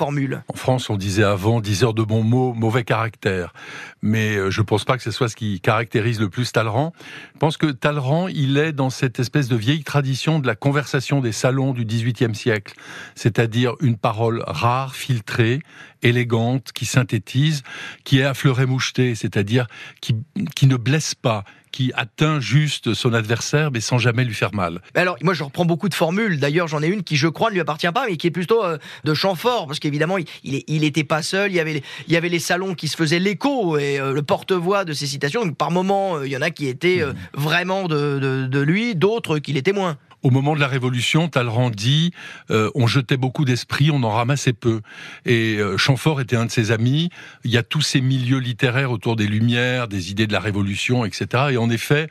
en 0.47 0.55
France, 0.55 0.89
on 0.89 0.97
disait 0.97 1.23
avant 1.23 1.61
10 1.61 1.83
heures 1.83 1.93
de 1.93 2.03
bons 2.03 2.23
mots, 2.23 2.53
mauvais 2.53 2.83
caractère. 2.83 3.53
Mais 4.01 4.35
euh, 4.35 4.49
je 4.49 4.61
ne 4.61 4.65
pense 4.65 4.83
pas 4.83 4.97
que 4.97 5.03
ce 5.03 5.11
soit 5.11 5.29
ce 5.29 5.35
qui 5.35 5.61
caractérise 5.61 6.19
le 6.19 6.29
plus 6.29 6.51
Talleyrand. 6.51 6.93
Je 7.33 7.39
pense 7.39 7.57
que 7.57 7.67
Talleyrand, 7.67 8.27
il 8.27 8.57
est 8.57 8.73
dans 8.73 8.89
cette 8.89 9.19
espèce 9.19 9.47
de 9.47 9.55
vieille 9.55 9.83
tradition 9.83 10.39
de 10.39 10.47
la 10.47 10.55
conversation 10.55 11.21
des 11.21 11.31
salons 11.31 11.73
du 11.73 11.85
XVIIIe 11.85 12.35
siècle. 12.35 12.75
C'est-à-dire 13.15 13.75
une 13.79 13.97
parole 13.97 14.43
rare, 14.45 14.95
filtrée, 14.95 15.61
élégante, 16.03 16.71
qui 16.73 16.85
synthétise, 16.85 17.63
qui 18.03 18.19
est 18.19 18.23
à 18.23 18.33
fleuret 18.33 18.65
moucheté, 18.65 19.15
c'est-à-dire 19.15 19.67
qui, 20.01 20.15
qui 20.55 20.67
ne 20.67 20.75
blesse 20.75 21.15
pas, 21.15 21.43
qui 21.71 21.91
atteint 21.95 22.39
juste 22.39 22.93
son 22.93 23.13
adversaire, 23.13 23.71
mais 23.71 23.79
sans 23.79 23.97
jamais 23.97 24.23
lui 24.23 24.33
faire 24.33 24.53
mal. 24.53 24.81
Alors, 24.93 25.17
moi, 25.21 25.33
je 25.33 25.43
reprends 25.43 25.65
beaucoup 25.65 25.89
de 25.89 25.93
formules. 25.93 26.39
D'ailleurs, 26.39 26.67
j'en 26.67 26.83
ai 26.83 26.87
une 26.87 27.03
qui, 27.03 27.15
je 27.15 27.27
crois, 27.27 27.49
ne 27.49 27.53
lui 27.53 27.61
appartient 27.61 27.91
pas, 27.91 28.05
mais 28.07 28.17
qui 28.17 28.27
est 28.27 28.31
plutôt 28.31 28.63
euh, 28.63 28.77
de 29.03 29.13
champ 29.13 29.35
fort, 29.35 29.67
parce 29.67 29.79
qu'évidemment, 29.79 30.17
il, 30.17 30.25
il, 30.43 30.83
était 30.83 31.03
pas 31.03 31.21
seul. 31.21 31.51
Il 31.51 31.55
y 31.55 31.59
avait, 31.59 31.73
les, 31.73 31.83
il 32.07 32.13
y 32.13 32.17
avait 32.17 32.29
les 32.29 32.39
salons 32.39 32.75
qui 32.75 32.87
se 32.87 32.97
faisaient 32.97 33.19
l'écho 33.19 33.77
et 33.77 33.99
euh, 33.99 34.13
le 34.13 34.21
porte-voix 34.21 34.85
de 34.85 34.93
ces 34.93 35.07
citations. 35.07 35.45
Donc, 35.45 35.55
par 35.55 35.71
moments, 35.71 36.17
euh, 36.17 36.27
il 36.27 36.31
y 36.31 36.37
en 36.37 36.41
a 36.41 36.51
qui 36.51 36.67
étaient 36.67 37.03
vraiment 37.33 37.87
de, 37.87 38.19
de, 38.19 38.47
de 38.47 38.59
lui, 38.59 38.95
d'autres 38.95 39.39
qui 39.39 39.53
l'étaient 39.53 39.73
moins. 39.73 39.97
Au 40.23 40.29
moment 40.29 40.53
de 40.55 40.59
la 40.59 40.67
Révolution, 40.67 41.29
Talleyrand 41.29 41.71
dit 41.71 42.11
euh, 42.51 42.69
on 42.75 42.85
jetait 42.85 43.17
beaucoup 43.17 43.43
d'esprit, 43.43 43.89
on 43.91 44.03
en 44.03 44.11
ramassait 44.11 44.53
peu. 44.53 44.81
Et 45.25 45.57
euh, 45.57 45.77
était 46.19 46.35
un 46.35 46.45
de 46.45 46.51
ses 46.51 46.71
amis. 46.71 47.09
Il 47.43 47.51
y 47.51 47.57
a 47.57 47.63
tous 47.63 47.81
ces 47.81 48.01
milieux 48.01 48.37
littéraires 48.37 48.91
autour 48.91 49.15
des 49.15 49.27
Lumières, 49.27 49.87
des 49.87 50.11
idées 50.11 50.27
de 50.27 50.33
la 50.33 50.39
Révolution, 50.39 51.05
etc. 51.05 51.45
Et 51.51 51.57
en 51.57 51.69
effet, 51.69 52.07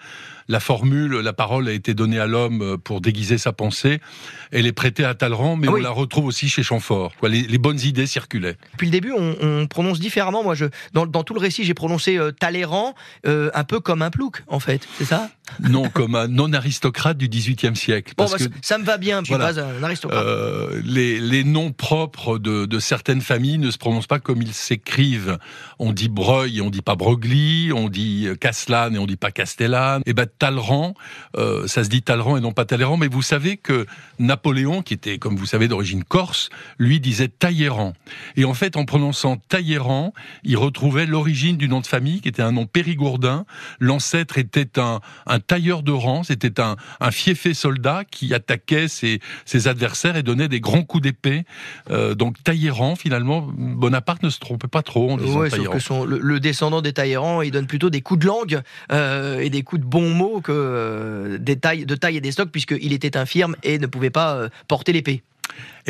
la 0.51 0.59
formule, 0.59 1.13
la 1.13 1.33
parole 1.33 1.69
a 1.69 1.73
été 1.73 1.95
donnée 1.95 2.19
à 2.19 2.27
l'homme 2.27 2.61
euh, 2.61 2.77
pour 2.77 3.01
déguiser 3.01 3.39
sa 3.39 3.53
pensée. 3.53 4.01
Elle 4.51 4.67
est 4.67 4.73
prêtée 4.73 5.05
à 5.05 5.15
Talleyrand, 5.15 5.55
mais 5.55 5.69
ah 5.69 5.73
on 5.73 5.77
la 5.77 5.91
retrouve 5.91 6.27
aussi 6.27 6.49
chez 6.49 6.65
Chamfort. 6.65 7.13
Les, 7.23 7.59
bonnes 7.59 7.79
idées 7.79 8.07
circulaient. 8.07 8.57
Depuis 8.73 8.87
le 8.87 8.91
début, 8.91 9.13
on, 9.17 9.67
prononce 9.69 10.01
différemment. 10.01 10.43
Moi, 10.43 10.57
je, 10.57 10.67
dans, 10.93 11.07
tout 11.07 11.35
le 11.35 11.41
récit, 11.41 11.63
j'ai 11.63 11.75
prononcé 11.75 12.17
euh, 12.17 12.33
Talleyrand 12.33 12.97
euh, 13.27 13.51
un 13.55 13.63
peu 13.63 13.79
comme 13.79 14.03
un 14.03 14.11
plouc, 14.11 14.43
en 14.49 14.59
fait. 14.59 14.89
C'est 14.99 15.05
ça? 15.05 15.31
Non, 15.61 15.89
comme 15.89 16.17
un 16.17 16.27
non-aristocrate 16.27 17.17
du 17.17 17.29
XVIIIe 17.29 17.77
siècle. 17.77 18.15
Parce 18.17 18.35
que, 18.35 18.45
ça 18.61 18.79
me 18.79 18.85
va 18.85 18.99
bien, 18.99 19.23
je 19.25 19.35
pas 19.35 19.61
un 19.61 19.83
aristocrate. 19.85 20.27
les, 20.85 21.45
noms 21.45 21.71
propres 21.71 22.39
de, 22.39 22.79
certaines 22.81 23.21
familles 23.21 23.59
ne 23.59 23.71
se 23.71 23.79
prononcent 23.79 24.09
pas 24.09 24.19
comme 24.19 24.43
ils 24.43 24.53
s'écrivent. 24.53 25.39
On 25.79 25.93
dit 25.93 26.09
Breuil 26.09 26.59
et 26.59 26.61
on 26.61 26.71
dit 26.71 26.83
pas 26.83 26.97
Broglie, 26.97 27.71
on 27.73 27.89
dit 27.89 28.29
Caslan 28.41 28.95
et 28.95 28.99
on 28.99 29.07
dit 29.07 29.17
pas 29.17 29.31
Castellane. 29.31 30.03
Et 30.07 30.11
eh 30.11 30.13
ben 30.13 30.27
Talleyrand, 30.41 30.95
euh, 31.37 31.67
ça 31.67 31.85
se 31.85 31.91
dit 31.91 32.03
Talleyrand 32.03 32.37
et 32.39 32.41
non 32.41 32.53
pas 32.53 32.65
Talleyrand, 32.65 32.97
mais 32.97 33.09
vous 33.09 33.23
savez 33.23 33.59
que 33.59 33.87
Napoléon, 34.19 34.83
qui 34.83 34.95
était, 34.95 35.19
comme 35.19 35.37
vous 35.37 35.47
savez, 35.47 35.69
d'origine 35.69 36.03
corse, 36.03 36.49
lui 36.79 36.99
disait 36.99 37.29
Talleyrand. 37.29 37.93
Et 38.37 38.45
en 38.47 38.55
fait, 38.55 38.77
en 38.77 38.87
prononçant 38.87 39.37
Talleyrand, 39.37 40.15
il 40.43 40.57
retrouvait 40.57 41.05
l'origine 41.05 41.59
du 41.59 41.69
nom 41.69 41.81
de 41.81 41.87
famille, 41.87 42.23
qui 42.23 42.29
était 42.29 42.43
un 42.43 42.53
nom 42.53 42.65
périgourdin. 42.65 43.45
L'ancêtre 43.81 44.39
était 44.39 44.81
un, 44.81 45.01
tailleur 45.47 45.83
de 45.83 45.93
rang, 45.93 46.23
c'était 46.23 46.59
un, 46.59 46.77
un 47.01 47.11
fiefé 47.11 47.53
soldat 47.53 48.05
qui 48.11 48.33
attaquait 48.33 48.89
ses, 48.89 49.21
adversaires 49.67 50.17
et 50.17 50.23
donnait 50.23 50.49
des 50.49 50.61
grands 50.61 50.85
coups 50.85 51.03
d'épée. 51.03 51.45
Euh, 51.91 52.15
donc 52.15 52.43
Talleyrand, 52.43 52.97
finalement, 52.97 53.47
Bonaparte 53.47 54.23
ne 54.23 54.31
se 54.31 54.39
trompait 54.39 54.69
pas 54.69 54.83
trop 54.83 55.11
en 55.11 55.17
disant 55.19 55.43
Que 55.43 56.05
le, 56.07 56.41
descendant 56.41 56.81
des 56.81 56.95
Talleyrand, 56.95 57.43
il 57.43 57.51
donne 57.51 57.67
plutôt 57.67 57.91
des 57.91 58.01
coups 58.01 58.21
de 58.21 58.27
langue 58.27 58.63
euh, 58.91 59.41
et 59.41 59.51
des 59.51 59.63
coups 59.63 59.83
de 59.83 59.87
bons 59.87 60.15
mots 60.15 60.30
que 60.39 60.53
euh, 60.53 61.39
de 61.39 61.55
taille 61.95 62.17
et 62.17 62.21
des 62.21 62.31
stocks, 62.31 62.51
puisqu'il 62.51 62.93
était 62.93 63.17
infirme 63.17 63.57
et 63.65 63.79
ne 63.79 63.87
pouvait 63.87 64.11
pas 64.11 64.35
euh, 64.35 64.49
porter 64.69 64.93
l'épée. 64.93 65.23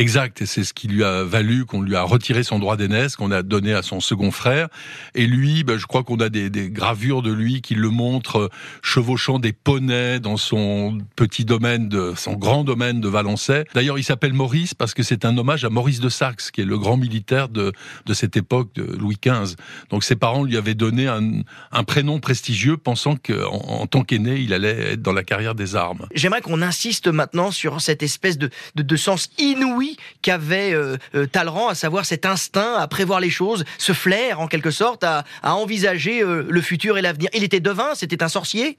Exact, 0.01 0.41
et 0.41 0.47
c'est 0.47 0.65
ce 0.65 0.73
qui 0.73 0.89
lui 0.89 1.05
a 1.05 1.25
valu 1.25 1.67
qu'on 1.67 1.83
lui 1.83 1.95
a 1.95 2.01
retiré 2.01 2.43
son 2.43 2.59
droit 2.59 2.79
d'aînesse, 2.79 3.17
qu'on 3.17 3.31
a 3.31 3.43
donné 3.43 3.75
à 3.75 3.83
son 3.83 4.01
second 4.01 4.31
frère. 4.31 4.69
Et 5.15 5.27
lui, 5.27 5.63
ben, 5.63 5.77
je 5.77 5.85
crois 5.85 6.05
qu'on 6.05 6.19
a 6.21 6.31
des, 6.31 6.71
gravures 6.71 7.21
de 7.21 7.31
lui 7.31 7.61
qui 7.61 7.75
le 7.75 7.91
montrent 7.91 8.39
euh, 8.39 8.49
chevauchant 8.81 9.39
des 9.39 9.53
poneys 9.53 10.19
dans 10.19 10.39
son 10.39 10.97
petit 11.17 11.45
domaine, 11.45 11.91
de 11.91 12.15
son 12.17 12.33
grand 12.33 12.65
domaine 12.65 13.03
de 13.03 13.09
Valençay. 13.09 13.67
D'ailleurs, 13.75 13.99
il 13.99 14.03
s'appelle 14.03 14.33
Maurice 14.33 14.73
parce 14.73 14.95
que 14.95 15.03
c'est 15.03 15.27
un 15.27 15.37
hommage 15.37 15.67
à 15.67 15.69
Maurice 15.69 16.01
de 16.01 16.09
Saxe, 16.09 16.51
qui 16.51 16.63
est 16.63 16.65
le 16.65 16.79
grand 16.79 16.97
militaire 16.97 17.51
de, 17.51 17.75
de 18.07 18.15
cette 18.15 18.39
époque 18.39 18.71
de 18.75 18.85
Louis 18.85 19.19
XV. 19.23 19.57
Donc 19.91 20.03
ses 20.03 20.17
parents 20.17 20.45
lui 20.45 20.57
avaient 20.57 20.73
donné 20.73 21.09
un, 21.09 21.85
prénom 21.85 22.21
prestigieux, 22.21 22.79
pensant 22.79 23.17
qu'en 23.17 23.83
en, 23.83 23.87
tant 23.87 24.03
qu'aîné, 24.03 24.37
il 24.37 24.55
allait 24.55 24.93
être 24.93 25.03
dans 25.03 25.13
la 25.13 25.25
carrière 25.25 25.55
des 25.55 25.77
armes. 25.77 26.07
J'aimerais 26.15 26.41
qu'on 26.41 26.63
insiste 26.63 27.09
maintenant 27.09 27.51
sur 27.51 27.83
cette 27.83 28.03
espèce 28.03 28.39
de, 28.39 28.49
de 28.77 28.97
sens 28.97 29.29
inouï 29.37 29.90
qu'avait 30.23 30.73
euh, 30.73 30.97
euh, 31.15 31.27
Talleyrand, 31.27 31.69
à 31.69 31.75
savoir 31.75 32.05
cet 32.05 32.27
instinct 32.27 32.75
à 32.75 32.87
prévoir 32.89 33.21
les 33.21 33.31
choses, 33.31 33.65
ce 33.79 33.93
flair 33.93 34.41
en 34.41 34.47
quelque 34.47 34.71
sorte 34.71 35.05
à, 35.05 35.25
envisager 35.43 36.23
euh, 36.23 36.47
le 36.49 36.61
futur 36.61 36.99
et 36.99 37.03
l'avenir. 37.03 37.31
Il 37.35 37.45
était 37.45 37.61
devin, 37.61 37.95
c'était 37.95 38.23
un 38.23 38.29
sorcier? 38.29 38.79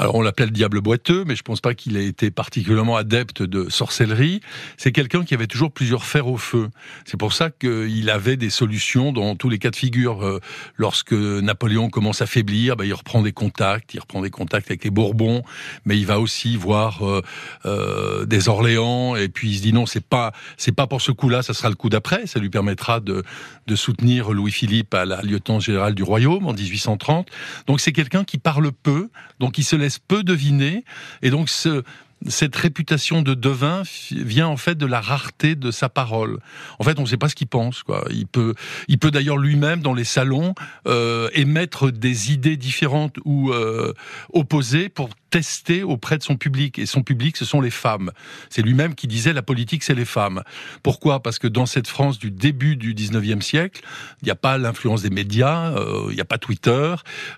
Alors 0.00 0.14
on 0.14 0.22
l'appelle 0.22 0.50
diable 0.50 0.80
boiteux, 0.80 1.24
mais 1.26 1.36
je 1.36 1.42
pense 1.42 1.60
pas 1.60 1.74
qu'il 1.74 1.98
ait 1.98 2.06
été 2.06 2.30
particulièrement 2.30 2.96
adepte 2.96 3.42
de 3.42 3.68
sorcellerie. 3.68 4.40
C'est 4.78 4.92
quelqu'un 4.92 5.24
qui 5.24 5.34
avait 5.34 5.46
toujours 5.46 5.72
plusieurs 5.72 6.04
fers 6.04 6.26
au 6.26 6.38
feu. 6.38 6.70
C'est 7.04 7.18
pour 7.18 7.34
ça 7.34 7.50
qu'il 7.50 8.08
avait 8.08 8.38
des 8.38 8.48
solutions 8.48 9.12
dans 9.12 9.36
tous 9.36 9.50
les 9.50 9.58
cas 9.58 9.68
de 9.68 9.76
figure. 9.76 10.24
Euh, 10.24 10.40
lorsque 10.76 11.12
Napoléon 11.12 11.90
commence 11.90 12.22
à 12.22 12.26
faiblir, 12.26 12.76
bah, 12.76 12.86
il 12.86 12.94
reprend 12.94 13.20
des 13.20 13.32
contacts, 13.32 13.92
il 13.92 14.00
reprend 14.00 14.22
des 14.22 14.30
contacts 14.30 14.70
avec 14.70 14.84
les 14.84 14.90
Bourbons, 14.90 15.42
mais 15.84 15.98
il 15.98 16.06
va 16.06 16.18
aussi 16.18 16.56
voir 16.56 17.06
euh, 17.06 17.20
euh, 17.66 18.24
des 18.24 18.48
Orléans, 18.48 19.16
et 19.16 19.28
puis 19.28 19.50
il 19.50 19.56
se 19.58 19.62
dit 19.62 19.74
non, 19.74 19.84
c'est 19.84 20.04
pas 20.04 20.32
c'est 20.56 20.72
pas 20.72 20.86
pour 20.86 21.02
ce 21.02 21.12
coup-là, 21.12 21.42
ça 21.42 21.52
sera 21.52 21.68
le 21.68 21.74
coup 21.74 21.90
d'après. 21.90 22.26
Ça 22.26 22.40
lui 22.40 22.48
permettra 22.48 23.00
de, 23.00 23.22
de 23.66 23.76
soutenir 23.76 24.32
Louis-Philippe 24.32 24.94
à 24.94 25.04
la 25.04 25.20
lieutenant 25.20 25.60
générale 25.60 25.94
du 25.94 26.04
royaume 26.04 26.46
en 26.46 26.54
1830. 26.54 27.28
Donc 27.66 27.80
c'est 27.80 27.92
quelqu'un 27.92 28.24
qui 28.24 28.38
parle 28.38 28.72
peu, 28.72 29.10
donc 29.40 29.58
il 29.58 29.64
se 29.64 29.76
laisse 29.76 29.89
peu 29.98 30.22
deviner. 30.22 30.84
Et 31.22 31.30
donc, 31.30 31.48
ce, 31.48 31.82
cette 32.28 32.54
réputation 32.54 33.22
de 33.22 33.34
devin 33.34 33.82
vient 34.10 34.48
en 34.48 34.56
fait 34.56 34.76
de 34.76 34.86
la 34.86 35.00
rareté 35.00 35.54
de 35.54 35.70
sa 35.70 35.88
parole. 35.88 36.38
En 36.78 36.84
fait, 36.84 36.98
on 36.98 37.02
ne 37.02 37.06
sait 37.06 37.16
pas 37.16 37.28
ce 37.28 37.34
qu'il 37.34 37.46
pense. 37.46 37.82
Quoi. 37.82 38.04
Il 38.10 38.26
peut, 38.26 38.54
il 38.88 38.98
peut 38.98 39.10
d'ailleurs 39.10 39.38
lui-même 39.38 39.80
dans 39.80 39.94
les 39.94 40.04
salons 40.04 40.54
euh, 40.86 41.28
émettre 41.32 41.90
des 41.90 42.32
idées 42.32 42.56
différentes 42.56 43.16
ou 43.24 43.52
euh, 43.52 43.94
opposées 44.32 44.88
pour 44.88 45.08
tester 45.30 45.82
auprès 45.82 46.18
de 46.18 46.22
son 46.22 46.36
public. 46.36 46.78
Et 46.78 46.86
son 46.86 47.02
public, 47.02 47.36
ce 47.36 47.44
sont 47.44 47.60
les 47.60 47.70
femmes. 47.70 48.10
C'est 48.50 48.62
lui-même 48.62 48.94
qui 48.94 49.06
disait 49.06 49.32
la 49.32 49.42
politique, 49.42 49.82
c'est 49.82 49.94
les 49.94 50.04
femmes. 50.04 50.42
Pourquoi? 50.82 51.22
Parce 51.22 51.38
que 51.38 51.46
dans 51.46 51.66
cette 51.66 51.86
France 51.86 52.18
du 52.18 52.30
début 52.30 52.76
du 52.76 52.94
19e 52.94 53.40
siècle, 53.40 53.82
il 54.22 54.26
n'y 54.26 54.30
a 54.30 54.36
pas 54.36 54.58
l'influence 54.58 55.02
des 55.02 55.10
médias, 55.10 55.72
euh, 55.72 56.06
il 56.10 56.14
n'y 56.14 56.20
a 56.20 56.24
pas 56.24 56.38
Twitter. 56.38 56.94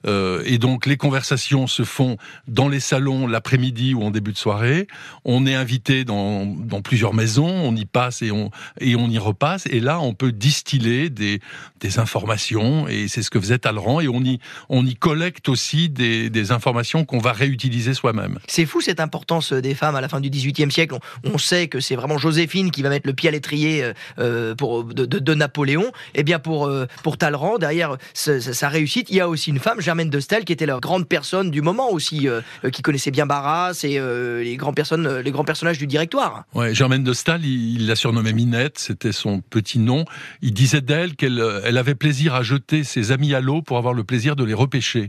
Euh, 0.07 0.43
et 0.47 0.59
donc 0.59 0.87
les 0.87 0.97
conversations 0.97 1.67
se 1.67 1.85
font 1.85 2.17
dans 2.49 2.69
les 2.69 2.81
salons 2.81 3.27
l'après-midi 3.27 3.95
ou 3.95 4.03
en 4.03 4.11
début 4.11 4.33
de 4.33 4.39
soirée. 4.39 4.89
On 5.25 5.47
est 5.47 5.55
invité 5.55 6.05
dans, 6.05 6.47
dans 6.47 6.83
plusieurs 6.83 7.15
maisons, 7.15 7.49
on 7.49 7.77
y 7.77 7.85
passe 7.85 8.23
et 8.23 8.31
on, 8.31 8.51
et 8.81 8.97
on 8.97 9.09
y 9.09 9.19
repasse. 9.19 9.67
Et 9.67 9.81
là, 9.81 10.01
on 10.01 10.15
peut 10.15 10.33
distiller 10.33 11.11
des, 11.11 11.41
des 11.81 11.99
informations. 11.99 12.89
Et 12.89 13.09
c'est 13.09 13.23
ce 13.23 13.31
que 13.31 13.41
faisait 13.41 13.59
Talleyrand. 13.59 14.01
Et 14.01 14.09
on 14.09 14.23
y, 14.23 14.39
on 14.69 14.87
y 14.87 14.95
collecte 14.95 15.49
aussi 15.49 15.89
des, 15.89 16.31
des 16.31 16.53
informations 16.53 17.05
qu'on 17.05 17.19
va 17.19 17.33
réutiliser 17.33 17.82
soi-même. 17.95 18.39
C'est 18.47 18.67
fou 18.67 18.81
cette 18.81 19.01
importance 19.01 19.53
des 19.53 19.75
femmes 19.75 19.97
à 19.97 20.01
la 20.01 20.09
fin 20.09 20.21
du 20.21 20.31
XVIIIe 20.31 20.71
siècle. 20.71 20.97
On, 21.25 21.39
sait 21.39 21.69
que 21.69 21.81
c'est 21.81 21.97
vraiment 21.97 22.19
Joséphine 22.19 22.71
qui 22.71 22.83
va 22.83 22.89
mettre 22.89 23.07
le 23.07 23.15
pied 23.15 23.29
à 23.29 23.33
l'étrier 23.33 23.83
euh, 23.83 23.93
euh, 24.19 24.55
pour 24.55 24.85
de, 24.85 25.35
Napoléon. 25.35 25.87
Et 26.15 26.21
eh 26.21 26.23
bien 26.23 26.39
pour 26.39 26.67
euh, 26.67 26.87
pour 27.03 27.17
Talleyrand, 27.19 27.59
derrière 27.59 27.97
sa, 28.15 28.69
réussite, 28.69 29.09
il 29.11 29.17
y 29.17 29.21
a 29.21 29.29
aussi 29.29 29.51
une 29.51 29.59
femme, 29.59 29.81
Germaine 29.81 30.11
de 30.11 30.21
Stel, 30.21 30.45
qui 30.45 30.53
était 30.53 30.67
la 30.67 30.79
grande 30.79 31.09
personne 31.09 31.51
du 31.51 31.63
moment 31.63 31.91
aussi, 31.91 32.29
qui 32.73 32.83
connaissait 32.83 33.11
bien 33.11 33.27
Barras 33.27 33.81
et 33.85 33.99
les 34.45 34.57
grands 34.57 34.73
personnes, 34.73 35.19
les 35.19 35.31
grands 35.31 35.45
personnages 35.45 35.79
du 35.79 35.87
directoire. 35.87 36.45
Ouais, 36.55 36.75
Germaine 36.75 37.03
de 37.03 37.13
Stel, 37.13 37.45
il, 37.45 37.87
la 37.87 37.97
surnommait 37.97 38.33
Minette, 38.33 38.79
c'était 38.79 39.13
son 39.13 39.41
petit 39.41 39.79
nom. 39.79 40.05
Il 40.43 40.53
disait 40.53 40.81
d'elle 40.81 41.17
qu'elle 41.17 41.43
elle 41.65 41.79
avait 41.79 41.95
plaisir 41.95 42.35
à 42.35 42.43
jeter 42.43 42.85
ses 42.85 43.13
amis 43.13 43.35
à 43.35 43.41
l'eau 43.41 43.63
pour 43.63 43.79
avoir 43.79 43.95
le 43.95 44.05
plaisir 44.05 44.37
de 44.37 44.45
les 44.45 44.55
repêcher. 44.55 45.09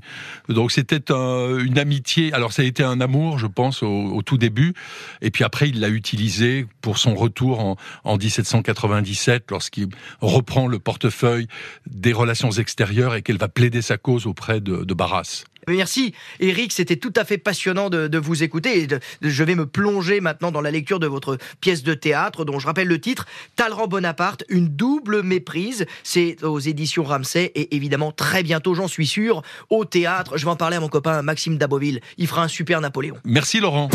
Donc 0.49 0.71
c'était 0.71 1.11
une 1.11 1.78
amitié. 1.78 2.34
Alors 2.34 2.53
ça 2.64 2.66
a 2.66 2.70
été 2.70 2.84
un 2.84 3.01
amour, 3.01 3.39
je 3.39 3.47
pense, 3.47 3.84
au, 3.84 4.22
tout 4.22 4.38
début. 4.38 4.74
Et 5.22 5.32
puis 5.32 5.43
après, 5.43 5.68
il 5.68 5.82
l'a 5.82 5.89
utilisé 5.89 6.66
pour 6.80 6.97
son 6.97 7.14
retour 7.14 7.59
en, 7.59 7.76
en 8.05 8.16
1797, 8.16 9.51
lorsqu'il 9.51 9.89
reprend 10.22 10.68
le 10.68 10.80
portefeuille 10.80 11.47
des 11.88 12.14
relations 12.14 12.51
extérieures 12.51 13.16
et 13.16 13.22
qu'elle 13.22 13.38
va 13.38 13.49
plaider 13.49 13.82
sa 13.82 13.97
cause 13.97 14.28
auprès 14.28 14.61
de 14.61 14.93
Barras. 14.93 15.43
Merci 15.68 16.14
Eric, 16.39 16.72
c'était 16.72 16.95
tout 16.95 17.14
à 17.16 17.26
fait 17.26 17.38
passionnant 17.38 17.89
de, 17.89 18.18
vous 18.18 18.43
écouter. 18.43 18.88
je 19.22 19.43
vais 19.43 19.55
me 19.55 19.66
plonger 19.66 20.22
maintenant 20.22 20.51
dans 20.51 20.61
la 20.61 20.72
lecture 20.72 20.99
de 20.99 21.07
votre 21.07 21.38
pièce 21.61 21.84
de 21.84 21.93
théâtre 21.93 22.45
dont 22.45 22.59
je 22.59 22.68
rappelle 22.68 22.88
le 22.88 22.99
titre 22.99 23.26
Talleyrand 23.55 23.88
Bonaparte, 23.88 24.43
une 24.49 24.68
double 24.68 25.24
méprise. 25.24 25.86
C'est 26.03 26.43
aux 26.43 26.59
éditions 26.59 27.03
Ramsay 27.03 27.51
et 27.55 27.76
évidemment 27.76 28.11
très 28.11 28.43
bientôt, 28.43 28.74
j'en 28.76 28.88
suis 28.88 29.07
sûr, 29.07 29.41
au 29.70 29.86
théâtre. 29.86 30.38
Je 30.38 30.45
vais 30.45 30.51
en 30.51 30.55
parler 30.55 30.78
à 30.78 30.80
mon 30.80 30.89
copain 30.89 31.22
Maxime 31.22 31.57
Daboville. 31.57 32.01
Il 32.18 32.28
fera 32.28 32.43
un 32.43 32.47
super 32.47 32.82
Napoléon. 32.82 33.16
Merci 33.26 33.59
Laurent. 33.59 33.89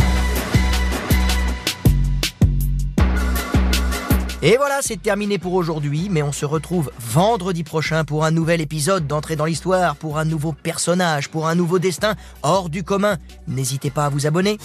Et 4.40 4.56
voilà, 4.56 4.78
c'est 4.82 5.02
terminé 5.02 5.36
pour 5.38 5.54
aujourd'hui, 5.54 6.08
mais 6.10 6.22
on 6.22 6.30
se 6.30 6.46
retrouve 6.46 6.92
vendredi 7.00 7.64
prochain 7.64 8.04
pour 8.04 8.24
un 8.24 8.30
nouvel 8.30 8.60
épisode 8.60 9.04
d'entrée 9.06 9.34
dans 9.34 9.46
l'histoire, 9.46 9.96
pour 9.96 10.16
un 10.16 10.24
nouveau 10.24 10.52
personnage, 10.52 11.28
pour 11.28 11.48
un 11.48 11.56
nouveau 11.56 11.80
destin 11.80 12.14
hors 12.44 12.68
du 12.68 12.84
commun. 12.84 13.16
N'hésitez 13.48 13.90
pas 13.90 14.06
à 14.06 14.08
vous 14.10 14.28
abonner. 14.28 14.58